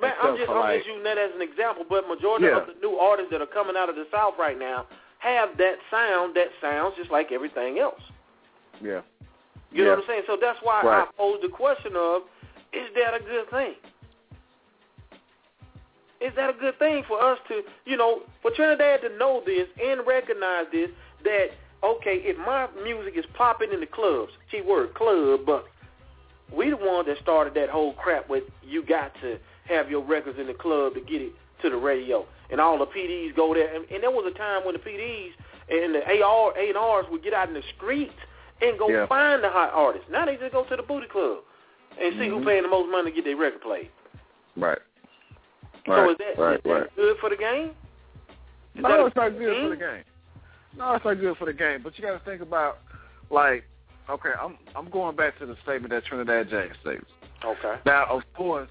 Man, 0.00 0.12
I'm 0.22 0.36
just 0.36 0.50
I'm 0.50 0.58
like- 0.58 0.78
just 0.78 0.88
using 0.88 1.04
that 1.04 1.18
as 1.18 1.30
an 1.34 1.42
example, 1.42 1.84
but 1.88 2.06
majority 2.08 2.46
Yeah. 2.46 2.58
of 2.58 2.66
the 2.66 2.74
new 2.82 2.96
artists 2.98 3.30
that 3.30 3.40
are 3.40 3.46
coming 3.46 3.76
out 3.76 3.88
of 3.88 3.96
the 3.96 4.06
South 4.10 4.34
right 4.38 4.58
now 4.58 4.86
have 5.18 5.56
that 5.56 5.78
sound 5.90 6.34
that 6.34 6.48
sounds 6.60 6.96
just 6.96 7.10
like 7.10 7.32
everything 7.32 7.78
else. 7.78 8.00
Yeah, 8.80 9.00
You 9.72 9.82
Yeah. 9.82 9.84
know 9.84 9.90
what 9.90 9.98
I'm 10.00 10.06
saying? 10.06 10.22
So 10.26 10.36
that's 10.36 10.58
why 10.62 10.82
Right. 10.82 11.02
I 11.02 11.12
posed 11.16 11.42
the 11.42 11.48
question 11.48 11.96
of, 11.96 12.22
is 12.72 12.88
that 12.94 13.14
a 13.14 13.20
good 13.20 13.48
thing? 13.50 13.74
Is 16.20 16.32
that 16.36 16.50
a 16.50 16.52
good 16.54 16.78
thing 16.78 17.02
for 17.04 17.20
us 17.20 17.38
to, 17.48 17.62
you 17.84 17.96
know, 17.96 18.22
for 18.40 18.50
Trinidad 18.50 19.02
to 19.02 19.08
know 19.18 19.42
this 19.44 19.68
and 19.82 20.06
recognize 20.06 20.66
this, 20.72 20.90
that, 21.24 21.50
okay, 21.82 22.16
if 22.18 22.38
my 22.38 22.68
music 22.82 23.16
is 23.16 23.26
popping 23.34 23.72
in 23.72 23.80
the 23.80 23.86
clubs, 23.86 24.32
key 24.50 24.60
word, 24.62 24.94
club, 24.94 25.40
but 25.44 25.66
we 26.52 26.70
the 26.70 26.76
ones 26.76 27.06
that 27.06 27.18
started 27.18 27.54
that 27.54 27.68
whole 27.68 27.94
crap 27.94 28.28
with 28.28 28.44
you 28.62 28.82
got 28.84 29.12
to 29.20 29.38
have 29.66 29.90
your 29.90 30.02
records 30.02 30.38
in 30.38 30.46
the 30.46 30.54
club 30.54 30.94
to 30.94 31.00
get 31.00 31.20
it 31.20 31.32
to 31.62 31.70
the 31.70 31.76
radio. 31.76 32.24
And 32.50 32.60
all 32.60 32.78
the 32.78 32.86
PDs 32.86 33.34
go 33.34 33.54
there. 33.54 33.74
And, 33.74 33.84
and 33.90 34.02
there 34.02 34.10
was 34.10 34.30
a 34.32 34.38
time 34.38 34.64
when 34.64 34.74
the 34.74 34.80
PDs 34.80 35.30
and 35.68 35.94
the 35.94 36.22
AR, 36.22 36.52
A&Rs 36.56 37.06
would 37.10 37.22
get 37.22 37.34
out 37.34 37.48
in 37.48 37.54
the 37.54 37.62
streets 37.76 38.14
and 38.68 38.78
go 38.78 38.88
Yeah. 38.88 39.06
find 39.06 39.42
the 39.42 39.48
hot 39.50 39.72
artists. 39.72 40.08
Now 40.10 40.24
they 40.26 40.36
just 40.36 40.52
go 40.52 40.64
to 40.64 40.76
the 40.76 40.82
booty 40.82 41.06
club. 41.06 41.38
and 41.96 42.12
see 42.14 42.26
Mhm. 42.26 42.30
who 42.40 42.44
paying 42.44 42.62
the 42.64 42.68
most 42.68 42.90
money 42.90 43.08
to 43.12 43.14
get 43.14 43.24
their 43.24 43.36
record 43.36 43.60
played. 43.62 43.88
Right. 44.56 44.80
So 45.86 45.92
Right. 45.92 46.10
is 46.10 46.16
that, 46.18 46.38
right. 46.38 46.56
is 46.56 46.62
that 46.64 46.68
right. 46.68 46.96
good 46.96 47.18
for 47.18 47.30
the 47.30 47.36
game? 47.36 47.76
Is 48.74 48.82
No, 48.82 49.06
it's 49.06 49.14
not 49.14 49.28
good 49.38 49.54
team? 49.54 49.62
for 49.62 49.68
the 49.68 49.76
game. 49.76 50.04
No, 50.76 50.94
it's 50.94 51.04
not 51.04 51.20
good 51.20 51.36
for 51.38 51.44
the 51.44 51.52
game. 51.52 51.82
But 51.82 51.96
you 51.96 52.02
got 52.02 52.14
to 52.18 52.18
think 52.28 52.42
about, 52.42 52.78
like, 53.30 53.62
okay, 54.10 54.32
I'm 54.40 54.58
I'm 54.74 54.90
going 54.90 55.14
back 55.14 55.38
to 55.38 55.46
the 55.46 55.54
statement 55.62 55.90
that 55.90 56.04
Trinidad 56.04 56.48
James 56.50 56.76
states. 56.78 57.08
Okay. 57.44 57.78
Now, 57.86 58.06
of 58.06 58.24
course, 58.34 58.68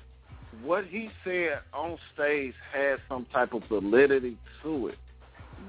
what 0.62 0.84
he 0.86 1.10
said 1.24 1.62
on 1.74 1.98
stage 2.14 2.56
has 2.74 3.00
some 3.08 3.24
type 3.28 3.54
of 3.54 3.64
validity 3.66 4.38
to 4.64 4.88
it. 4.90 4.98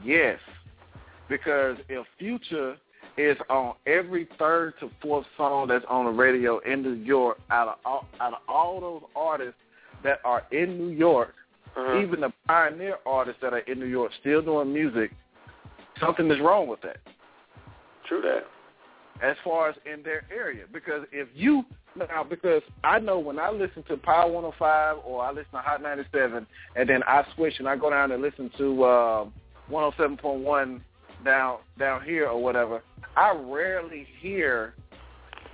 Yes, 0.02 0.40
because 1.28 1.78
if 1.88 2.04
Future 2.18 2.76
is 3.16 3.36
on 3.48 3.74
every 3.86 4.28
third 4.38 4.74
to 4.80 4.90
fourth 5.00 5.26
song 5.36 5.68
that's 5.68 5.84
on 5.88 6.04
the 6.06 6.10
radio 6.10 6.58
in 6.60 6.82
New 6.82 6.92
York, 6.92 7.38
out 7.50 7.68
of 7.68 7.74
all, 7.84 8.06
out 8.20 8.32
of 8.34 8.38
all 8.48 8.80
those 8.80 9.02
artists 9.14 9.54
that 10.02 10.20
are 10.24 10.44
in 10.50 10.76
New 10.78 10.90
York, 10.90 11.34
Uh-huh. 11.76 11.98
even 12.00 12.20
the 12.20 12.32
pioneer 12.46 12.96
artists 13.06 13.40
that 13.40 13.52
are 13.52 13.58
in 13.60 13.78
New 13.78 13.86
York 13.86 14.12
still 14.20 14.42
doing 14.42 14.72
music, 14.72 15.12
something 16.00 16.30
is 16.30 16.40
wrong 16.40 16.66
with 16.68 16.80
that. 16.82 16.98
True 18.06 18.20
that. 18.22 18.44
As 19.22 19.36
far 19.44 19.68
as 19.70 19.76
in 19.86 20.02
their 20.02 20.24
area, 20.30 20.64
because 20.72 21.06
if 21.12 21.28
you 21.34 21.64
now, 21.96 22.24
because 22.24 22.62
I 22.82 22.98
know 22.98 23.20
when 23.20 23.38
I 23.38 23.50
listen 23.50 23.84
to 23.84 23.96
Power 23.96 24.28
105 24.28 24.96
or 25.04 25.22
I 25.22 25.30
listen 25.30 25.52
to 25.52 25.58
Hot 25.58 25.80
97, 25.80 26.44
and 26.74 26.88
then 26.88 27.04
I 27.04 27.24
switch 27.36 27.54
and 27.60 27.68
I 27.68 27.76
go 27.76 27.90
down 27.90 28.10
and 28.10 28.20
listen 28.20 28.50
to 28.58 28.82
uh, 28.82 29.26
107.1 29.70 30.80
down 31.24 31.58
down 31.78 32.04
here 32.04 32.26
or 32.28 32.42
whatever, 32.42 32.82
I 33.16 33.32
rarely 33.36 34.06
hear 34.20 34.74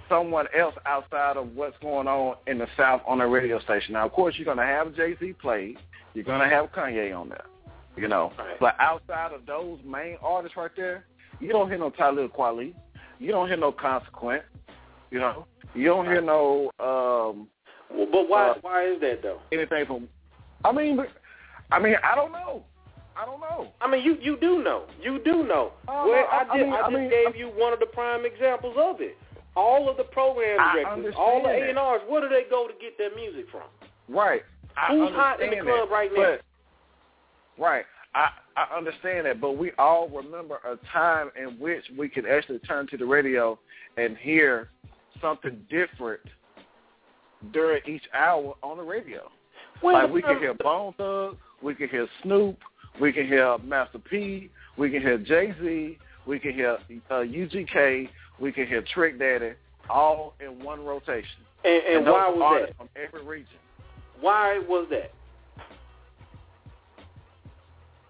someone 0.09 0.47
else 0.59 0.75
outside 0.87 1.37
of 1.37 1.55
what's 1.55 1.77
going 1.79 2.09
on 2.09 2.37
in 2.47 2.59
the 2.59 2.67
South 2.77 3.03
on 3.07 3.21
a 3.21 3.29
radio 3.29 3.61
station. 3.61 3.93
Now, 3.95 4.07
of 4.07 4.13
course, 4.13 4.35
you're 4.37 4.45
going 4.45 4.57
to 4.57 4.65
have 4.65 4.95
Jay 4.97 5.15
Z 5.21 5.35
play. 5.41 5.77
You're 6.15 6.25
going 6.25 6.41
to 6.41 6.49
have 6.55 6.73
Kanye 6.73 7.17
on 7.17 7.29
there, 7.29 7.45
you 7.97 8.09
know. 8.09 8.33
Right. 8.39 8.59
But 8.59 8.77
outside 8.81 9.33
of 9.33 9.47
those 9.47 9.79
main 9.85 10.17
artists 10.23 10.57
right 10.57 10.71
there, 10.77 11.05
you 11.39 11.51
don't 11.51 11.69
hear 11.69 11.79
no 11.79 11.91
Talib 11.91 12.33
Kweli. 12.33 12.75
You 13.21 13.31
don't 13.31 13.47
hear 13.47 13.57
no 13.57 13.71
Consequent. 13.73 14.43
You 15.11 15.21
know. 15.21 15.47
You 15.75 15.85
don't 15.87 16.07
hear 16.07 16.21
no 16.21 16.71
um 16.81 17.47
Well, 17.93 18.07
but 18.11 18.29
why 18.29 18.49
Uh, 18.51 18.55
why 18.63 18.87
is 18.87 19.01
that 19.03 19.23
though? 19.23 19.39
anything 19.53 19.87
from. 19.87 20.09
I 20.65 20.73
mean, 20.73 20.99
I 21.71 21.79
mean, 21.79 21.95
I 22.03 22.15
don't 22.17 22.33
know. 22.33 22.65
I 23.21 23.27
don't 23.27 23.41
know. 23.41 23.69
I 23.81 23.91
mean, 23.91 24.03
you 24.05 24.17
you 24.21 24.39
do 24.41 24.63
know. 24.63 24.85
You 25.03 25.21
do 25.25 25.43
know. 25.45 25.73
Oh, 25.89 26.09
well, 26.09 26.27
I- 26.31 26.37
I, 26.37 26.41
I 26.41 26.45
just, 26.45 26.55
mean- 26.65 26.73
I 26.73 26.77
I 26.77 26.83
just 26.83 26.93
mean, 26.95 27.11
gave 27.11 27.37
you 27.37 27.49
one 27.49 27.73
of 27.73 27.81
the 27.81 27.87
prime 27.87 28.25
examples 28.25 28.77
of 28.79 29.01
it. 29.01 29.17
All 29.57 29.89
of 29.91 29.97
the 29.97 30.05
program 30.05 30.57
directors, 30.75 31.15
all 31.19 31.43
the 31.43 31.49
A 31.49 31.69
and 31.71 31.79
R's, 31.79 32.01
where 32.09 32.21
do 32.21 32.29
they 32.29 32.45
go 32.49 32.67
to 32.69 32.73
get 32.81 32.97
their 32.97 33.15
music 33.15 33.47
from? 33.51 33.63
Right. 34.09 34.43
Who's 34.89 35.11
hot 35.11 35.43
in 35.43 35.51
the 35.51 35.57
club 35.57 35.89
that, 35.89 35.93
right 35.93 36.11
now? 36.15 36.37
but- 37.59 37.63
right. 37.63 37.85
I, 38.15 38.31
I 38.57 38.77
understand 38.77 39.27
that, 39.27 39.41
but 39.41 39.53
we 39.53 39.71
all 39.79 40.09
remember 40.09 40.57
a 40.67 40.77
time 40.93 41.31
in 41.41 41.59
which 41.61 41.85
we 41.97 42.09
could 42.09 42.27
actually 42.27 42.59
turn 42.61 42.87
to 42.89 42.97
the 42.97 43.05
radio 43.05 43.59
and 43.97 44.17
hear 44.17 44.69
something 45.21 45.61
different 45.69 46.21
during 47.53 47.83
each 47.87 48.03
hour 48.15 48.55
on 48.63 48.79
the 48.79 48.83
radio. 48.83 49.31
Well, 49.83 49.95
like 49.95 50.13
we 50.13 50.23
could 50.23 50.37
uh, 50.37 50.41
hear 50.41 50.55
Bone 50.55 50.93
Thug, 50.97 51.37
we 51.63 51.75
could 51.75 51.91
hear 51.91 52.09
Snoop, 52.23 52.59
we 53.01 53.13
can 53.13 53.27
hear 53.27 53.59
Master 53.59 53.99
P, 53.99 54.51
we 54.77 54.91
can 54.91 55.03
hear 55.03 55.19
Jay 55.19 55.55
Z, 55.63 55.99
we 56.27 56.39
can 56.39 56.53
hear 56.53 56.79
uh, 57.11 57.15
UGK, 57.15 58.09
we 58.39 58.53
can 58.53 58.67
hear 58.67 58.83
Trick 58.95 59.19
Daddy, 59.19 59.53
all 59.89 60.35
in 60.41 60.63
one 60.65 60.85
rotation. 60.85 61.45
And, 61.65 61.83
and, 61.97 62.07
those 62.07 62.15
why 62.15 62.29
was 62.31 62.63
that? 62.67 62.77
from 62.77 62.89
every 62.97 63.23
region? 63.23 63.59
Why 64.21 64.61
was 64.67 64.87
that? 64.91 65.13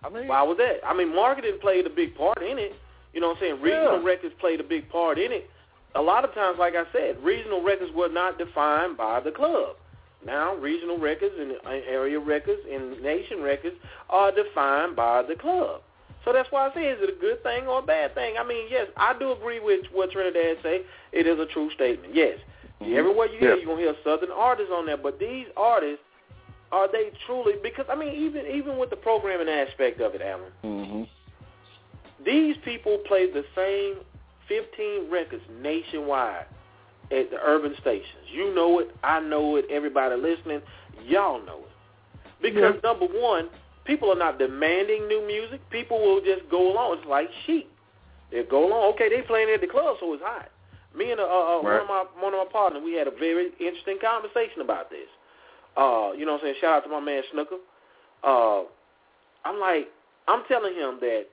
I 0.03 0.09
mean, 0.09 0.29
Why 0.29 0.43
was 0.43 0.57
that? 0.59 0.81
I 0.87 0.95
mean, 0.95 1.15
marketing 1.15 1.59
played 1.61 1.87
a 1.87 1.91
big 1.91 2.15
part 2.17 2.43
in 2.43 2.59
it. 2.59 2.75
You 3.13 3.21
know 3.21 3.29
what 3.29 3.37
I'm 3.39 3.43
saying? 3.43 3.61
Regional 3.61 3.99
Yeah. 4.01 4.05
records 4.05 4.35
played 4.41 4.61
a 4.61 4.65
big 4.65 4.89
part 4.89 5.19
in 5.19 5.33
it. 5.33 5.51
A 5.95 6.01
lot 6.01 6.25
of 6.25 6.33
times, 6.33 6.59
like 6.59 6.75
I 6.75 6.85
said, 6.93 7.23
regional 7.23 7.63
records 7.63 7.93
were 7.93 8.09
not 8.09 8.39
defined 8.39 8.97
by 8.97 9.21
the 9.21 9.33
club. 9.33 9.77
Now, 10.25 10.55
regional 10.57 10.99
records 10.99 11.35
and 11.39 11.53
uh, 11.65 11.71
area 11.89 12.19
records 12.19 12.61
and 12.71 13.01
nation 13.03 13.43
records 13.43 13.77
are 14.11 14.31
defined 14.31 14.95
by 14.97 15.23
the 15.23 15.35
club. 15.35 15.81
So 16.25 16.33
that's 16.33 16.49
why 16.51 16.69
I 16.69 16.75
say, 16.75 16.89
is 16.89 16.99
it 17.01 17.17
a 17.17 17.21
good 17.21 17.43
thing 17.43 17.67
or 17.67 17.79
a 17.79 17.83
bad 17.83 18.15
thing? 18.15 18.35
I 18.39 18.47
mean, 18.47 18.67
yes, 18.71 18.89
I 18.99 19.19
do 19.19 19.33
agree 19.33 19.61
with 19.61 19.87
what 19.93 20.11
Trinidad 20.11 20.59
say. 20.63 20.83
It 21.13 21.27
is 21.27 21.39
a 21.39 21.47
true 21.47 21.71
statement. 21.71 22.15
Yes, 22.15 22.39
Mhm. 22.83 22.95
everywhere 22.95 23.29
you 23.29 23.39
hear, 23.39 23.51
Yeah. 23.51 23.57
you're 23.57 23.67
gonna 23.67 23.81
hear 23.81 23.97
Southern 24.05 24.31
artists 24.31 24.71
on 24.73 24.85
there. 24.85 24.99
But 24.99 25.19
these 25.19 25.47
artists, 25.57 26.05
are 26.73 26.89
they 26.89 27.11
truly? 27.25 27.55
Because 27.63 27.87
I 27.89 27.95
mean, 27.95 28.15
even 28.15 28.47
even 28.47 28.77
with 28.77 28.91
the 28.91 28.97
programming 28.97 29.49
aspect 29.49 30.01
of 30.01 30.15
it, 30.15 30.21
Alan, 30.23 30.53
hmm 30.63 31.05
these 32.23 32.57
people 32.59 32.99
play 32.99 33.31
the 33.31 33.45
same 33.55 33.97
15 34.47 35.11
records 35.11 35.43
nationwide 35.49 36.45
at 37.11 37.31
the 37.31 37.39
urban 37.43 37.75
stations. 37.81 38.25
You 38.33 38.55
know 38.55 38.79
it. 38.81 38.95
I 39.03 39.21
know 39.21 39.57
it. 39.57 39.67
Everybody 39.71 40.17
listening, 40.17 40.61
y'all 41.07 41.45
know 41.45 41.59
it. 41.59 41.73
Because 42.43 42.75
Yeah. 42.77 42.81
number 42.91 43.07
one, 43.07 43.51
people 43.85 44.11
are 44.13 44.17
not 44.19 44.39
demanding 44.39 45.09
new 45.09 45.21
music. 45.27 45.61
People 45.71 46.01
will 46.01 46.21
just 46.21 46.49
go 46.51 46.73
along. 46.73 46.99
It's 46.99 47.07
like 47.07 47.29
sheep. 47.47 47.71
They 48.31 48.43
go 48.45 48.67
along. 48.67 48.95
Okay, 48.95 49.09
they 49.09 49.23
playing 49.23 49.51
at 49.53 49.61
the 49.61 49.67
club, 49.67 49.97
so 50.01 50.13
it's 50.15 50.23
hot. 50.23 50.49
Me 50.95 51.11
and 51.11 51.21
uh, 51.21 51.25
uh, 51.25 51.63
one 51.63 51.81
of 51.81 51.87
my 51.89 52.05
one 52.21 52.35
of 52.35 52.39
my 52.47 52.53
partners, 52.53 52.83
we 52.85 52.95
had 52.95 53.07
a 53.07 53.13
very 53.13 53.51
interesting 53.59 53.99
conversation 54.01 54.61
about 54.61 54.91
this. 54.91 55.07
Uh, 55.77 56.11
you 56.17 56.27
know 56.27 56.33
what 56.33 56.43
I'm 56.43 56.47
saying? 56.47 56.55
Shout 56.61 56.75
out 56.79 56.85
to 56.85 56.91
my 56.91 57.01
man 57.01 57.23
Snooker. 57.33 57.57
Uh, 58.25 58.63
I'm 59.45 59.59
like, 59.61 59.89
I'm 60.29 60.43
telling 60.49 60.75
him 60.75 60.99
that 61.01 61.27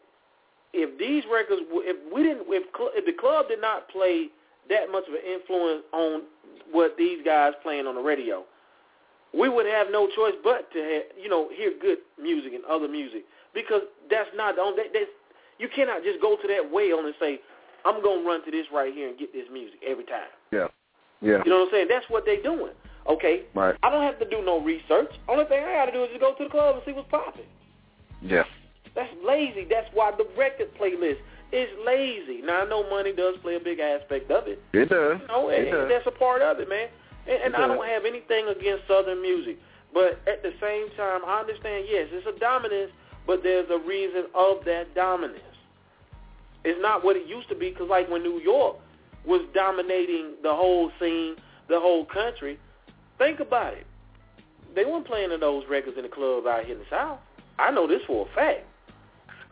if 0.74 0.98
these 1.00 1.24
records, 1.32 1.62
if 1.70 1.98
we 2.14 2.24
didn't, 2.24 2.46
if, 2.50 2.64
cl- 2.78 2.92
if 2.94 3.06
the 3.06 3.14
club 3.14 3.48
did 3.50 3.62
not 3.62 3.90
play 3.90 4.28
that 4.70 4.92
much 4.92 5.04
of 5.08 5.14
an 5.14 5.22
influence 5.26 5.84
on 5.94 6.24
what 6.72 6.96
these 6.98 7.20
guys 7.24 7.54
playing 7.64 7.88
on 7.88 7.96
the 7.96 8.02
radio, 8.02 8.44
we 9.34 9.50
would 9.50 9.66
have 9.66 9.88
no 9.92 10.08
choice 10.16 10.34
but 10.44 10.72
to 10.72 10.80
have, 10.80 11.04
you 11.22 11.30
know, 11.30 11.50
hear 11.56 11.72
good 11.80 12.00
music 12.22 12.54
and 12.54 12.64
other 12.66 12.88
music 12.88 13.24
because 13.54 13.82
that's 14.10 14.30
not 14.36 14.56
the 14.56 14.62
only. 14.62 14.84
That, 14.84 14.94
that's, 14.94 15.12
you 15.60 15.68
cannot 15.74 16.04
just 16.04 16.22
go 16.22 16.38
to 16.38 16.48
that 16.48 16.72
well 16.72 17.06
and 17.06 17.14
say, 17.20 17.40
I'm 17.86 18.02
gonna 18.04 18.26
run 18.26 18.44
to 18.46 18.52
this 18.52 18.66
right 18.74 18.94
here 18.94 19.10
and 19.10 19.18
get 19.18 19.34
this 19.34 19.46
music 19.52 19.80
every 19.86 20.06
time. 20.06 20.30
Yeah. 20.52 20.68
Yeah. 21.22 21.42
You 21.46 21.50
know 21.50 21.60
what 21.60 21.70
I'm 21.70 21.72
saying? 21.72 21.88
That's 21.90 22.06
what 22.10 22.26
they're 22.26 22.44
doing. 22.44 22.74
Okay. 23.10 23.44
Right. 23.56 23.76
I 23.84 23.90
don't 23.90 24.04
have 24.04 24.20
to 24.20 24.30
do 24.30 24.44
no 24.44 24.62
research. 24.62 25.10
Only 25.28 25.46
thing 25.46 25.64
I 25.64 25.74
got 25.74 25.86
to 25.86 25.92
do 25.92 26.04
is 26.04 26.10
just 26.10 26.22
go 26.22 26.36
to 26.36 26.44
the 26.44 26.50
club 26.50 26.76
and 26.76 26.84
see 26.86 26.92
what's 26.92 27.10
popping. 27.10 27.46
Yeah. 28.22 28.44
That's 28.96 29.10
lazy. 29.26 29.66
That's 29.70 29.88
why 29.94 30.12
the 30.12 30.28
record 30.38 30.70
playlist 30.80 31.18
is 31.52 31.70
lazy. 31.86 32.42
Now 32.44 32.64
I 32.64 32.66
know 32.70 32.90
money 32.90 33.14
does 33.14 33.36
play 33.42 33.56
a 33.56 33.60
big 33.60 33.80
aspect 33.80 34.30
of 34.32 34.48
it. 34.48 34.62
It 34.74 34.90
does. 34.90 35.20
You 35.22 35.28
know, 35.28 35.50
it 35.50 35.60
and, 35.60 35.72
does. 35.72 35.82
and 35.84 35.92
that's 35.92 36.08
a 36.08 36.12
part 36.12 36.42
of 36.42 36.60
it, 36.60 36.68
man. 36.70 36.90
And, 37.28 37.42
and 37.44 37.54
It 37.54 37.60
I 37.60 37.68
don't 37.68 37.86
have 37.88 38.06
anything 38.06 38.48
against 38.48 38.88
Southern 38.88 39.22
music, 39.22 39.58
but 39.94 40.20
at 40.28 40.44
the 40.44 40.52
same 40.62 40.88
time, 40.98 41.22
I 41.26 41.40
understand. 41.40 41.86
Yes, 41.90 42.08
it's 42.12 42.28
a 42.28 42.38
dominance, 42.40 42.92
but 43.26 43.44
there's 43.44 43.70
a 43.70 43.80
reason 43.80 44.26
of 44.36 44.64
that 44.66 44.94
dominance. 44.96 45.42
It's 46.64 46.80
not 46.82 47.04
what 47.04 47.16
it 47.16 47.28
used 47.28 47.50
to 47.50 47.56
be. 47.56 47.70
Because 47.70 47.90
like 47.90 48.10
when 48.10 48.24
New 48.24 48.40
York 48.40 48.78
was 49.26 49.42
dominating 49.54 50.34
the 50.44 50.54
whole 50.54 50.92
scene, 51.00 51.36
the 51.70 51.80
whole 51.80 52.06
country, 52.06 52.60
think 53.18 53.40
about 53.40 53.74
it. 53.74 53.86
They 54.76 54.86
weren't 54.86 55.08
playing 55.08 55.30
those 55.40 55.64
records 55.70 55.98
in 55.98 56.04
the 56.04 56.10
clubs 56.10 56.46
out 56.46 56.66
here 56.66 56.74
in 56.76 56.80
the 56.80 56.86
South. 56.90 57.20
I 57.58 57.72
know 57.72 57.88
this 57.88 58.02
for 58.06 58.28
a 58.28 58.36
fact. 58.36 58.66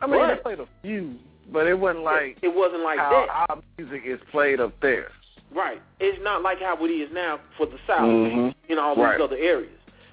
I 0.02 0.08
mean, 0.08 0.20
Right. 0.20 0.36
they 0.36 0.41
played 0.41 0.60
a 0.60 0.68
few, 0.82 1.16
but 1.52 1.68
it 1.68 1.78
wasn't 1.80 2.04
like 2.04 2.38
it 2.41 2.54
wasn't 2.54 2.84
like 2.84 3.00
how 3.00 3.26
that. 3.28 3.50
our 3.50 3.62
music 3.78 4.04
is 4.06 4.20
played 4.32 4.60
up 4.60 4.74
there. 4.82 5.10
Right. 5.54 5.82
It's 6.00 6.18
not 6.22 6.41
like 6.41 6.60
how 6.60 6.76
it 6.84 6.89
is 6.89 7.10
now 7.14 7.39
for 7.58 7.66
the 7.66 7.78
South 7.88 8.02
Mhm. 8.02 8.54
in 8.68 8.78
all 8.80 8.96
Right. 8.96 9.18
these 9.18 9.24
other 9.24 9.38
areas. 9.38 9.72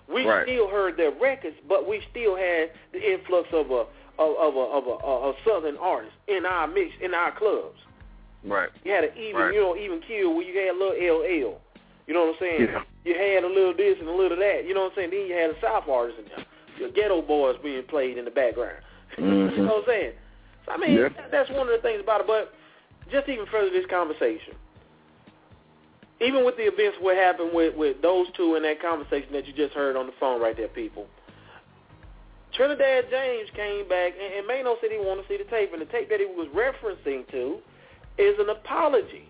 We 0.08 0.26
Right. 0.26 0.46
still 0.46 0.68
heard 0.68 0.96
their 0.96 1.10
records, 1.10 1.56
but 1.68 1.86
we 1.88 2.00
still 2.10 2.36
had 2.36 2.70
the 2.92 3.00
influx 3.12 3.48
of 3.52 3.70
a 3.70 3.86
of, 4.18 4.36
of 4.36 4.54
a 4.56 4.60
of 4.60 4.86
a, 4.86 4.90
a, 5.06 5.30
a 5.30 5.34
southern 5.44 5.76
artist 5.78 6.12
in 6.28 6.44
our 6.44 6.66
mix 6.66 6.92
in 7.00 7.14
our 7.14 7.32
clubs. 7.32 7.78
Right. 8.44 8.68
You 8.84 8.92
had 8.92 9.04
an 9.04 9.16
even 9.16 9.40
Right. 9.40 9.54
you 9.54 9.60
know 9.60 9.76
even 9.76 10.00
kill 10.00 10.34
where 10.34 10.44
you 10.44 10.58
had 10.58 10.68
a 10.76 10.78
little 10.78 10.96
LL. 11.22 11.60
You 12.06 12.14
know 12.14 12.26
what 12.26 12.34
I'm 12.34 12.38
saying? 12.40 12.68
Yeah. 12.68 12.82
You 13.04 13.14
had 13.14 13.44
a 13.44 13.48
little 13.48 13.72
this 13.72 13.98
and 14.00 14.08
a 14.08 14.12
little 14.12 14.36
that. 14.36 14.64
You 14.66 14.74
know 14.74 14.82
what 14.82 14.92
I'm 14.92 14.96
saying? 14.96 15.10
Then 15.10 15.26
you 15.26 15.34
had 15.34 15.50
the 15.56 15.60
South 15.60 15.88
artists 15.88 16.20
in 16.20 16.26
there. 16.36 16.44
Your 16.78 16.88
Geto 16.90 17.26
Boys 17.26 17.56
being 17.62 17.82
played 17.84 18.18
in 18.18 18.24
the 18.26 18.30
background. 18.30 18.76
Mhm. 19.16 19.50
you 19.56 19.62
know 19.62 19.74
what 19.76 19.78
I'm 19.78 19.84
saying? 19.86 20.12
So, 20.66 20.72
I 20.72 20.76
mean, 20.76 20.96
Yeah. 20.96 21.08
that- 21.08 21.30
that's 21.30 21.50
one 21.50 21.68
of 21.68 21.72
the 21.72 21.78
things 21.78 22.00
about 22.00 22.20
it. 22.22 22.26
But 22.26 22.52
just 23.10 23.28
even 23.28 23.46
further 23.46 23.70
this 23.70 23.86
conversation, 23.86 24.54
even 26.20 26.44
with 26.44 26.56
the 26.56 26.64
events 26.64 26.98
what 27.00 27.16
happened 27.16 27.52
with, 27.52 27.74
with 27.74 28.00
those 28.00 28.30
two 28.32 28.54
in 28.54 28.62
that 28.62 28.80
conversation 28.80 29.32
that 29.32 29.46
you 29.46 29.52
just 29.52 29.74
heard 29.74 29.96
on 29.96 30.06
the 30.06 30.12
phone 30.12 30.40
right 30.40 30.56
there, 30.56 30.68
people, 30.68 31.08
Trinidad 32.52 33.10
James 33.10 33.48
came 33.50 33.88
back, 33.88 34.12
and, 34.20 34.34
and 34.34 34.46
Maino 34.46 34.78
said 34.80 34.90
he 34.92 34.98
wanted 34.98 35.22
to 35.22 35.28
see 35.28 35.38
the 35.38 35.50
tape, 35.50 35.72
and 35.72 35.80
the 35.80 35.86
tape 35.86 36.08
that 36.10 36.20
he 36.20 36.26
was 36.26 36.48
referencing 36.48 37.28
to 37.30 37.58
is 38.18 38.38
an 38.38 38.50
apology. 38.50 39.28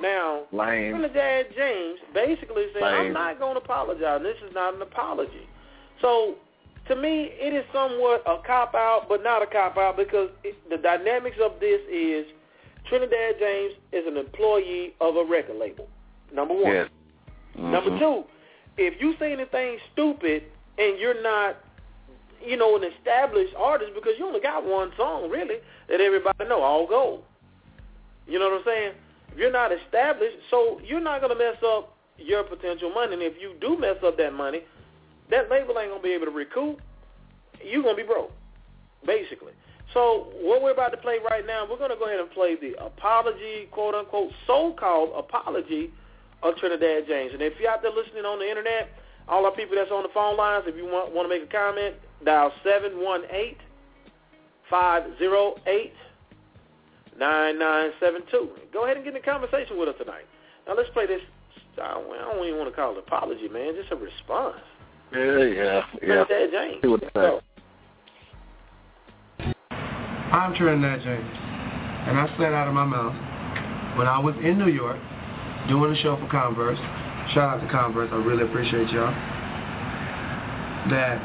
Now, 0.00 0.42
Lame. 0.50 0.90
Trinidad 0.90 1.46
James 1.54 2.00
basically 2.12 2.66
said, 2.72 2.82
I'm 2.82 3.12
not 3.12 3.38
going 3.38 3.54
to 3.54 3.60
apologize. 3.60 4.22
This 4.22 4.36
is 4.48 4.52
not 4.54 4.74
an 4.74 4.82
apology. 4.82 5.46
So, 6.00 6.34
to 6.88 6.96
me, 6.96 7.30
it 7.32 7.54
is 7.54 7.64
somewhat 7.72 8.22
a 8.26 8.36
cop-out, 8.46 9.06
but 9.08 9.22
not 9.22 9.42
a 9.42 9.46
cop-out 9.46 9.96
because 9.96 10.30
it, 10.42 10.56
the 10.68 10.76
dynamics 10.76 11.36
of 11.42 11.52
this 11.60 11.80
is 11.90 12.26
Trinidad 12.88 13.36
James 13.38 13.74
is 13.92 14.06
an 14.06 14.16
employee 14.16 14.94
of 15.00 15.16
a 15.16 15.24
record 15.24 15.56
label, 15.56 15.88
number 16.32 16.54
one. 16.54 16.72
Yes. 16.72 16.88
Number 17.56 17.90
Mhm. 17.90 17.98
two, 17.98 18.24
if 18.76 19.00
you 19.00 19.14
say 19.18 19.32
anything 19.32 19.78
stupid 19.92 20.44
and 20.76 20.98
you're 20.98 21.22
not, 21.22 21.56
you 22.44 22.56
know, 22.56 22.76
an 22.76 22.84
established 22.84 23.54
artist 23.56 23.94
because 23.94 24.18
you 24.18 24.26
only 24.26 24.40
got 24.40 24.64
one 24.64 24.92
song 24.96 25.30
really 25.30 25.60
that 25.88 26.00
everybody 26.00 26.44
know, 26.44 26.60
all 26.60 26.86
gold. 26.86 27.24
You 28.26 28.38
know 28.38 28.50
what 28.50 28.58
I'm 28.58 28.64
saying? 28.64 28.92
If 29.32 29.38
you're 29.38 29.52
not 29.52 29.72
established, 29.72 30.36
so 30.50 30.80
you're 30.84 31.00
not 31.00 31.20
gonna 31.20 31.34
mess 31.34 31.62
up 31.62 31.96
your 32.18 32.42
potential 32.42 32.90
money. 32.90 33.14
And 33.14 33.22
if 33.22 33.40
you 33.40 33.54
do 33.60 33.76
mess 33.76 34.02
up 34.02 34.16
that 34.16 34.32
money, 34.32 34.62
that 35.34 35.50
label 35.50 35.78
ain't 35.78 35.90
gonna 35.90 36.02
be 36.02 36.12
able 36.12 36.26
to 36.26 36.30
recoup. 36.30 36.80
You're 37.62 37.82
gonna 37.82 37.96
be 37.96 38.04
broke, 38.04 38.30
basically. 39.04 39.52
So 39.92 40.28
what 40.40 40.62
we're 40.62 40.72
about 40.72 40.90
to 40.90 40.96
play 40.96 41.18
right 41.28 41.46
now, 41.46 41.66
we're 41.68 41.78
gonna 41.78 41.96
go 41.96 42.06
ahead 42.06 42.20
and 42.20 42.30
play 42.30 42.56
the 42.56 42.74
apology, 42.82 43.68
quote 43.70 43.94
unquote, 43.94 44.30
so-called 44.46 45.10
apology 45.16 45.92
of 46.42 46.56
Trinidad 46.56 47.06
James. 47.08 47.32
And 47.32 47.42
if 47.42 47.54
you're 47.58 47.70
out 47.70 47.82
there 47.82 47.90
listening 47.90 48.24
on 48.24 48.38
the 48.38 48.48
internet, 48.48 48.90
all 49.28 49.44
our 49.44 49.52
people 49.52 49.76
that's 49.76 49.90
on 49.90 50.02
the 50.02 50.08
phone 50.14 50.36
lines, 50.36 50.64
if 50.66 50.76
you 50.76 50.84
want 50.84 51.12
want 51.12 51.28
to 51.28 51.34
make 51.34 51.42
a 51.48 51.52
comment, 51.52 51.96
dial 52.24 52.52
seven 52.62 53.02
one 53.02 53.22
eight 53.30 53.58
five 54.70 55.02
zero 55.18 55.56
eight 55.66 55.94
nine 57.18 57.58
nine 57.58 57.90
seven 58.00 58.22
two. 58.30 58.50
Go 58.72 58.84
ahead 58.84 58.96
and 58.96 59.04
get 59.04 59.16
in 59.16 59.22
conversation 59.22 59.78
with 59.78 59.88
us 59.88 59.96
tonight. 59.98 60.26
Now 60.66 60.74
let's 60.76 60.90
play 60.90 61.06
this. 61.06 61.20
I 61.80 61.94
don't, 61.94 62.06
I 62.12 62.32
don't 62.32 62.46
even 62.46 62.58
want 62.58 62.70
to 62.70 62.76
call 62.76 62.92
it 62.92 62.98
apology, 62.98 63.48
man. 63.48 63.74
Just 63.74 63.90
a 63.90 63.96
response. 63.96 64.62
Yeah, 65.12 65.38
yeah, 65.44 65.82
yeah. 66.02 66.24
Trinidad 66.24 66.50
James. 66.50 66.82
See 66.82 66.88
what 66.88 67.00
they 67.00 67.10
say. 67.14 67.40
I'm 70.32 70.54
Trinidad 70.54 71.02
James, 71.02 71.30
and 72.08 72.18
I 72.18 72.26
said 72.38 72.52
out 72.52 72.66
of 72.66 72.74
my 72.74 72.84
mouth 72.84 73.14
when 73.96 74.08
I 74.08 74.18
was 74.18 74.34
in 74.42 74.58
New 74.58 74.68
York 74.68 74.98
doing 75.68 75.92
a 75.92 75.96
show 76.02 76.16
for 76.16 76.28
Converse. 76.28 76.78
Shout 77.32 77.56
out 77.56 77.60
to 77.60 77.68
Converse, 77.70 78.10
I 78.12 78.16
really 78.16 78.42
appreciate 78.44 78.90
y'all. 78.90 79.14
That 80.90 81.16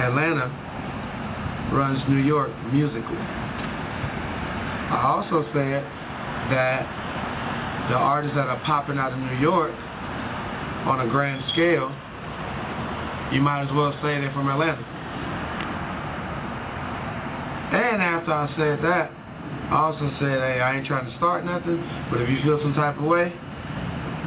Atlanta 0.00 0.50
runs 1.72 2.00
New 2.08 2.22
York 2.24 2.50
musically. 2.72 3.22
I 4.90 5.02
also 5.04 5.44
said 5.52 5.84
that 6.50 7.88
the 7.90 7.96
artists 7.96 8.34
that 8.36 8.48
are 8.48 8.60
popping 8.64 8.98
out 8.98 9.12
of 9.12 9.18
New 9.18 9.38
York 9.38 9.72
on 10.88 11.00
a 11.00 11.08
grand 11.08 11.44
scale, 11.52 11.92
you 13.34 13.42
might 13.42 13.66
as 13.66 13.72
well 13.74 13.90
say 13.98 14.22
they're 14.22 14.30
from 14.30 14.48
Atlanta. 14.48 14.78
And 17.74 18.00
after 18.00 18.30
I 18.30 18.46
said 18.54 18.78
that, 18.86 19.10
I 19.74 19.90
also 19.90 20.06
said, 20.22 20.38
hey, 20.38 20.62
I 20.62 20.78
ain't 20.78 20.86
trying 20.86 21.10
to 21.10 21.16
start 21.18 21.44
nothing, 21.44 21.82
but 22.10 22.22
if 22.22 22.30
you 22.30 22.38
feel 22.46 22.62
some 22.62 22.74
type 22.74 22.96
of 22.96 23.02
way, 23.02 23.34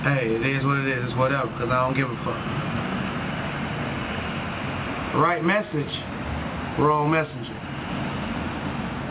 hey, 0.03 0.27
it 0.35 0.43
is 0.43 0.59
what 0.67 0.83
it 0.83 0.91
is, 0.91 1.07
it's 1.07 1.15
whatever, 1.15 1.47
because 1.47 1.71
I 1.71 1.87
don't 1.87 1.95
give 1.95 2.11
a 2.11 2.19
fuck. 2.27 2.35
Right 5.23 5.39
message, 5.39 5.93
wrong 6.75 7.07
messenger. 7.07 7.55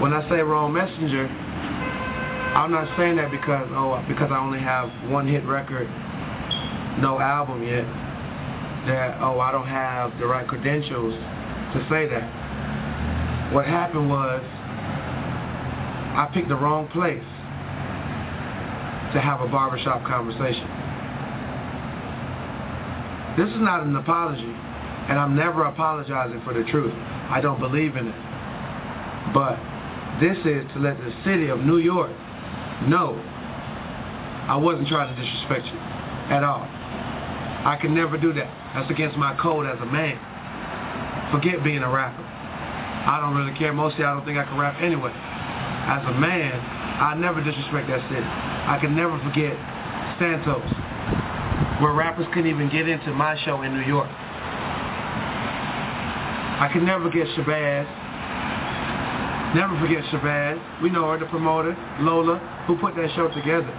When 0.04 0.12
I 0.12 0.20
say 0.28 0.44
wrong 0.44 0.76
messenger, 0.76 1.24
I'm 2.52 2.70
not 2.70 2.84
saying 2.98 3.16
that 3.16 3.30
because, 3.30 3.64
oh, 3.72 4.04
because 4.06 4.28
I 4.30 4.36
only 4.36 4.60
have 4.60 4.92
one 5.08 5.26
hit 5.26 5.44
record, 5.48 5.88
no 7.00 7.18
album 7.18 7.64
yet, 7.64 8.05
that, 8.86 9.18
oh, 9.20 9.40
I 9.40 9.52
don't 9.52 9.66
have 9.66 10.18
the 10.18 10.26
right 10.26 10.46
credentials 10.46 11.14
to 11.74 11.86
say 11.90 12.06
that. 12.08 13.52
What 13.52 13.66
happened 13.66 14.08
was 14.08 14.42
I 14.42 16.30
picked 16.32 16.48
the 16.48 16.56
wrong 16.56 16.88
place 16.88 17.22
to 19.14 19.20
have 19.20 19.40
a 19.40 19.48
barbershop 19.48 20.04
conversation. 20.06 20.66
This 23.36 23.48
is 23.50 23.60
not 23.60 23.82
an 23.84 23.94
apology, 23.96 24.48
and 25.08 25.18
I'm 25.18 25.36
never 25.36 25.64
apologizing 25.64 26.42
for 26.42 26.54
the 26.54 26.64
truth. 26.64 26.94
I 27.28 27.40
don't 27.40 27.60
believe 27.60 27.96
in 27.96 28.08
it. 28.08 28.20
But 29.34 29.60
this 30.20 30.38
is 30.46 30.64
to 30.72 30.78
let 30.78 30.96
the 30.98 31.12
city 31.24 31.48
of 31.48 31.60
New 31.60 31.78
York 31.78 32.10
know 32.88 33.20
I 34.48 34.56
wasn't 34.56 34.88
trying 34.88 35.14
to 35.14 35.20
disrespect 35.20 35.66
you 35.66 35.78
at 36.32 36.44
all. 36.44 36.66
I 37.66 37.74
can 37.74 37.94
never 37.98 38.16
do 38.16 38.32
that. 38.32 38.46
That's 38.78 38.88
against 38.94 39.18
my 39.18 39.34
code 39.42 39.66
as 39.66 39.74
a 39.82 39.86
man. 39.90 40.14
Forget 41.34 41.64
being 41.66 41.82
a 41.82 41.90
rapper. 41.90 42.22
I 42.22 43.18
don't 43.18 43.34
really 43.34 43.58
care. 43.58 43.72
Mostly 43.74 44.04
I 44.06 44.14
don't 44.14 44.24
think 44.24 44.38
I 44.38 44.46
can 44.46 44.54
rap 44.54 44.78
anyway. 44.78 45.10
As 45.10 45.98
a 46.06 46.14
man, 46.14 46.54
I 46.54 47.18
never 47.18 47.42
disrespect 47.42 47.90
that 47.90 48.06
city. 48.06 48.22
I 48.22 48.78
can 48.78 48.94
never 48.94 49.18
forget 49.18 49.58
Santos, 50.22 50.62
where 51.82 51.90
rappers 51.90 52.30
couldn't 52.30 52.46
even 52.46 52.70
get 52.70 52.86
into 52.86 53.10
my 53.10 53.34
show 53.42 53.62
in 53.62 53.74
New 53.74 53.82
York. 53.82 54.10
I 56.62 56.70
can 56.72 56.86
never 56.86 57.10
forget 57.10 57.26
Shabazz. 57.34 57.86
Never 59.58 59.74
forget 59.82 60.06
Shabazz. 60.14 60.82
We 60.82 60.90
know 60.90 61.10
her, 61.10 61.18
the 61.18 61.26
promoter, 61.26 61.74
Lola, 61.98 62.38
who 62.70 62.78
put 62.78 62.94
that 62.94 63.10
show 63.14 63.26
together. 63.34 63.74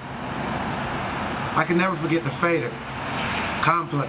I 1.55 1.63
can 1.65 1.77
never 1.77 1.95
forget 2.03 2.23
the 2.23 2.35
Fader, 2.43 2.71
Complex, 3.68 4.07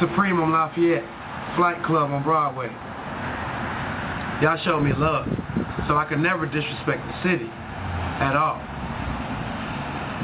Supreme 0.00 0.40
on 0.40 0.50
Lafayette, 0.50 1.04
Flight 1.56 1.76
Club 1.84 2.10
on 2.10 2.22
Broadway. 2.22 2.68
Y'all 4.40 4.56
showed 4.64 4.80
me 4.80 4.94
love. 4.96 5.28
So 5.86 5.94
I 5.94 6.06
could 6.08 6.20
never 6.20 6.46
disrespect 6.46 7.04
the 7.04 7.22
city 7.22 7.44
at 7.44 8.34
all. 8.34 8.56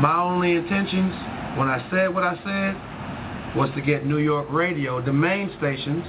My 0.00 0.16
only 0.18 0.52
intentions 0.52 1.12
when 1.58 1.68
I 1.68 1.86
said 1.90 2.08
what 2.08 2.24
I 2.24 2.36
said 2.40 3.54
was 3.54 3.68
to 3.74 3.82
get 3.82 4.06
New 4.06 4.16
York 4.16 4.46
radio, 4.50 5.04
the 5.04 5.12
main 5.12 5.52
stations, 5.58 6.06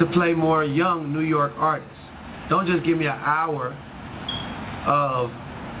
to 0.00 0.10
play 0.12 0.34
more 0.34 0.64
young 0.64 1.12
New 1.12 1.20
York 1.20 1.52
artists. 1.56 1.94
Don't 2.50 2.66
just 2.66 2.84
give 2.84 2.98
me 2.98 3.06
an 3.06 3.20
hour 3.22 3.70
of 4.84 5.30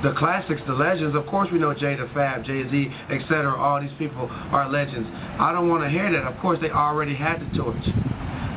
the 0.02 0.12
classics, 0.18 0.60
the 0.66 0.74
legends. 0.74 1.14
Of 1.14 1.26
course 1.26 1.48
we 1.52 1.58
know 1.58 1.74
Jada 1.74 2.12
Fab, 2.12 2.44
Jay-Z, 2.44 2.90
etc. 3.10 3.54
All 3.54 3.80
these 3.80 3.94
people 3.98 4.28
are 4.30 4.68
legends. 4.68 5.08
I 5.38 5.52
don't 5.52 5.68
want 5.68 5.84
to 5.84 5.90
hear 5.90 6.10
that. 6.12 6.24
Of 6.24 6.38
course 6.40 6.58
they 6.60 6.70
already 6.70 7.14
had 7.14 7.40
the 7.40 7.56
torch. 7.56 7.84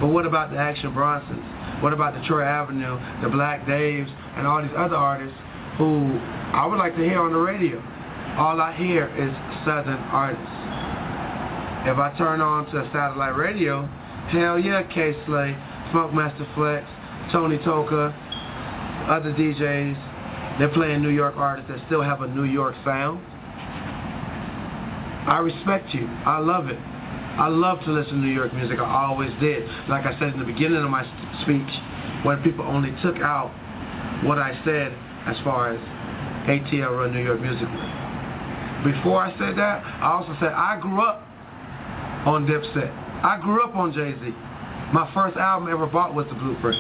But 0.01 0.07
what 0.07 0.25
about 0.25 0.51
the 0.51 0.57
Action 0.57 0.93
Bronsons? 0.93 1.43
What 1.81 1.93
about 1.93 2.13
the 2.13 2.25
Troy 2.27 2.43
Avenue, 2.43 2.99
the 3.21 3.29
Black 3.29 3.65
Daves, 3.65 4.09
and 4.37 4.47
all 4.47 4.61
these 4.61 4.75
other 4.75 4.95
artists 4.95 5.37
who 5.77 6.19
I 6.53 6.65
would 6.65 6.79
like 6.79 6.95
to 6.95 7.03
hear 7.03 7.21
on 7.21 7.31
the 7.31 7.39
radio? 7.39 7.77
All 8.37 8.59
I 8.59 8.75
hear 8.75 9.07
is 9.15 9.31
Southern 9.63 10.01
artists. 10.11 10.43
If 11.87 11.99
I 11.99 12.13
turn 12.17 12.41
on 12.41 12.65
to 12.71 12.89
satellite 12.91 13.35
radio, 13.37 13.85
hell 14.31 14.57
yeah, 14.57 14.81
Kay 14.83 15.13
Slay, 15.25 15.55
Funkmaster 15.93 16.47
Flex, 16.55 16.83
Tony 17.31 17.57
Touch, 17.59 17.91
other 19.07 19.31
DJs, 19.33 20.14
they're 20.59 20.69
playing 20.69 21.01
New 21.01 21.09
York 21.09 21.35
artists 21.35 21.69
that 21.69 21.79
still 21.87 22.01
have 22.01 22.21
a 22.21 22.27
New 22.27 22.45
York 22.45 22.75
sound. 22.85 23.19
I 25.27 25.39
respect 25.39 25.93
you. 25.93 26.07
I 26.25 26.37
love 26.37 26.67
it. 26.69 26.77
I 26.77 27.49
love 27.49 27.79
to 27.83 27.91
listen 27.91 28.13
to 28.13 28.19
New 28.19 28.33
York 28.33 28.53
music. 28.53 28.79
I 28.79 29.05
always 29.05 29.31
did. 29.41 29.67
Like 29.89 30.05
I 30.05 30.17
said 30.19 30.31
in 30.33 30.39
the 30.39 30.45
beginning 30.45 30.81
of 30.81 30.89
my 30.89 31.03
speech, 31.41 31.67
when 32.23 32.41
people 32.43 32.63
only 32.63 32.91
took 33.03 33.17
out 33.17 33.51
what 34.23 34.39
I 34.39 34.55
said 34.63 34.95
as 35.27 35.35
far 35.43 35.73
as 35.73 35.79
ATL 36.47 36.95
run 36.95 37.11
New 37.11 37.23
York 37.23 37.41
music. 37.41 37.67
Before 38.85 39.19
I 39.19 39.35
said 39.37 39.57
that, 39.57 39.83
I 39.83 40.13
also 40.13 40.37
said 40.39 40.53
I 40.53 40.79
grew 40.79 41.01
up 41.01 41.27
on 42.25 42.47
Dipset. 42.47 42.93
I 43.25 43.39
grew 43.41 43.63
up 43.63 43.75
on 43.75 43.91
Jay-Z. 43.91 44.29
My 44.93 45.11
first 45.13 45.35
album 45.35 45.67
ever 45.69 45.87
bought 45.87 46.13
was 46.13 46.27
The 46.29 46.35
Blueprint. 46.35 46.77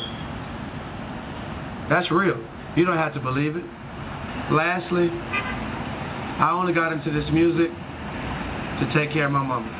That's 1.89 2.09
real. 2.11 2.37
You 2.75 2.83
don't 2.83 2.97
have 2.97 3.13
to 3.13 3.19
believe 3.19 3.55
it. 3.55 3.63
Lastly, 4.51 5.07
I 5.07 6.51
only 6.51 6.73
got 6.73 6.91
into 6.91 7.09
this 7.09 7.25
music 7.31 7.71
to 7.71 8.83
take 8.93 9.11
care 9.15 9.25
of 9.25 9.31
my 9.31 9.43
mama. 9.43 9.71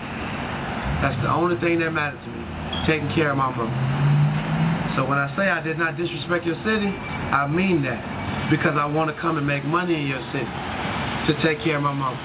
That's 1.03 1.19
the 1.21 1.29
only 1.29 1.59
thing 1.59 1.79
that 1.79 1.91
mattered 1.91 2.23
to 2.23 2.31
me, 2.31 2.41
taking 2.87 3.11
care 3.13 3.31
of 3.31 3.37
my 3.37 3.51
mama. 3.51 4.95
So 4.95 5.03
when 5.03 5.19
I 5.19 5.27
say 5.35 5.51
I 5.51 5.59
did 5.59 5.77
not 5.77 5.97
disrespect 5.97 6.45
your 6.47 6.55
city, 6.63 6.87
I 6.87 7.47
mean 7.51 7.83
that 7.83 8.49
because 8.49 8.79
I 8.79 8.85
want 8.85 9.13
to 9.13 9.21
come 9.21 9.37
and 9.37 9.45
make 9.45 9.65
money 9.65 9.93
in 9.93 10.07
your 10.07 10.23
city 10.31 10.47
to 10.47 11.35
take 11.43 11.59
care 11.67 11.75
of 11.75 11.83
my 11.83 11.91
mama. 11.91 12.15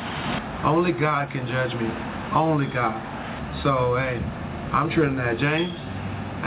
Only 0.65 0.93
God 0.93 1.33
can 1.33 1.49
judge 1.51 1.75
me. 1.75 1.91
Only 2.31 2.71
God. 2.71 2.95
So, 3.67 3.99
hey, 3.99 4.23
I'm 4.71 4.89
Trinidad 4.95 5.43
James, 5.43 5.75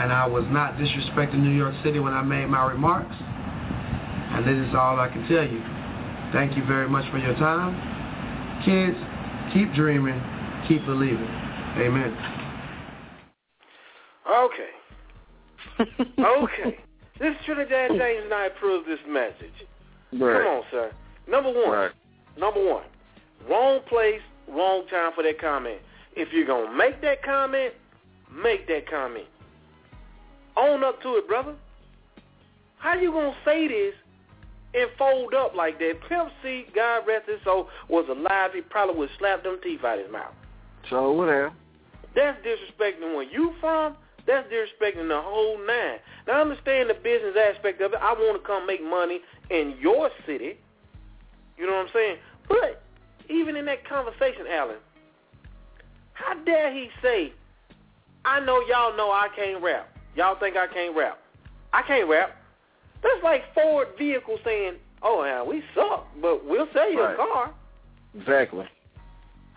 and 0.00 0.08
I 0.10 0.26
was 0.26 0.44
not 0.48 0.80
disrespecting 0.80 1.44
New 1.44 1.52
York 1.52 1.74
City 1.84 2.00
when 2.00 2.14
I 2.14 2.22
made 2.22 2.48
my 2.48 2.64
remarks. 2.64 3.14
And 4.34 4.44
this 4.44 4.68
is 4.68 4.74
all 4.74 4.98
I 4.98 5.08
can 5.08 5.22
tell 5.28 5.46
you. 5.46 5.62
Thank 6.32 6.56
you 6.56 6.64
very 6.66 6.88
much 6.88 7.08
for 7.12 7.18
your 7.18 7.34
time. 7.34 7.70
Kids, 8.64 8.96
keep 9.54 9.72
dreaming, 9.74 10.20
keep 10.66 10.84
believing. 10.84 11.30
Amen. 11.78 12.10
Okay. 14.28 14.70
okay. 16.18 16.78
This 17.20 17.30
is 17.30 17.36
Trinidad 17.46 17.90
James 17.90 18.24
and 18.24 18.34
I 18.34 18.46
approve 18.46 18.86
this 18.86 18.98
message. 19.08 19.54
Right. 20.12 20.42
Come 20.42 20.46
on, 20.48 20.62
sir. 20.72 20.92
Number 21.28 21.52
one. 21.52 21.70
Right. 21.70 21.90
Number 22.36 22.68
one. 22.68 22.82
Wrong 23.48 23.78
place, 23.88 24.20
wrong 24.48 24.84
time 24.90 25.12
for 25.14 25.22
that 25.22 25.40
comment. 25.40 25.78
If 26.16 26.32
you're 26.32 26.44
going 26.44 26.72
to 26.72 26.76
make 26.76 27.00
that 27.02 27.22
comment, 27.22 27.72
make 28.34 28.66
that 28.66 28.90
comment. 28.90 29.26
Own 30.56 30.82
up 30.82 31.00
to 31.02 31.10
it, 31.10 31.28
brother. 31.28 31.54
How 32.78 32.94
you 32.94 33.12
going 33.12 33.30
to 33.30 33.38
say 33.44 33.68
this 33.68 33.94
and 34.74 34.90
fold 34.98 35.34
up 35.34 35.54
like 35.54 35.78
that? 35.78 36.00
Pimp 36.08 36.30
C, 36.42 36.66
God 36.74 37.06
rest 37.06 37.28
his 37.28 37.42
soul, 37.44 37.68
was 37.88 38.06
alive. 38.08 38.50
He 38.54 38.60
probably 38.60 38.96
would 38.96 39.10
slap 39.18 39.42
them 39.42 39.58
teeth 39.62 39.84
out 39.84 39.98
his 39.98 40.10
mouth. 40.10 40.34
So 40.90 41.12
whatever. 41.12 41.52
That's 42.14 42.38
disrespecting 42.44 43.14
where 43.14 43.22
you 43.22 43.54
from. 43.60 43.96
That's 44.26 44.46
disrespecting 44.48 45.08
the 45.08 45.20
whole 45.20 45.58
nine. 45.66 45.98
Now, 46.26 46.34
I 46.34 46.40
understand 46.40 46.90
the 46.90 46.94
business 46.94 47.36
aspect 47.36 47.80
of 47.80 47.92
it. 47.92 47.98
I 48.00 48.12
want 48.12 48.40
to 48.40 48.46
come 48.46 48.66
make 48.66 48.82
money 48.82 49.20
in 49.50 49.76
your 49.80 50.10
city. 50.26 50.58
You 51.58 51.66
know 51.66 51.72
what 51.72 51.86
I'm 51.86 51.92
saying? 51.92 52.16
But 52.48 52.82
even 53.28 53.56
in 53.56 53.64
that 53.66 53.86
conversation, 53.88 54.46
Alan, 54.50 54.76
how 56.14 56.34
dare 56.44 56.72
he 56.72 56.88
say, 57.02 57.32
I 58.24 58.40
know 58.40 58.64
y'all 58.66 58.96
know 58.96 59.10
I 59.10 59.28
can't 59.36 59.62
rap. 59.62 59.88
Y'all 60.16 60.38
think 60.38 60.56
I 60.56 60.66
can't 60.66 60.96
rap. 60.96 61.18
I 61.72 61.82
can't 61.82 62.08
rap. 62.08 62.36
That's 63.04 63.22
like 63.22 63.42
Ford 63.54 63.88
vehicle 63.98 64.38
saying, 64.44 64.74
oh, 65.02 65.22
yeah, 65.24 65.42
we 65.44 65.62
suck, 65.74 66.06
but 66.20 66.44
we'll 66.44 66.66
sell 66.72 66.90
you 66.90 67.00
Right. 67.02 67.12
a 67.12 67.16
car. 67.16 67.54
Exactly. 68.18 68.66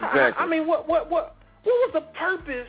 Exactly. 0.02 0.44
I, 0.44 0.46
mean, 0.46 0.68
what, 0.68 0.88
what, 0.88 1.10
what, 1.10 1.36
what 1.64 1.74
was 1.74 1.92
the 1.94 2.02
purpose 2.20 2.68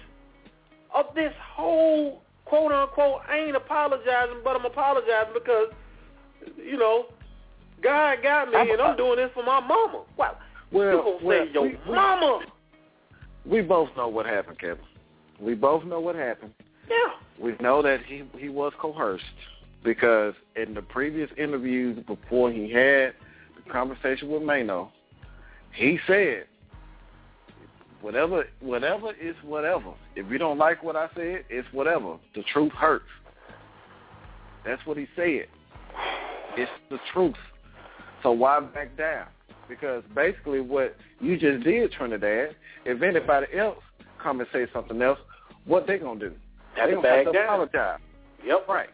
of 0.94 1.06
this 1.14 1.32
whole 1.54 2.22
quote 2.44 2.72
unquote? 2.72 3.22
I 3.28 3.38
ain't 3.38 3.56
apologizing, 3.56 4.38
but 4.44 4.56
I'm 4.56 4.64
apologizing 4.64 5.34
because, 5.34 5.68
you 6.56 6.78
know, 6.78 7.06
God 7.82 8.18
got 8.22 8.48
me, 8.50 8.56
I'm- 8.56 8.70
and 8.70 8.80
I'm 8.80 8.96
doing 8.96 9.16
this 9.16 9.30
for 9.34 9.42
my 9.42 9.60
mama. 9.60 10.04
Wow, 10.16 10.36
well, 10.72 10.90
you 10.90 11.02
gonna 11.02 11.24
well, 11.24 11.46
say 11.46 11.52
your 11.52 11.62
we- 11.64 11.78
mama? 11.86 12.40
we 13.44 13.60
both 13.62 13.88
know 13.96 14.08
what 14.08 14.26
happened, 14.26 14.58
Kevin. 14.58 14.84
We 15.40 15.54
both 15.54 15.84
know 15.84 16.00
what 16.00 16.14
happened. 16.16 16.52
Yeah. 16.88 17.12
We 17.38 17.54
know 17.60 17.82
that 17.82 18.00
he 18.04 18.24
he 18.38 18.48
was 18.48 18.72
coerced 18.80 19.24
because 19.84 20.34
in 20.56 20.74
the 20.74 20.82
previous 20.82 21.30
interviews 21.36 21.98
before 22.06 22.50
he 22.50 22.70
had 22.72 23.14
the 23.56 23.70
conversation 23.70 24.28
with 24.30 24.42
Maino, 24.42 24.90
he 25.72 25.98
said, 26.06 26.46
"Whatever, 28.00 28.46
whatever 28.60 29.12
is 29.14 29.36
whatever. 29.42 29.92
If 30.16 30.30
you 30.30 30.38
don't 30.38 30.58
like 30.58 30.82
what 30.82 30.96
I 30.96 31.08
said, 31.14 31.44
it's 31.48 31.68
whatever. 31.72 32.16
The 32.34 32.42
truth 32.44 32.72
hurts." 32.72 33.04
That's 34.64 34.84
what 34.86 34.96
he 34.96 35.06
said. 35.14 35.46
It's 36.56 36.70
the 36.90 36.98
truth. 37.12 37.36
So 38.22 38.32
why 38.32 38.60
back 38.60 38.96
down? 38.96 39.26
Because 39.68 40.02
basically 40.14 40.60
what 40.60 40.96
you 41.20 41.38
just 41.38 41.62
did, 41.62 41.92
Trinidad, 41.92 42.56
if 42.84 43.02
anybody 43.02 43.46
else 43.56 43.78
come 44.22 44.40
and 44.40 44.48
say 44.52 44.66
something 44.72 45.00
else, 45.00 45.18
what 45.64 45.86
they 45.86 45.98
gonna 45.98 46.18
do? 46.18 46.32
They 46.74 46.82
to 46.82 46.94
gonna 46.96 47.08
have 47.08 47.24
back 47.24 47.24
to 47.26 47.32
down. 47.32 47.44
apologize. 47.44 48.00
Yep. 48.44 48.68
Right. 48.68 48.88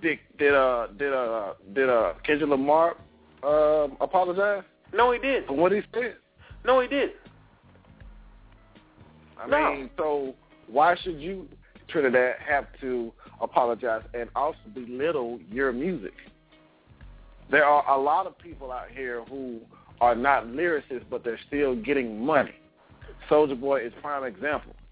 Did 0.00 0.18
did 0.38 0.54
uh 0.54 0.86
did 0.98 1.12
uh 1.12 1.52
did 1.74 1.88
uh 1.88 2.12
Kendrick 2.24 2.50
Lamar 2.50 2.96
um 3.44 3.96
uh, 4.00 4.04
apologize 4.04 4.62
No, 4.92 5.12
he 5.12 5.18
did. 5.18 5.46
for 5.46 5.54
what 5.54 5.72
he 5.72 5.80
said? 5.94 6.16
No, 6.64 6.80
he 6.80 6.88
did. 6.88 7.10
I 9.40 9.46
No. 9.46 9.74
mean, 9.74 9.90
so 9.96 10.34
why 10.68 10.94
should 11.02 11.20
you, 11.20 11.48
Trinidad, 11.88 12.36
have 12.48 12.66
to 12.80 13.12
apologize 13.40 14.02
and 14.14 14.30
also 14.36 14.58
belittle 14.74 15.40
your 15.50 15.72
music? 15.72 16.12
There 17.50 17.64
are 17.64 17.98
a 17.98 18.00
lot 18.00 18.26
of 18.26 18.38
people 18.38 18.70
out 18.70 18.88
here 18.94 19.24
who 19.28 19.58
are 20.00 20.14
not 20.14 20.46
lyricists, 20.46 21.04
but 21.10 21.24
they're 21.24 21.40
still 21.48 21.74
getting 21.76 22.24
money. 22.24 22.54
Soulja 23.28 23.58
Boy 23.60 23.84
is 23.86 23.92
prime 24.00 24.24
example. 24.24 24.74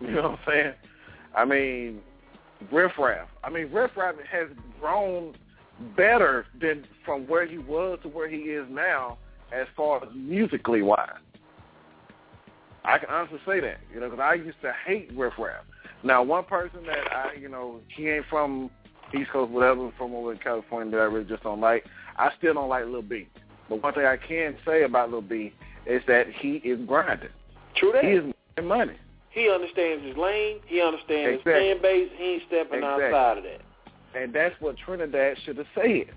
You 0.00 0.12
know 0.12 0.22
what 0.22 0.30
I'm 0.32 0.38
saying? 0.46 0.72
I 1.34 1.44
mean, 1.44 2.00
Riff 2.72 2.92
Raff. 2.98 3.28
I 3.44 3.50
mean, 3.50 3.70
Riff 3.72 3.92
Raff 3.96 4.16
has 4.30 4.48
grown 4.80 5.34
better 5.96 6.46
than 6.60 6.84
from 7.04 7.26
where 7.26 7.46
he 7.46 7.58
was 7.58 7.98
to 8.02 8.08
where 8.08 8.28
he 8.28 8.36
is 8.36 8.66
now, 8.70 9.18
as 9.52 9.66
far 9.76 10.02
as 10.02 10.08
musically 10.14 10.82
wise. 10.82 11.08
I 12.84 12.98
can 12.98 13.08
honestly 13.10 13.38
say 13.46 13.60
that, 13.60 13.78
you 13.92 14.00
know, 14.00 14.08
because 14.10 14.22
I 14.22 14.34
used 14.34 14.60
to 14.62 14.72
hate 14.86 15.10
Riff 15.14 15.34
Raff. 15.38 15.64
Now, 16.02 16.22
one 16.22 16.44
person 16.44 16.84
that 16.86 17.12
I, 17.12 17.34
you 17.34 17.48
know, 17.48 17.80
he 17.94 18.08
ain't 18.08 18.26
from 18.30 18.70
East 19.18 19.30
Coast, 19.30 19.50
whatever, 19.50 19.90
from 19.98 20.14
over 20.14 20.32
in 20.32 20.38
California 20.38 20.92
that 20.92 21.00
I 21.00 21.04
really 21.04 21.28
just 21.28 21.42
don't 21.42 21.60
like. 21.60 21.84
I 22.16 22.30
still 22.38 22.54
don't 22.54 22.68
like 22.68 22.86
Lil 22.86 23.02
B. 23.02 23.28
But 23.68 23.82
one 23.82 23.94
thing 23.94 24.04
I 24.04 24.16
can 24.16 24.56
say 24.66 24.84
about 24.84 25.10
Lil 25.10 25.22
B 25.22 25.52
is 25.86 26.02
that 26.06 26.26
he 26.40 26.56
is 26.56 26.78
grinding. 26.86 27.30
True 27.76 27.92
that. 27.92 28.04
He 28.04 28.12
is 28.12 28.34
making 28.56 28.68
money. 28.68 28.94
He 29.38 29.48
understands 29.48 30.04
his 30.04 30.16
lane. 30.16 30.58
He 30.66 30.80
understands 30.80 31.38
Exactly. 31.38 31.68
his 31.68 31.74
fan 31.74 31.82
base. 31.82 32.10
He 32.16 32.24
ain't 32.24 32.42
stepping 32.48 32.78
Exactly. 32.78 33.04
outside 33.04 33.38
of 33.38 33.44
that. 33.44 33.60
And 34.14 34.32
that's 34.32 34.60
what 34.60 34.76
Trinidad 34.78 35.38
should 35.44 35.58
have 35.58 35.66
said. 35.74 36.12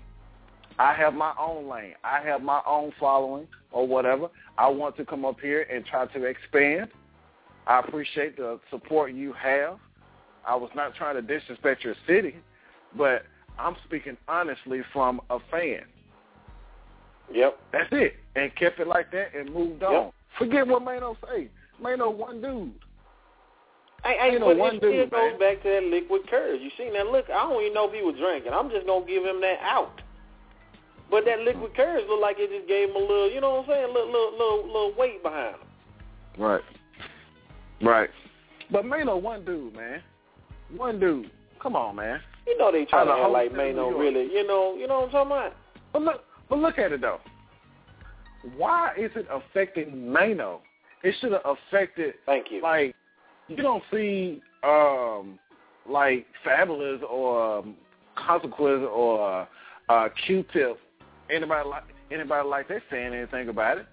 I 0.78 0.92
have 0.94 1.14
my 1.14 1.32
own 1.38 1.68
lane. 1.68 1.94
I 2.02 2.20
have 2.20 2.42
my 2.42 2.60
own 2.66 2.92
following 2.98 3.46
or 3.70 3.86
whatever. 3.86 4.28
I 4.58 4.68
want 4.68 4.96
to 4.96 5.04
come 5.04 5.24
up 5.24 5.38
here 5.40 5.62
and 5.70 5.84
try 5.86 6.06
to 6.06 6.24
expand. 6.24 6.88
I 7.66 7.78
appreciate 7.78 8.36
the 8.36 8.58
support 8.70 9.12
you 9.12 9.32
have. 9.34 9.78
I 10.44 10.56
was 10.56 10.70
not 10.74 10.96
trying 10.96 11.14
to 11.14 11.22
disrespect 11.22 11.84
your 11.84 11.94
city, 12.06 12.34
but 12.96 13.22
I'm 13.58 13.76
speaking 13.84 14.16
honestly 14.26 14.80
from 14.92 15.20
a 15.30 15.38
fan. 15.50 15.84
Yep. 17.32 17.58
That's 17.72 17.88
it. 17.92 18.16
And 18.34 18.54
kept 18.56 18.80
it 18.80 18.88
like 18.88 19.12
that 19.12 19.34
and 19.38 19.52
moved 19.52 19.84
on. 19.84 19.92
Yep. 19.92 20.14
Forget 20.38 20.66
what 20.66 20.82
Maino 20.82 21.14
say. 21.28 21.48
Maino 21.80 22.12
one 22.12 22.40
dude. 22.40 22.72
I, 24.04 24.14
I, 24.14 24.26
Ain't 24.28 24.40
no 24.40 24.46
but 24.48 24.56
one 24.58 24.74
it 24.74 24.78
still 24.78 24.90
dude, 24.90 25.10
goes 25.10 25.30
man. 25.30 25.38
back 25.38 25.62
to 25.62 25.68
that 25.68 25.84
liquid 25.84 26.28
courage. 26.28 26.60
You 26.60 26.70
see, 26.76 26.90
that 26.92 27.06
look? 27.06 27.26
I 27.30 27.46
don't 27.46 27.62
even 27.62 27.74
know 27.74 27.88
if 27.88 27.94
he 27.94 28.02
was 28.02 28.16
drinking. 28.18 28.52
I'm 28.52 28.70
just 28.70 28.86
gonna 28.86 29.06
give 29.06 29.24
him 29.24 29.40
that 29.40 29.58
out. 29.62 30.00
But 31.10 31.24
that 31.26 31.40
liquid 31.40 31.76
courage 31.76 32.04
looked 32.08 32.22
like 32.22 32.36
it 32.38 32.50
just 32.50 32.66
gave 32.66 32.88
him 32.88 32.96
a 32.96 32.98
little, 32.98 33.30
you 33.30 33.40
know 33.40 33.62
what 33.62 33.68
I'm 33.68 33.70
saying, 33.70 33.94
little 33.94 34.10
little 34.10 34.32
little, 34.32 34.66
little 34.66 34.94
weight 34.98 35.22
behind 35.22 35.56
him. 35.56 35.66
Right. 36.38 36.62
Right. 37.82 38.10
But 38.70 38.84
Maino 38.84 39.20
one 39.20 39.44
dude, 39.44 39.74
man. 39.76 40.00
One 40.76 40.98
dude. 40.98 41.30
Come 41.62 41.76
on, 41.76 41.96
man. 41.96 42.20
You 42.46 42.58
know 42.58 42.72
they 42.72 42.86
try 42.86 43.02
Out 43.02 43.04
to 43.04 43.10
of 43.12 43.24
act 43.24 43.30
like 43.30 43.52
Maino 43.52 43.96
really, 43.96 44.32
you 44.32 44.46
know, 44.46 44.74
you 44.74 44.88
know 44.88 45.00
what 45.00 45.06
I'm 45.06 45.10
talking 45.12 45.32
about? 45.32 45.52
But 45.92 46.02
look, 46.02 46.24
but 46.48 46.58
look 46.58 46.78
at 46.78 46.92
it 46.92 47.00
though. 47.00 47.20
Why 48.56 48.94
is 48.98 49.10
it 49.14 49.26
affecting 49.30 49.90
Maino? 49.92 50.58
It 51.04 51.14
should 51.20 51.32
have 51.32 51.42
affected. 51.44 52.14
Thank 52.26 52.50
you. 52.50 52.62
Like 52.62 52.96
you 53.56 53.62
don't 53.62 53.82
see 53.92 54.42
um 54.62 55.38
like 55.88 56.26
Fabolous 56.46 57.02
or 57.02 57.58
um, 57.58 57.74
Consequence 58.14 58.86
or 58.92 59.48
uh, 59.88 60.08
Q-Tip. 60.26 60.78
Anybody 61.30 61.68
like 61.68 61.84
anybody 62.10 62.48
like 62.48 62.68
that 62.68 62.82
saying 62.90 63.14
anything 63.14 63.48
about 63.48 63.78
it? 63.78 63.86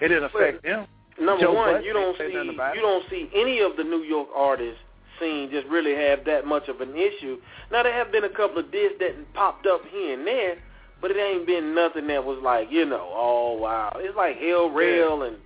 It 0.00 0.08
didn't 0.08 0.24
affect 0.24 0.62
them. 0.62 0.86
Number 1.18 1.44
Joe 1.44 1.54
one, 1.54 1.82
you 1.82 1.92
don't 1.92 2.16
see 2.18 2.24
you 2.24 2.50
it. 2.50 2.56
don't 2.56 3.04
see 3.10 3.30
any 3.34 3.60
of 3.60 3.76
the 3.76 3.84
New 3.84 4.02
York 4.02 4.28
artists 4.34 4.78
scene 5.18 5.48
just 5.50 5.66
really 5.68 5.94
have 5.94 6.24
that 6.26 6.46
much 6.46 6.68
of 6.68 6.80
an 6.80 6.94
issue. 6.94 7.38
Now 7.72 7.82
there 7.82 7.92
have 7.92 8.12
been 8.12 8.24
a 8.24 8.28
couple 8.28 8.58
of 8.58 8.70
discs 8.70 8.96
that 9.00 9.14
popped 9.34 9.66
up 9.66 9.80
here 9.90 10.18
and 10.18 10.26
there, 10.26 10.58
but 11.00 11.10
it 11.10 11.16
ain't 11.16 11.46
been 11.46 11.74
nothing 11.74 12.06
that 12.08 12.24
was 12.24 12.38
like, 12.42 12.68
you 12.70 12.84
know, 12.84 13.10
oh 13.14 13.54
wow. 13.54 13.96
It's 13.96 14.16
like 14.16 14.36
Hell 14.38 14.70
Rell 14.70 15.22
and 15.22 15.36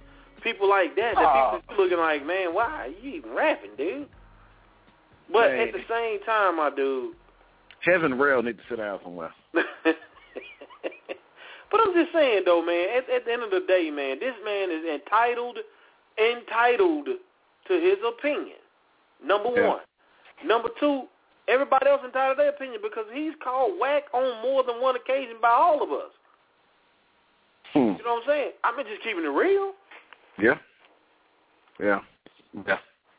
people 0.40 0.68
like 0.68 0.94
that 0.96 1.14
that 1.14 1.24
Ah. 1.24 1.58
people 1.58 1.76
looking 1.84 1.98
like, 1.98 2.24
man, 2.26 2.52
why 2.54 2.86
are 2.86 2.88
you 2.88 3.10
even 3.16 3.34
rapping, 3.34 3.76
dude? 3.76 4.08
But 5.32 5.50
at 5.52 5.72
the 5.72 5.82
same 5.88 6.20
time, 6.24 6.56
my 6.56 6.70
dude, 6.70 7.14
Heaven 7.80 8.18
Rail 8.18 8.42
need 8.42 8.58
to 8.58 8.64
sit 8.68 8.76
down 8.78 9.00
somewhere. 9.02 9.32
but 9.54 9.64
I'm 11.80 11.94
just 11.94 12.12
saying 12.12 12.42
though, 12.44 12.62
man. 12.64 12.88
At, 12.96 13.08
at 13.10 13.24
the 13.24 13.32
end 13.32 13.42
of 13.42 13.50
the 13.50 13.60
day, 13.66 13.90
man, 13.90 14.18
this 14.18 14.34
man 14.44 14.70
is 14.70 14.84
entitled, 14.84 15.58
entitled 16.18 17.06
to 17.06 17.74
his 17.80 17.98
opinion. 18.06 18.58
Number 19.24 19.50
Yeah. 19.54 19.68
one. 19.68 19.80
Number 20.44 20.70
two, 20.80 21.04
everybody 21.48 21.86
else 21.88 22.00
entitled 22.04 22.36
to 22.38 22.42
their 22.42 22.50
opinion 22.50 22.80
because 22.82 23.04
he's 23.12 23.34
called 23.42 23.78
whack 23.78 24.04
on 24.12 24.42
more 24.42 24.62
than 24.64 24.80
one 24.80 24.96
occasion 24.96 25.36
by 25.40 25.50
all 25.50 25.82
of 25.82 25.90
us. 25.90 26.10
Hmm. 27.72 27.78
You 27.78 28.04
know 28.04 28.14
what 28.14 28.22
I'm 28.24 28.28
saying? 28.28 28.52
I'm 28.64 28.76
just 28.84 29.02
keeping 29.02 29.24
it 29.24 29.28
real. 29.28 29.72
Yeah. 30.38 30.54
Yeah. 31.80 32.00
Yeah. 32.66 32.78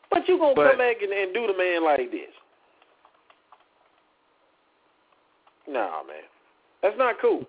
But 0.10 0.28
you 0.28 0.38
gonna 0.38 0.56
But- 0.56 0.70
come 0.72 0.78
back 0.78 1.02
and, 1.02 1.12
and 1.12 1.34
do 1.34 1.48
the 1.48 1.58
man 1.58 1.84
like 1.84 2.12
this? 2.12 2.30
Nah, 5.68 6.04
man, 6.04 6.24
that's 6.82 6.98
not 6.98 7.16
cool. 7.22 7.46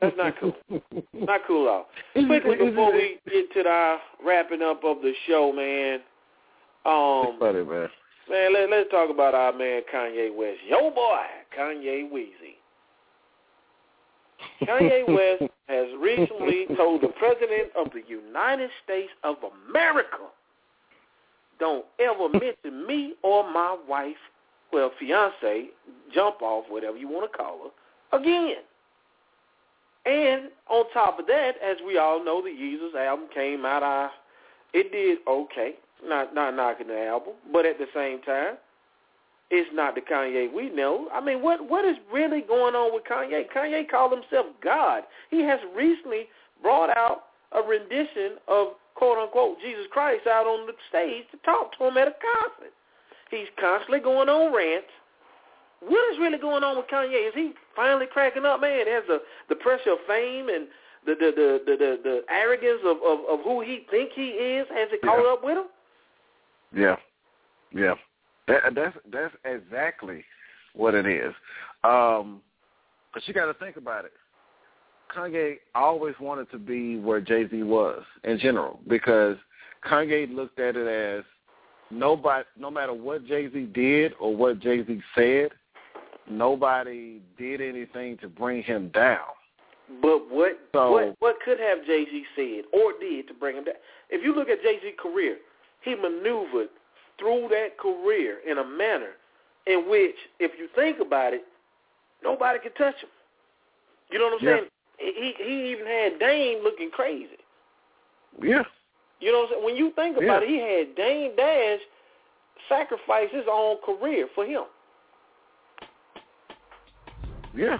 That's 0.00 0.16
not 0.16 0.34
cool. 0.40 0.54
not 1.14 1.40
cool 1.46 1.66
at 1.66 1.72
all. 1.72 1.86
Quickly 2.12 2.56
before 2.56 2.92
we 2.92 3.18
get 3.30 3.52
to 3.54 3.62
the 3.62 3.96
wrapping 4.24 4.62
up 4.62 4.84
of 4.84 4.98
the 5.02 5.12
show, 5.26 5.52
man. 5.52 6.00
Um, 6.84 7.32
it's 7.32 7.38
funny, 7.40 7.64
man. 7.64 7.88
Man, 8.28 8.52
let, 8.54 8.70
let's 8.70 8.90
talk 8.90 9.10
about 9.10 9.34
our 9.34 9.52
man 9.52 9.82
Kanye 9.92 10.34
West. 10.34 10.58
Yo, 10.68 10.90
boy, 10.90 11.18
Kanye 11.58 12.10
Weezy. 12.10 12.56
Kanye 14.62 15.06
West 15.40 15.52
has 15.68 15.86
recently 16.00 16.66
told 16.76 17.02
the 17.02 17.08
President 17.08 17.70
of 17.76 17.88
the 17.92 18.02
United 18.06 18.70
States 18.84 19.10
of 19.22 19.36
America, 19.68 20.18
don't 21.58 21.84
ever 21.98 22.28
mention 22.28 22.86
me 22.86 23.14
or 23.22 23.44
my 23.50 23.76
wife, 23.88 24.16
well, 24.72 24.90
fiance, 24.98 25.68
jump 26.12 26.42
off, 26.42 26.64
whatever 26.68 26.96
you 26.96 27.08
want 27.08 27.30
to 27.30 27.36
call 27.36 27.58
her, 27.64 28.18
again. 28.18 28.62
And 30.06 30.50
on 30.68 30.84
top 30.92 31.18
of 31.18 31.26
that, 31.26 31.52
as 31.64 31.78
we 31.86 31.96
all 31.96 32.22
know, 32.22 32.42
the 32.42 32.50
Yeezus 32.50 32.94
album 32.94 33.28
came 33.32 33.64
out. 33.64 33.82
I, 33.82 34.10
it 34.74 34.92
did 34.92 35.18
okay. 35.26 35.74
Not 36.04 36.34
not 36.34 36.54
knocking 36.54 36.88
the 36.88 37.06
album, 37.06 37.34
but 37.50 37.64
at 37.64 37.78
the 37.78 37.86
same 37.94 38.20
time, 38.22 38.56
it's 39.50 39.70
not 39.72 39.94
the 39.94 40.00
Kanye 40.00 40.52
we 40.52 40.70
know. 40.70 41.08
I 41.12 41.20
mean, 41.20 41.42
what 41.42 41.68
what 41.68 41.84
is 41.84 41.96
really 42.12 42.40
going 42.42 42.74
on 42.74 42.94
with 42.94 43.04
Kanye? 43.04 43.44
Kanye 43.54 43.88
called 43.88 44.12
himself 44.12 44.46
God. 44.62 45.02
He 45.30 45.42
has 45.42 45.60
recently 45.76 46.28
brought 46.62 46.96
out 46.96 47.24
a 47.52 47.62
rendition 47.62 48.38
of 48.48 48.68
quote 48.94 49.18
unquote 49.18 49.60
Jesus 49.60 49.84
Christ 49.90 50.26
out 50.26 50.46
on 50.46 50.66
the 50.66 50.72
stage 50.88 51.24
to 51.30 51.36
talk 51.44 51.76
to 51.78 51.84
him 51.88 51.96
at 51.98 52.08
a 52.08 52.14
concert. 52.14 52.72
He's 53.30 53.48
constantly 53.60 54.00
going 54.00 54.28
on 54.28 54.54
rants. 54.54 54.88
What 55.80 56.12
is 56.14 56.18
really 56.18 56.38
going 56.38 56.64
on 56.64 56.76
with 56.76 56.86
Kanye? 56.86 57.28
Is 57.28 57.34
he 57.34 57.52
finally 57.76 58.06
cracking 58.10 58.44
up, 58.46 58.60
man? 58.60 58.86
Has 58.86 59.04
the 59.06 59.20
the 59.50 59.56
pressure 59.56 59.92
of 59.92 59.98
fame 60.06 60.48
and 60.48 60.66
the 61.04 61.14
the 61.14 61.32
the 61.36 61.60
the, 61.66 61.76
the, 61.76 61.98
the 62.02 62.20
arrogance 62.32 62.80
of, 62.84 62.96
of 63.04 63.18
of 63.28 63.44
who 63.44 63.60
he 63.60 63.84
think 63.90 64.12
he 64.14 64.28
is 64.30 64.66
has 64.70 64.88
it 64.90 65.02
caught 65.02 65.22
Yeah. 65.22 65.32
up 65.32 65.44
with 65.44 65.58
him? 65.58 65.66
Yeah, 66.74 66.96
yeah. 67.72 67.94
That, 68.48 68.74
that's 68.74 68.96
that's 69.10 69.34
exactly 69.44 70.24
what 70.74 70.94
it 70.94 71.06
is. 71.06 71.32
Um, 71.82 72.40
but 73.12 73.26
you 73.26 73.34
got 73.34 73.46
to 73.46 73.54
think 73.54 73.76
about 73.76 74.04
it. 74.04 74.12
Kanye 75.14 75.56
always 75.74 76.14
wanted 76.20 76.50
to 76.50 76.58
be 76.58 76.98
where 76.98 77.20
Jay 77.20 77.48
Z 77.48 77.62
was 77.62 78.02
in 78.24 78.38
general 78.38 78.80
because 78.88 79.36
Kanye 79.88 80.34
looked 80.34 80.58
at 80.58 80.76
it 80.76 80.86
as 80.88 81.24
nobody, 81.90 82.44
no 82.58 82.70
matter 82.70 82.92
what 82.92 83.26
Jay 83.26 83.50
Z 83.50 83.70
did 83.74 84.12
or 84.18 84.34
what 84.34 84.60
Jay 84.60 84.84
Z 84.84 85.00
said, 85.14 85.50
nobody 86.28 87.20
did 87.38 87.60
anything 87.60 88.18
to 88.18 88.28
bring 88.28 88.62
him 88.62 88.88
down. 88.88 89.20
But 90.00 90.30
what 90.30 90.58
So- 90.72 90.92
what 90.92 91.16
what 91.20 91.36
could 91.44 91.60
have 91.60 91.84
Jay 91.86 92.04
Z 92.06 92.26
said 92.34 92.64
or 92.72 92.94
did 92.98 93.28
to 93.28 93.34
bring 93.34 93.56
him 93.56 93.64
down? 93.64 93.76
If 94.10 94.24
you 94.24 94.34
look 94.34 94.48
at 94.48 94.62
Jay 94.62 94.80
Z's 94.80 94.94
career, 94.98 95.38
he 95.82 95.94
maneuvered 95.94 96.70
through 97.18 97.48
that 97.50 97.78
career 97.78 98.38
in 98.48 98.58
a 98.58 98.64
manner 98.64 99.12
in 99.66 99.88
which, 99.88 100.16
if 100.40 100.52
you 100.58 100.68
think 100.74 100.98
about 101.00 101.32
it, 101.32 101.44
nobody 102.22 102.58
could 102.58 102.76
touch 102.76 102.96
him. 102.96 103.08
You 104.10 104.18
know 104.18 104.26
what 104.26 104.34
I'm 104.34 104.46
Yeah. 104.46 104.56
saying? 104.56 104.68
He 104.98 105.34
he 105.38 105.72
even 105.72 105.86
had 105.86 106.18
Dame 106.18 106.62
looking 106.62 106.90
crazy. 106.90 107.38
Yeah, 108.42 108.64
You 109.20 109.32
know 109.32 109.40
what 109.40 109.44
I'm 109.46 109.52
saying? 109.54 109.64
When 109.64 109.76
you 109.76 109.90
think 109.92 110.16
about 110.16 110.42
Yeah. 110.42 110.48
it, 110.48 110.48
he 110.48 110.58
had 110.58 110.94
Dame 110.96 111.36
Dash 111.36 111.80
sacrifice 112.68 113.30
his 113.30 113.44
own 113.50 113.78
career 113.84 114.28
for 114.34 114.44
him. 114.44 114.64
yeah. 117.54 117.78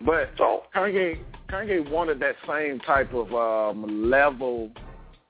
But 0.00 0.32
So 0.36 0.64
Kanye 0.74 1.20
Kanye 1.50 1.88
wanted 1.90 2.20
that 2.20 2.36
same 2.46 2.80
type 2.80 3.12
of 3.12 3.32
um, 3.34 4.10
level, 4.10 4.70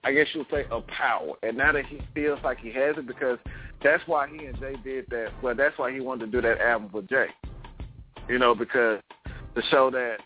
I 0.05 0.13
guess 0.13 0.27
you 0.35 0.41
would 0.41 0.51
say, 0.51 0.67
of 0.71 0.87
power. 0.87 1.35
And 1.43 1.57
now 1.57 1.73
that 1.73 1.87
he 1.87 2.01
feels 2.15 2.39
like 2.45 2.59
he 2.59 2.71
has 2.73 2.97
it, 2.99 3.07
because 3.07 3.39
that's 3.83 4.03
why 4.07 4.29
he 4.29 4.45
and 4.45 4.59
Jay 4.59 4.75
did 4.85 5.07
that. 5.11 5.29
Well, 5.43 5.55
that's 5.55 5.79
why 5.79 5.93
he 5.93 6.01
wanted 6.01 6.27
to 6.27 6.33
do 6.33 6.47
that 6.47 6.61
album 6.61 6.91
with 6.93 7.09
Jay. 7.09 7.27
You 8.29 8.39
know, 8.39 8.55
because 8.55 9.01
to 9.55 9.63
show 9.71 9.91
that 9.91 10.17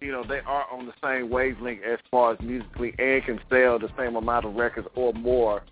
you 0.00 0.12
know 0.12 0.24
they 0.26 0.40
are 0.40 0.64
on 0.72 0.86
the 0.86 0.92
same 1.02 1.30
wavelength 1.30 1.82
as 1.82 1.98
far 2.10 2.32
as 2.32 2.40
musically 2.40 2.94
and 2.98 3.24
can 3.24 3.40
sell 3.50 3.78
the 3.78 3.90
same 3.98 4.16
amount 4.16 4.46
of 4.46 4.54
records 4.54 4.88
or 4.94 5.12
more 5.12 5.62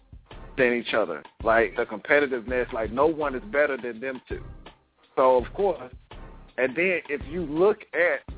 than 0.57 0.73
each 0.75 0.95
other. 0.95 1.23
Like 1.43 1.77
the 1.77 1.85
competitiveness, 1.85 2.73
like 2.73 2.93
no 2.93 3.07
one 3.07 3.35
is 3.35 3.43
better 3.53 3.77
than 3.77 4.01
them 4.01 4.21
two. 4.29 4.43
So 5.17 5.37
of 5.37 5.53
course, 5.55 5.93
and 6.57 6.77
then 6.77 7.01
if 7.09 7.21
you 7.31 7.43
look 7.45 7.79
at 7.95 8.35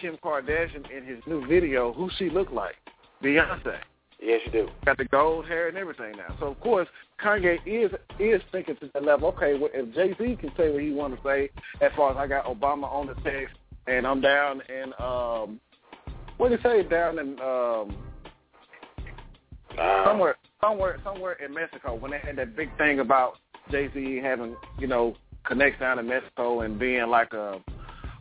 Kim 0.00 0.16
Kardashian 0.22 0.90
in 0.90 1.04
his 1.04 1.18
new 1.26 1.46
video, 1.46 1.92
who 1.92 2.10
she 2.18 2.30
look 2.30 2.50
like? 2.50 2.74
Beyonce. 3.22 3.78
yes, 4.20 4.40
you 4.46 4.52
do. 4.52 4.68
Got 4.84 4.98
the 4.98 5.04
gold 5.06 5.46
hair 5.46 5.68
and 5.68 5.76
everything 5.76 6.12
now. 6.16 6.36
So 6.38 6.46
of 6.46 6.60
course 6.60 6.88
Kanye 7.22 7.58
is 7.66 7.90
is 8.18 8.42
thinking 8.52 8.76
to 8.76 8.90
the 8.92 9.00
level. 9.00 9.28
Okay, 9.28 9.58
well, 9.58 9.70
if 9.72 9.94
Jay 9.94 10.14
Z 10.18 10.36
can 10.40 10.52
say 10.56 10.70
what 10.70 10.82
he 10.82 10.90
want 10.90 11.14
to 11.16 11.20
say, 11.22 11.50
as 11.80 11.90
far 11.96 12.10
as 12.10 12.16
I 12.16 12.26
got 12.26 12.44
Obama 12.44 12.84
on 12.84 13.06
the 13.06 13.14
text 13.22 13.56
and 13.86 14.06
I'm 14.06 14.20
down 14.20 14.62
in 14.68 14.92
um, 14.98 15.60
what 16.36 16.50
did 16.50 16.60
he 16.60 16.62
say 16.62 16.82
down 16.82 17.18
in 17.18 17.40
um, 17.40 17.96
Uh, 19.78 20.04
somewhere 20.06 20.36
somewhere 20.60 20.98
somewhere 21.04 21.34
in 21.44 21.52
Mexico 21.52 21.94
when 21.94 22.10
they 22.10 22.18
had 22.18 22.36
that 22.36 22.56
big 22.56 22.74
thing 22.78 23.00
about 23.00 23.34
Jay 23.70 23.90
Z 23.92 24.20
having 24.22 24.56
you 24.78 24.86
know 24.86 25.14
connects 25.44 25.78
down 25.80 25.98
in 25.98 26.06
Mexico 26.06 26.60
and 26.62 26.78
being 26.78 27.06
like 27.08 27.32
a 27.32 27.60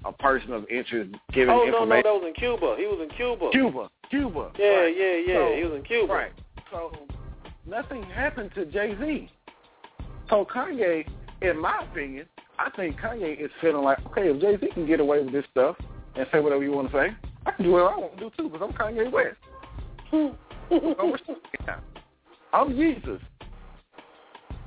a 0.05 0.11
person 0.11 0.53
of 0.53 0.65
interest 0.69 1.15
giving 1.33 1.53
oh 1.53 1.65
no, 1.65 1.85
no, 1.85 1.95
that 1.95 2.05
was 2.05 2.23
in 2.27 2.33
Cuba. 2.33 2.75
He 2.77 2.85
was 2.85 2.99
in 3.01 3.09
Cuba. 3.15 3.49
Cuba, 3.51 3.89
Cuba. 4.09 4.51
Yeah, 4.57 4.67
right. 4.67 4.95
yeah, 4.97 5.15
yeah. 5.15 5.33
So- 5.35 5.55
he 5.55 5.63
was 5.63 5.73
in 5.77 5.83
Cuba. 5.83 6.13
Right. 6.13 6.31
So 6.71 6.91
nothing 7.67 8.03
happened 8.03 8.51
to 8.55 8.65
Jay 8.65 8.95
Z. 8.99 9.29
So 10.29 10.45
Kanye, 10.45 11.07
in 11.41 11.59
my 11.59 11.83
opinion, 11.91 12.25
I 12.57 12.69
think 12.71 12.99
Kanye 12.99 13.39
is 13.43 13.51
feeling 13.61 13.83
like, 13.83 14.03
okay, 14.07 14.29
if 14.29 14.41
Jay 14.41 14.57
Z 14.59 14.73
can 14.73 14.85
get 14.87 14.99
away 14.99 15.21
with 15.23 15.31
this 15.33 15.45
stuff 15.51 15.75
and 16.15 16.25
say 16.31 16.39
whatever 16.39 16.63
you 16.63 16.71
want 16.71 16.91
to 16.91 16.97
say, 16.97 17.15
I 17.45 17.51
can 17.51 17.65
do 17.65 17.71
whatever 17.71 17.91
I 17.91 17.97
want 17.97 18.17
to 18.17 18.19
do 18.19 18.31
too 18.37 18.49
because 18.49 18.67
I'm 18.69 18.73
Kanye 18.77 19.11
West. 19.11 19.37
I'm. 20.71 21.81
I'm 22.53 22.75
Jesus. 22.75 23.21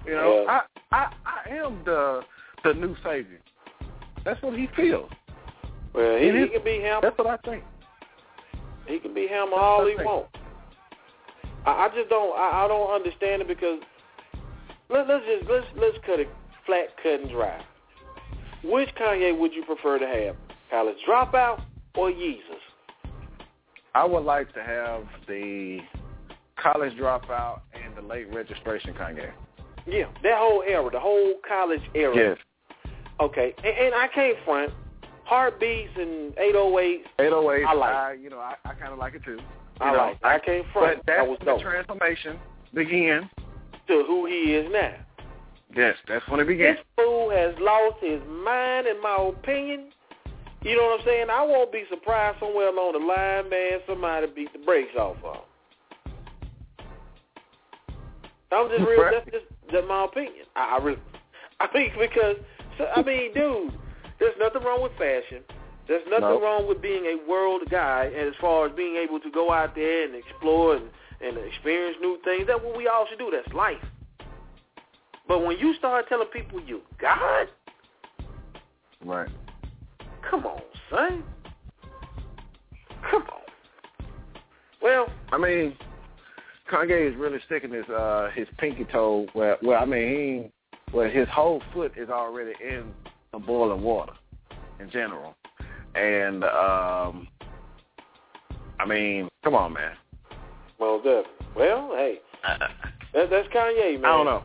You 0.07 0.15
know, 0.15 0.45
Yeah. 0.47 0.61
I, 0.93 0.97
I 0.97 1.13
I 1.47 1.55
am 1.57 1.83
the 1.85 2.23
the 2.65 2.75
new 2.75 2.95
savior. 3.05 3.41
That's 4.25 4.41
what 4.43 4.59
he 4.59 4.69
feels. 4.77 5.11
Well, 5.99 6.17
he, 6.17 6.27
he 6.27 6.49
can 6.49 6.63
be 6.63 6.79
him. 6.79 7.01
That's 7.03 7.19
what 7.19 7.27
I 7.27 7.37
think. 7.39 7.65
He 8.87 9.01
can 9.01 9.13
be 9.13 9.27
him 9.27 9.49
all 9.53 9.85
he 9.85 9.97
wants. 9.97 10.31
I, 11.67 11.73
I 11.73 11.89
just 11.93 12.09
don't. 12.09 12.39
I, 12.39 12.65
I 12.65 12.69
don't 12.69 12.89
understand 12.89 13.43
it 13.43 13.49
because 13.49 13.81
let, 14.89 15.09
let's 15.09 15.25
just 15.27 15.51
let's 15.51 15.67
let's 15.77 15.99
cut 16.07 16.21
it 16.21 16.29
flat, 16.67 16.91
cut 17.03 17.23
and 17.23 17.31
dry. 17.31 17.61
Which 18.63 18.91
Kanye 18.95 19.37
would 19.37 19.53
you 19.53 19.65
prefer 19.65 19.99
to 19.99 20.07
have? 20.07 20.37
College 20.71 20.97
dropout 21.09 21.65
or 21.97 22.13
Yeezus? 22.13 22.39
I 23.97 24.05
would 24.05 24.25
like 24.25 24.55
to 24.55 24.63
have 24.63 25.03
the 25.27 25.81
college 26.55 26.93
dropout 26.97 27.63
and 27.75 27.97
the 27.97 28.03
late 28.03 28.33
registration 28.33 28.95
Kanye. 28.95 29.33
Yeah, 29.85 30.05
that 30.23 30.39
whole 30.39 30.63
era, 30.65 30.89
the 30.93 31.01
whole 31.01 31.35
college 31.49 31.83
era. 31.97 32.15
Yes. 32.15 32.39
Okay, 33.19 33.53
and, 33.65 33.67
and 33.67 33.95
I 33.97 34.07
can't 34.15 34.37
front. 34.45 34.73
Heartbeats 35.29 35.93
and 35.97 36.33
808s. 36.37 37.05
808. 37.19 37.65
I 37.67 37.73
like 37.75 37.95
I, 37.95 38.13
you 38.15 38.31
know, 38.31 38.39
I, 38.39 38.55
I 38.65 38.73
kind 38.73 38.95
of 38.95 38.99
like 38.99 39.15
it 39.15 39.23
too. 39.25 39.33
You 39.33 39.39
I 39.81 39.93
know, 39.93 39.99
like. 39.99 40.15
it. 40.15 40.25
I 40.25 40.39
can't 40.39 40.67
front. 40.73 40.97
But 40.97 41.07
that 41.07 41.17
that's 41.19 41.29
was 41.29 41.39
when 41.41 41.47
dope. 41.47 41.59
the 41.59 41.65
transformation 41.65 42.39
begins. 42.73 43.27
to 43.89 44.05
who 44.07 44.25
he 44.25 44.55
is 44.55 44.67
now. 44.73 44.95
Yes, 45.77 45.97
that's 46.09 46.27
when 46.29 46.41
it 46.41 46.47
began. 46.47 46.77
This 46.77 46.85
fool 46.97 47.29
has 47.29 47.55
lost 47.61 47.97
his 48.01 48.23
mind, 48.27 48.87
in 48.87 49.03
my 49.03 49.19
opinion. 49.29 49.91
You 50.63 50.79
know 50.79 50.85
what 50.85 51.01
I'm 51.01 51.07
saying? 51.07 51.27
I 51.31 51.43
won't 51.45 51.71
be 51.73 51.85
surprised 51.91 52.41
somewhere 52.41 52.69
along 52.69 52.93
the 52.93 52.99
line, 52.99 53.51
man, 53.51 53.81
somebody 53.87 54.27
beat 54.35 54.51
the 54.55 54.61
brakes 54.61 54.97
off 54.99 55.17
of 55.23 55.35
him. 55.35 55.43
I'm 58.51 58.69
just 58.71 58.81
real. 58.81 59.11
That's 59.13 59.31
just 59.31 59.45
that's 59.71 59.87
my 59.87 60.05
opinion. 60.07 60.47
I, 60.57 60.79
I 60.79 60.83
really, 60.83 60.99
I 61.61 61.69
mean, 61.75 61.91
because 62.01 62.37
so, 62.79 62.87
I 62.97 63.03
mean, 63.03 63.35
dude, 63.35 63.75
there's 64.19 64.35
nothing 64.39 64.63
wrong 64.63 64.83
with 64.83 64.93
fashion. 64.93 65.43
There's 65.87 66.05
nothing 66.07 66.21
No. 66.29 66.41
wrong 66.41 66.69
with 66.69 66.83
being 66.83 67.07
a 67.07 67.17
world 67.29 67.63
guy, 67.71 68.05
and 68.15 68.29
as 68.29 68.35
far 68.41 68.67
as 68.67 68.73
being 68.73 68.97
able 68.97 69.21
to 69.21 69.31
go 69.31 69.51
out 69.53 69.75
there 69.75 70.05
and 70.05 70.15
explore 70.15 70.77
and, 70.77 70.91
and 71.23 71.39
experience 71.39 71.97
new 72.01 72.19
things, 72.25 72.47
that's 72.47 72.63
what 72.63 72.77
we 72.77 72.87
all 72.89 73.07
should 73.09 73.19
do. 73.19 73.31
That's 73.31 73.53
life. 73.55 73.83
But 75.27 75.45
when 75.45 75.59
you 75.59 75.75
start 75.75 76.09
telling 76.09 76.29
people 76.29 76.61
you 76.61 76.83
God, 76.99 77.49
Right. 79.05 79.29
come 80.29 80.45
on, 80.45 80.61
son. 80.91 81.23
Come 83.11 83.23
on. 83.23 84.07
Well, 84.83 85.07
I 85.33 85.39
mean, 85.39 85.77
Kanye 86.71 87.11
is 87.11 87.17
really 87.17 87.39
sticking 87.47 87.73
his 87.73 87.89
uh 87.89 88.31
his 88.35 88.47
pinky 88.59 88.85
toe 88.85 89.27
where 89.33 89.57
well 89.63 89.81
I 89.81 89.85
mean 89.87 90.51
he 90.89 90.97
well 90.97 91.09
his 91.09 91.29
whole 91.29 91.63
foot 91.73 91.93
is 91.97 92.09
already 92.11 92.53
in 92.63 92.93
the 93.33 93.39
boiling 93.39 93.83
water 93.83 94.13
in 94.81 94.91
general. 94.91 95.35
And 95.95 96.45
um, 96.45 97.29
I 98.79 98.87
mean, 98.87 99.29
come 99.45 99.55
on, 99.55 99.73
man. 99.73 99.93
Well, 100.79 100.99
definitely. 100.99 101.33
Well, 101.57 101.91
hey, 101.95 102.19
that, 103.15 103.31
that's 103.31 103.49
Kanye, 103.49 103.95
man. 104.01 104.05
I 104.05 104.17
don't 104.17 104.27
know. 104.27 104.43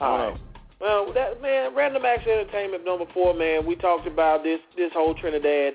I 0.00 0.08
don't 0.08 0.34
know. 0.34 0.40
Well, 0.80 1.12
that 1.14 1.40
man, 1.40 1.74
Random 1.74 2.04
Acts 2.04 2.26
Entertainment 2.26 2.84
number 2.84 3.06
four, 3.14 3.34
man. 3.34 3.66
We 3.66 3.74
talked 3.76 4.06
about 4.06 4.42
this 4.42 4.60
this 4.76 4.92
whole 4.92 5.14
Trinidad 5.14 5.74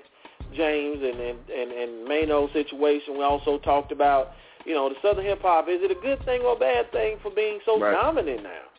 James 0.56 1.00
and 1.02 1.20
and 1.20 1.40
and, 1.50 1.72
and 1.72 2.08
Maino 2.08 2.52
situation. 2.54 3.18
We 3.18 3.24
also 3.24 3.58
talked 3.60 3.92
about 3.92 4.30
you 4.66 4.74
know 4.74 4.90
the 4.90 4.96
Southern 5.02 5.26
hip 5.26 5.42
hop. 5.42 5.68
Is 5.68 5.80
it 5.82 5.92
a 5.92 6.00
good 6.00 6.24
thing 6.26 6.42
or 6.42 6.56
a 6.56 6.60
bad 6.60 6.92
thing 6.92 7.18
for 7.24 7.32
being 7.32 7.60
so 7.66 7.80
Right. 7.80 7.92
dominant 7.94 8.44
now? 8.44 8.70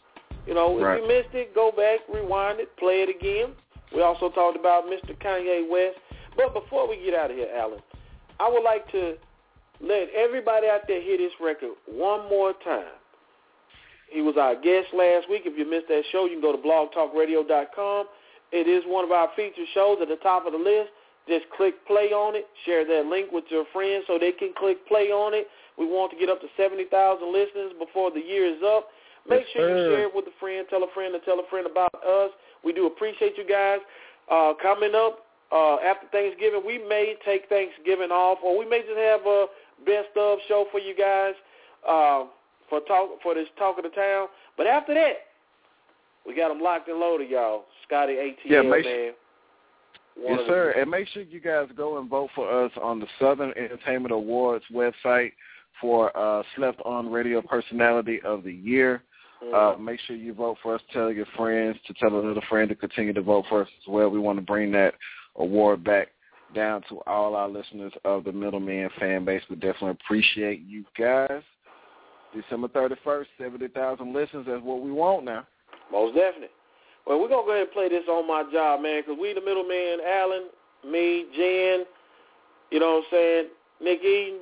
You 0.47 0.55
know, 0.55 0.77
if 0.79 0.85
Right. 0.85 1.03
you 1.03 1.09
missed 1.09 1.35
it, 1.35 1.55
go 1.55 1.71
back, 1.71 2.01
rewind 2.09 2.61
it, 2.61 2.75
play 2.77 3.03
it 3.03 3.09
again. 3.09 3.55
We 3.93 4.03
also 4.03 4.31
talked 4.31 4.57
about 4.57 4.87
Mr. 4.87 5.15
Kanye 5.19 5.69
West. 5.69 5.99
But 6.37 6.55
before 6.55 6.87
we 6.89 6.97
get 6.97 7.15
out 7.15 7.31
of 7.31 7.37
here, 7.37 7.51
Alan, 7.55 7.83
I 8.39 8.49
would 8.49 8.63
like 8.63 8.91
to 8.93 9.17
let 9.81 10.09
everybody 10.11 10.69
out 10.69 10.87
there 10.87 11.01
hear 11.01 11.19
this 11.19 11.33
record 11.41 11.73
one 11.87 12.29
more 12.29 12.53
time. 12.65 12.95
He 14.09 14.23
was 14.23 14.37
our 14.37 14.55
guest 14.55 14.93
last 14.93 15.29
week. 15.29 15.43
If 15.47 15.57
you 15.57 15.65
missed 15.65 15.89
that 15.89 16.05
show, 16.11 16.25
you 16.27 16.33
can 16.33 16.43
go 16.43 16.53
to 16.53 16.59
blogtalkradio.com. 16.59 18.07
It 18.53 18.67
is 18.67 18.83
one 18.87 19.05
of 19.05 19.13
our 19.13 19.29
featured 19.37 19.69
shows 19.75 19.99
at 20.03 20.09
the 20.09 20.17
top 20.17 20.47
of 20.47 20.53
the 20.53 20.59
list. 20.59 20.91
Just 21.29 21.47
click 21.57 21.75
play 21.87 22.11
on 22.11 22.35
it. 22.35 22.47
Share 22.67 22.85
that 22.85 23.07
link 23.07 23.31
with 23.31 23.45
your 23.51 23.65
friends 23.73 24.05
so 24.07 24.19
they 24.19 24.33
can 24.33 24.53
click 24.59 24.87
play 24.89 25.11
on 25.13 25.35
it. 25.35 25.47
We 25.79 25.87
want 25.87 26.11
to 26.13 26.19
get 26.19 26.29
up 26.29 26.41
to 26.41 26.49
70,000 26.57 26.91
listeners 27.33 27.73
before 27.79 28.11
the 28.11 28.21
year 28.21 28.47
is 28.47 28.63
up. 28.67 28.89
Make 29.29 29.41
Yes, 29.41 29.49
sure 29.53 29.69
you 29.69 29.91
share 29.95 30.07
it 30.09 30.15
with 30.15 30.27
a 30.27 30.37
friend. 30.41 30.67
Tell 30.71 30.83
a 30.83 30.91
friend 30.95 31.15
to 31.15 31.21
tell 31.25 31.39
a 31.41 31.49
friend 31.51 31.67
about 31.67 31.95
us. 31.95 32.31
We 32.65 32.73
do 32.73 32.87
appreciate 32.87 33.37
you 33.37 33.47
guys. 33.47 33.79
Uh, 34.31 34.55
coming 34.63 34.93
up 34.95 35.27
uh, 35.53 35.77
after 35.77 36.07
Thanksgiving, 36.13 36.63
we 36.67 36.79
may 36.79 37.17
take 37.25 37.49
Thanksgiving 37.49 38.11
off, 38.11 38.39
or 38.43 38.59
we 38.59 38.65
may 38.69 38.81
just 38.81 38.97
have 38.97 39.21
a 39.27 39.47
best 39.85 40.17
of 40.17 40.39
show 40.49 40.67
for 40.71 40.79
you 40.81 40.95
guys 40.95 41.35
uh, 41.89 42.25
for 42.69 42.81
talk 42.87 43.11
for 43.23 43.35
this 43.35 43.49
talk 43.59 43.77
of 43.79 43.85
the 43.85 43.91
town. 43.91 44.29
But 44.57 44.67
after 44.67 44.95
that, 44.95 45.27
we 46.27 46.35
got 46.37 46.49
them 46.49 46.61
locked 46.61 46.89
and 46.89 46.99
loaded, 46.99 47.31
y'all. 47.31 47.65
Scotty 47.87 48.15
ATL, 48.15 48.37
Yeah, 48.45 48.63
man. 48.63 48.83
sure- 48.83 49.13
One 50.17 50.39
Yes, 50.39 50.47
sir. 50.49 50.75
And 50.77 50.91
make 50.91 51.09
sure 51.09 51.23
you 51.23 51.41
guys 51.41 51.69
go 51.77 51.99
and 51.99 52.09
vote 52.09 52.31
for 52.35 52.49
us 52.65 52.71
on 52.81 53.01
the 53.01 53.07
Southern 53.19 53.53
Entertainment 53.57 54.13
Awards 54.13 54.65
website 54.73 55.33
for 55.81 56.15
uh, 56.17 56.43
Slept 56.57 56.81
On 56.85 57.11
Radio 57.11 57.41
Personality 57.43 58.21
of 58.23 58.45
the 58.45 58.53
Year. 58.53 59.03
Uh, 59.55 59.75
make 59.81 59.99
sure 60.01 60.17
you 60.17 60.35
vote 60.35 60.59
for 60.63 60.75
us. 60.75 60.83
Tell 60.93 61.11
your 61.11 61.27
friends 61.37 61.77
to 61.87 61.95
tell 61.95 62.19
another 62.19 62.43
friend 62.49 62.69
to 62.69 62.75
continue 62.75 63.13
to 63.15 63.23
vote 63.23 63.47
for 63.49 63.63
us 63.63 63.69
as 63.83 63.89
well. 63.89 64.11
We 64.11 64.19
want 64.19 64.39
to 64.39 64.45
bring 64.45 64.71
that 64.73 64.95
award 65.37 65.83
back 65.83 66.09
down 66.55 66.83
to 66.89 67.01
all 67.07 67.35
our 67.35 67.49
listeners 67.49 67.93
of 68.05 68.25
the 68.25 68.33
Middleman 68.33 68.91
fan 68.99 69.25
base. 69.25 69.43
We 69.49 69.57
definitely 69.57 69.97
appreciate 70.03 70.63
you 70.67 70.85
guys. 70.99 71.43
December 72.35 72.69
31st, 72.69 73.27
70,000 73.39 74.13
listens. 74.13 74.47
That's 74.47 74.63
what 74.63 74.83
we 74.83 74.93
want 74.93 75.25
now. 75.25 75.47
Most 75.91 76.15
definitely. 76.15 76.49
Well, 77.07 77.21
we're 77.21 77.29
going 77.29 77.45
to 77.45 77.47
go 77.47 77.53
ahead 77.53 77.63
and 77.63 77.73
play 77.73 77.89
this 77.89 78.05
on 78.09 78.29
my 78.29 78.45
job, 78.53 78.83
man, 78.83 79.03
because 79.03 79.19
we 79.21 79.33
the 79.33 79.41
middleman, 79.41 79.99
Alan, 80.07 80.49
me, 80.85 81.25
Jen, 81.35 81.85
you 82.71 82.79
know 82.79 82.97
what 82.97 83.05
I'm 83.05 83.11
saying, 83.11 83.49
Nick 83.83 84.05
Eden, 84.05 84.41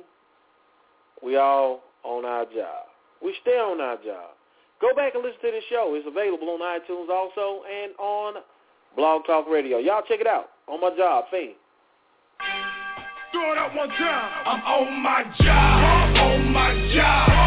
we 1.23 1.37
all 1.37 1.81
on 2.03 2.25
our 2.25 2.45
job. 2.45 2.85
We 3.23 3.35
stay 3.41 3.57
on 3.57 3.81
our 3.81 3.95
job. 3.97 4.31
Go 4.81 4.95
back 4.95 5.13
and 5.15 5.23
listen 5.23 5.39
to 5.41 5.51
this 5.51 5.63
show. 5.69 5.93
It's 5.95 6.07
available 6.07 6.49
on 6.49 6.59
iTunes 6.61 7.09
also 7.09 7.63
and 7.67 7.91
on 7.99 8.41
Blog 8.95 9.25
Talk 9.25 9.47
Radio. 9.49 9.77
Y'all 9.77 10.03
check 10.07 10.21
it 10.21 10.27
out. 10.27 10.49
On 10.67 10.79
my 10.79 10.95
job, 10.95 11.25
Fame. 11.31 11.53
Do 13.33 13.39
it 13.41 13.57
up 13.57 13.75
one 13.75 13.89
time. 13.89 14.31
I'm 14.45 14.61
on 14.61 15.03
my 15.03 15.23
job. 15.39 16.17
On 16.17 16.51
my 16.51 16.93
job. 16.95 17.38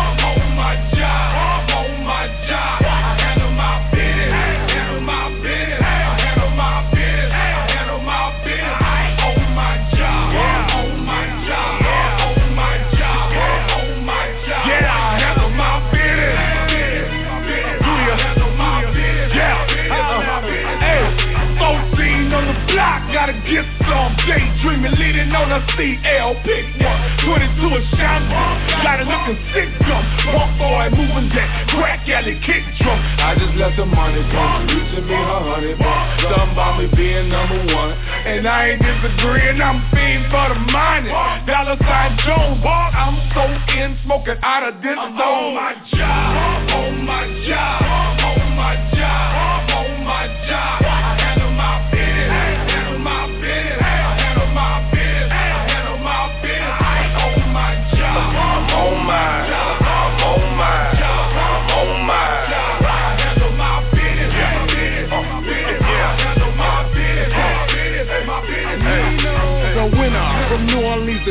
Daydreaming, 24.27 24.95
leading 24.99 25.35
on 25.35 25.51
a 25.51 25.61
CL. 25.75 26.31
Pick 26.47 26.67
one, 26.79 27.01
22 27.27 27.75
a 27.75 27.81
shotgun. 27.99 28.55
Got 28.83 29.01
it 29.03 29.09
looking 29.11 29.39
sick, 29.51 29.71
dumb. 29.83 30.05
Punk 30.23 30.59
boy 30.59 30.87
moving 30.95 31.29
that 31.35 31.67
crack 31.75 32.07
alley 32.09 32.39
kick 32.47 32.63
drum. 32.79 32.99
I 33.19 33.35
just 33.35 33.55
let 33.59 33.75
the 33.77 33.87
money 33.87 34.23
come. 34.31 34.67
Reaching 34.71 35.07
me 35.07 35.15
a 35.15 35.39
hundred 35.43 35.79
bucks. 35.79 36.23
Something 36.23 36.55
about 36.55 36.79
me 36.79 36.87
being 36.95 37.29
number 37.29 37.59
one. 37.75 37.93
And 38.23 38.47
I 38.47 38.71
ain't 38.71 38.83
disagreeing, 38.83 39.61
I'm 39.61 39.83
fiend 39.91 40.31
for 40.31 40.55
the 40.55 40.59
money. 40.71 41.11
Dollar 41.47 41.77
sign 41.83 42.15
Jones, 42.23 42.63
I'm 42.63 43.19
so 43.35 43.43
in, 43.75 43.99
smoking 44.05 44.39
out 44.43 44.63
of 44.63 44.83
this 44.83 44.95
zone. 44.95 45.19
On 45.19 45.55
my 45.55 45.75
job, 45.91 46.71
on 46.71 47.05
my 47.05 47.25
job, 47.49 48.02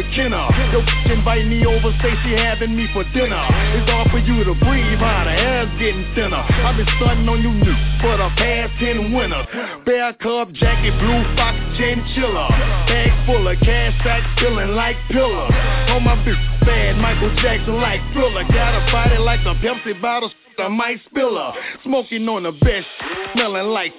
To 0.01 0.15
Kenner. 0.15 0.49
Yo, 0.73 0.81
invite 1.13 1.45
me 1.45 1.61
over, 1.61 1.93
say 2.01 2.09
she 2.25 2.33
having 2.33 2.75
me 2.75 2.89
for 2.91 3.03
dinner. 3.13 3.45
It's 3.77 3.85
hard 3.85 4.09
for 4.09 4.17
you 4.17 4.43
to 4.43 4.55
breathe, 4.65 4.97
how 4.97 5.25
the 5.25 5.29
air's 5.29 5.69
getting 5.77 6.09
thinner. 6.15 6.41
I've 6.41 6.75
been 6.75 6.89
stunting 6.97 7.29
on 7.29 7.37
you 7.37 7.53
new 7.53 7.77
for 8.01 8.17
the 8.17 8.29
past 8.33 8.73
ten 8.81 9.13
winters. 9.13 9.45
Bear 9.85 10.13
cub 10.13 10.53
jacket, 10.53 10.97
blue 10.97 11.21
fox 11.37 11.53
chinchilla. 11.77 12.49
Bag 12.89 13.13
full 13.27 13.45
of 13.45 13.59
cash 13.61 13.93
sack, 14.01 14.25
feeling 14.39 14.73
like 14.73 14.97
pillar. 15.11 15.45
On 15.93 16.01
my 16.01 16.17
bitch, 16.25 16.65
bad 16.65 16.97
Michael 16.97 17.35
Jackson 17.37 17.77
like 17.77 18.01
thriller. 18.13 18.43
Got 18.49 18.73
a 18.73 18.91
body 18.91 19.17
like 19.21 19.41
a 19.45 19.53
Pepsi 19.61 20.01
bottle, 20.01 20.31
I 20.57 20.67
might 20.67 20.97
spill 21.05 21.37
her. 21.37 21.53
Smoking 21.83 22.27
on 22.27 22.43
the 22.43 22.53
best, 22.53 22.87
smelling 23.33 23.69
like 23.69 23.93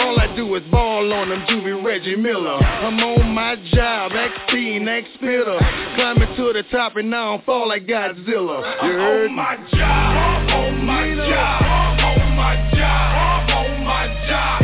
all 0.00 0.18
I 0.18 0.34
do 0.34 0.54
is 0.54 0.62
ball 0.70 1.12
on 1.12 1.28
them 1.28 1.44
Juvie 1.48 1.84
Reggie 1.84 2.16
Miller. 2.16 2.56
I'm 2.56 2.98
on 3.00 3.34
my 3.34 3.56
job, 3.72 4.12
X-Teen, 4.12 4.88
X-Spitter. 4.88 5.58
Climbing 5.96 6.36
to 6.36 6.52
the 6.52 6.64
top 6.70 6.96
and 6.96 7.10
now 7.10 7.38
I 7.38 7.44
fall 7.44 7.68
like 7.68 7.86
Godzilla. 7.86 8.84
You 8.84 8.92
heard 8.92 9.30
On 9.30 9.36
my 9.36 9.56
job, 9.70 10.50
on 10.50 10.84
my 10.84 11.14
job, 11.14 12.00
on 12.00 12.36
my 12.36 12.70
job, 12.74 13.50
on 13.50 13.84
my 13.84 14.26
job. 14.28 14.61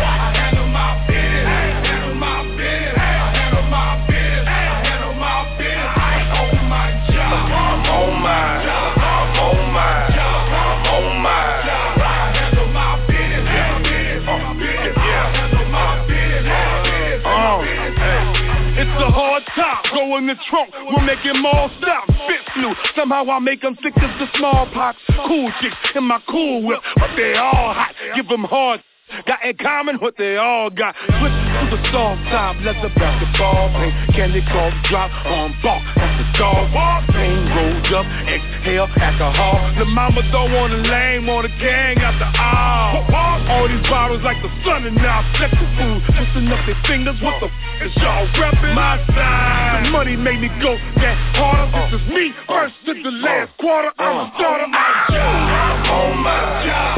In 20.17 20.27
the 20.27 20.37
trunk, 20.49 20.73
we'll 20.87 21.05
make 21.05 21.25
it 21.25 21.37
all 21.45 21.71
stop. 21.79 22.07
Fit 22.07 22.41
flu, 22.55 22.75
somehow 22.97 23.29
I 23.31 23.39
make 23.39 23.63
them 23.63 23.77
sick 23.83 23.93
as 23.97 24.19
the 24.19 24.27
smallpox. 24.39 24.99
Cool 25.27 25.53
chicks 25.61 25.77
in 25.95 26.05
my 26.05 26.21
cool 26.29 26.63
whip, 26.63 26.81
but 26.97 27.11
they 27.17 27.35
all 27.35 27.75
hot. 27.75 27.95
Give 28.17 28.27
them 28.29 28.45
hard. 28.45 28.83
Got 29.27 29.45
in 29.45 29.57
common 29.57 29.97
what 29.97 30.17
they 30.17 30.37
all 30.37 30.71
got. 30.71 30.95
Switch 31.07 31.33
to 31.33 31.65
the 31.73 31.81
soft 31.93 32.21
top, 32.29 32.57
let 32.63 32.77
the 32.83 32.93
basketball 32.95 33.73
play. 33.73 33.91
Candy 34.15 34.43
cough 34.53 34.75
drop 34.89 35.11
on 35.27 35.57
ball, 35.63 35.81
that's 35.97 36.17
the 36.21 36.27
dog. 36.39 36.69
Pain 37.09 37.41
rolls 37.51 37.91
up, 37.95 38.07
exhale, 38.29 38.89
alcohol. 39.01 39.59
The 39.79 39.85
mama 39.85 40.23
don't 40.31 40.53
want 40.53 40.73
a 40.73 40.77
lame 40.77 41.29
or 41.29 41.43
the 41.43 41.49
gang 41.61 41.99
after 41.99 42.29
all. 42.37 43.05
All 43.49 43.67
these 43.69 43.83
bottles 43.89 44.23
like 44.23 44.41
the 44.43 44.51
sun 44.65 44.85
and 44.85 44.97
now 44.97 45.25
check 45.39 45.51
the 45.51 45.67
food. 45.77 46.05
Twisting 46.05 46.49
up 46.53 46.61
their 46.67 46.77
fingers, 46.87 47.17
what 47.23 47.41
the 47.41 47.49
f 47.49 47.87
is 47.89 47.93
y'all 47.97 48.27
reppin'? 48.37 48.75
My 48.75 49.01
side. 49.15 49.87
The 49.87 49.91
money 49.91 50.17
made 50.17 50.41
me 50.41 50.49
go 50.61 50.77
that 51.01 51.17
harder. 51.35 51.73
This 51.91 52.01
is 52.01 52.09
me, 52.09 52.33
first 52.47 52.75
to 52.87 52.93
the 52.93 53.11
last 53.25 53.57
quarter. 53.59 53.91
I'm 53.99 54.29
a 54.29 54.33
starter. 54.37 54.69
Job, 54.69 55.89
on 55.89 56.19
my 56.23 56.63
job, 56.67 56.98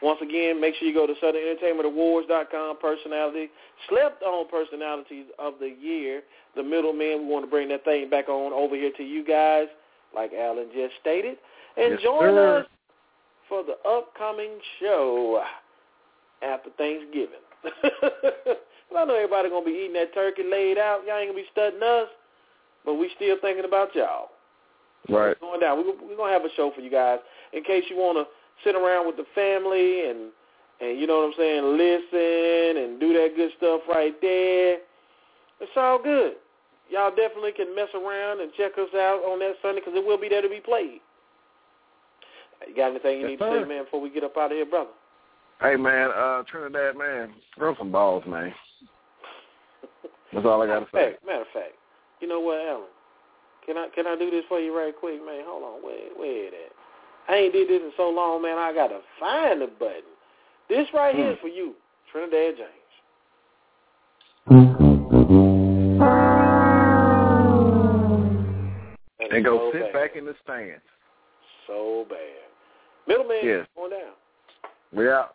Once 0.00 0.20
again, 0.22 0.60
make 0.60 0.74
sure 0.76 0.86
you 0.86 0.94
go 0.94 1.06
to 1.06 1.14
SouthernEntertainmentAwards.com. 1.14 2.78
Personality, 2.78 3.48
slept 3.88 4.22
on 4.22 4.46
personalities 4.48 5.26
of 5.38 5.54
the 5.60 5.74
year. 5.80 6.22
The 6.54 6.62
middleman. 6.62 7.26
We 7.26 7.26
want 7.26 7.44
to 7.44 7.50
bring 7.50 7.68
that 7.68 7.84
thing 7.84 8.08
back 8.08 8.28
on 8.28 8.52
over 8.52 8.76
here 8.76 8.92
to 8.96 9.02
you 9.02 9.24
guys, 9.24 9.66
like 10.14 10.32
Alan 10.32 10.68
just 10.74 10.94
stated. 11.00 11.36
And 11.76 11.92
Yes, 11.92 12.02
join 12.02 12.34
sir. 12.34 12.58
us 12.60 12.66
for 13.48 13.64
the 13.64 13.76
upcoming 13.88 14.60
show 14.80 15.42
after 16.42 16.70
Thanksgiving. 16.70 17.42
well, 18.90 19.02
I 19.02 19.04
know 19.04 19.14
everybody 19.14 19.50
gonna 19.50 19.64
be 19.64 19.72
eating 19.72 19.94
that 19.94 20.14
turkey 20.14 20.44
laid 20.44 20.78
out. 20.78 21.00
Y'all 21.06 21.18
ain't 21.18 21.30
gonna 21.30 21.42
be 21.42 21.48
studying 21.50 21.82
us, 21.82 22.08
but 22.84 22.94
we 22.94 23.10
still 23.16 23.36
thinking 23.40 23.64
about 23.64 23.94
y'all. 23.94 24.30
Right. 25.08 25.32
It's 25.32 25.40
going 25.40 25.60
down. 25.60 25.78
We're 25.78 26.08
we're 26.08 26.16
gonna 26.16 26.32
have 26.32 26.44
a 26.44 26.54
show 26.56 26.70
for 26.74 26.80
you 26.80 26.90
guys 26.90 27.18
in 27.52 27.64
case 27.64 27.84
you 27.88 27.96
want 27.96 28.18
to 28.18 28.26
sit 28.64 28.74
around 28.74 29.06
with 29.06 29.16
the 29.16 29.26
family 29.34 30.08
and 30.08 30.30
and 30.80 30.98
you 30.98 31.06
know 31.06 31.18
what 31.18 31.34
I'm 31.34 31.38
saying, 31.38 31.64
listen 31.76 32.82
and 32.82 33.00
do 33.00 33.12
that 33.14 33.34
good 33.34 33.50
stuff 33.56 33.80
right 33.88 34.14
there. 34.20 34.78
It's 35.60 35.76
all 35.76 36.00
good. 36.00 36.34
Y'all 36.88 37.10
definitely 37.10 37.52
can 37.52 37.74
mess 37.74 37.88
around 37.94 38.40
and 38.40 38.52
check 38.56 38.72
us 38.78 38.88
out 38.94 39.20
on 39.26 39.40
that 39.40 39.54
Sunday 39.60 39.80
because 39.80 39.94
it 39.96 40.06
will 40.06 40.18
be 40.18 40.28
there 40.28 40.40
to 40.40 40.48
be 40.48 40.60
played. 40.60 41.00
You 42.66 42.74
got 42.74 42.90
anything 42.90 43.20
you 43.20 43.28
Yes, 43.28 43.30
need 43.30 43.38
to 43.38 43.62
say, 43.62 43.68
man, 43.68 43.84
before 43.84 44.00
we 44.00 44.10
get 44.10 44.24
up 44.24 44.36
out 44.36 44.52
of 44.52 44.56
here, 44.56 44.66
brother? 44.66 44.90
Hey 45.60 45.74
man, 45.74 46.10
uh, 46.16 46.42
Trinidad 46.44 46.96
man, 46.96 47.34
throw 47.56 47.74
some 47.76 47.90
balls, 47.90 48.22
man. 48.26 48.54
That's 50.32 50.46
all 50.46 50.62
I 50.62 50.66
gotta 50.66 50.86
say. 50.94 50.98
Hey, 50.98 51.26
matter 51.26 51.42
of 51.42 51.46
fact, 51.52 51.74
you 52.20 52.28
know 52.28 52.40
what, 52.40 52.60
Alan? 52.60 52.86
Can 53.66 53.76
I 53.76 53.88
can 53.94 54.06
I 54.06 54.16
do 54.16 54.30
this 54.30 54.44
for 54.48 54.60
you 54.60 54.76
right 54.76 54.94
quick, 54.94 55.18
man? 55.24 55.42
Hold 55.44 55.64
on, 55.64 55.82
where 55.82 56.14
where 56.16 56.46
it 56.46 56.54
at? 56.54 56.77
I 57.28 57.34
ain't 57.34 57.52
did 57.52 57.68
this 57.68 57.82
in 57.82 57.92
so 57.96 58.08
long, 58.08 58.42
man. 58.42 58.56
I 58.58 58.72
gotta 58.72 59.00
find 59.20 59.60
the 59.60 59.66
button. 59.66 60.02
This 60.68 60.86
right 60.94 61.14
here 61.14 61.32
is 61.32 61.38
for 61.40 61.48
you, 61.48 61.74
Trinidad 62.10 62.56
James. 62.56 62.68
That 69.18 69.32
And 69.32 69.44
go 69.44 69.58
so 69.58 69.72
sit 69.72 69.92
bad. 69.92 69.92
back 69.92 70.16
in 70.16 70.24
the 70.24 70.34
stands. 70.42 70.82
So 71.66 72.06
bad. 72.08 72.18
Middleman, 73.06 73.38
Yes. 73.42 73.66
going 73.76 73.90
down. 73.90 74.12
We 74.92 75.08
out. 75.10 75.34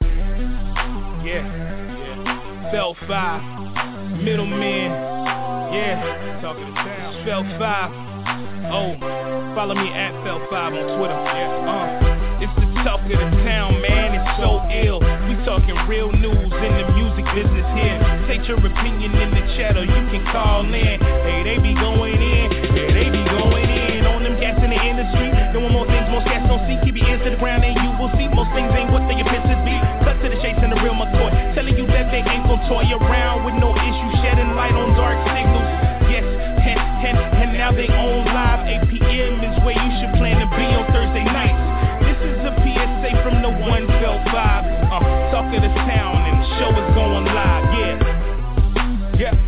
Yeah, 0.00 1.44
yeah. 1.44 2.70
Felt 2.70 2.96
five, 3.06 3.42
middleman. 4.22 4.90
Yeah, 5.72 6.40
talking 6.40 6.66
to 6.66 6.72
town. 6.72 7.24
Felt 7.24 7.46
five. 7.58 8.07
Oh, 8.68 8.92
follow 9.56 9.72
me 9.72 9.88
at 9.96 10.12
Felt 10.24 10.44
five 10.52 10.76
on 10.76 10.84
Twitter. 11.00 11.16
Uh, 11.16 12.44
it's 12.44 12.52
the 12.60 12.68
talk 12.84 13.00
of 13.00 13.08
the 13.08 13.28
town, 13.48 13.80
man. 13.80 14.12
It's 14.12 14.32
so 14.36 14.60
ill. 14.68 15.00
We 15.24 15.40
talking 15.48 15.72
real 15.88 16.12
news 16.12 16.52
in 16.52 16.72
the 16.76 16.84
music 16.92 17.24
business 17.32 17.64
here. 17.72 17.96
Take 18.28 18.44
your 18.44 18.60
opinion 18.60 19.16
in 19.16 19.32
the 19.32 19.40
chat 19.56 19.72
or 19.72 19.88
you 19.88 20.02
can 20.12 20.20
call 20.28 20.68
in. 20.68 21.00
Hey, 21.00 21.48
they 21.48 21.56
be 21.64 21.72
going 21.72 22.20
in. 22.20 22.46
Yeah, 22.76 22.92
they 22.92 23.08
be 23.08 23.24
going 23.24 23.64
in 23.72 24.04
on 24.04 24.20
them 24.20 24.36
cats 24.36 24.60
in 24.60 24.68
the 24.68 24.80
industry. 24.84 25.32
Doing 25.56 25.72
more 25.72 25.88
things 25.88 26.04
most 26.12 26.28
cats 26.28 26.44
don't 26.44 26.60
see. 26.68 26.76
Keep 26.84 27.00
your 27.00 27.08
ears 27.08 27.24
to 27.24 27.32
the 27.32 27.40
ground 27.40 27.64
and 27.64 27.72
you 27.72 27.88
will 27.96 28.12
see 28.20 28.28
most 28.28 28.52
things 28.52 28.68
ain't 28.76 28.92
what 28.92 29.08
they 29.08 29.16
appear 29.16 29.40
to 29.48 29.56
be. 29.64 29.76
Cut 30.04 30.20
to 30.20 30.28
the 30.28 30.36
chase 30.44 30.60
and 30.60 30.76
the 30.76 30.80
real 30.84 30.92
McCoy. 30.92 31.32
Telling 31.56 31.72
you 31.72 31.88
that 31.88 32.12
they 32.12 32.20
ain't 32.20 32.44
gon' 32.44 32.60
toy 32.68 32.84
around 32.84 33.48
with 33.48 33.56
no 33.56 33.72
issue. 33.72 34.08
Shedding 34.20 34.52
light 34.52 34.76
on 34.76 34.92
dark 34.92 35.16
signals. 35.32 35.68
Yes, 36.12 36.24
and, 37.04 37.18
and, 37.18 37.52
now 37.54 37.70
they 37.70 37.86
on 37.86 38.26
live. 38.26 38.66
8 38.66 38.90
p.m. 38.90 39.38
is 39.42 39.54
where 39.62 39.78
you 39.78 39.90
should 40.00 40.14
plan 40.18 40.42
to 40.42 40.48
be 40.56 40.66
on 40.74 40.86
Thursday 40.90 41.24
nights. 41.24 41.58
This 42.02 42.18
is 42.26 42.38
a 42.42 42.52
PSA 42.58 43.10
from 43.22 43.42
the 43.42 43.50
one 43.50 43.86
felt 44.02 44.22
five. 44.34 44.66
Uh, 44.90 45.00
talk 45.30 45.46
of 45.54 45.62
the 45.62 45.72
town 45.86 46.16
and 46.26 46.36
the 46.42 46.48
show 46.58 46.70
is 46.74 46.88
going 46.94 47.26
live. 47.30 47.64
Yeah. 47.78 49.30
Yeah. 49.32 49.47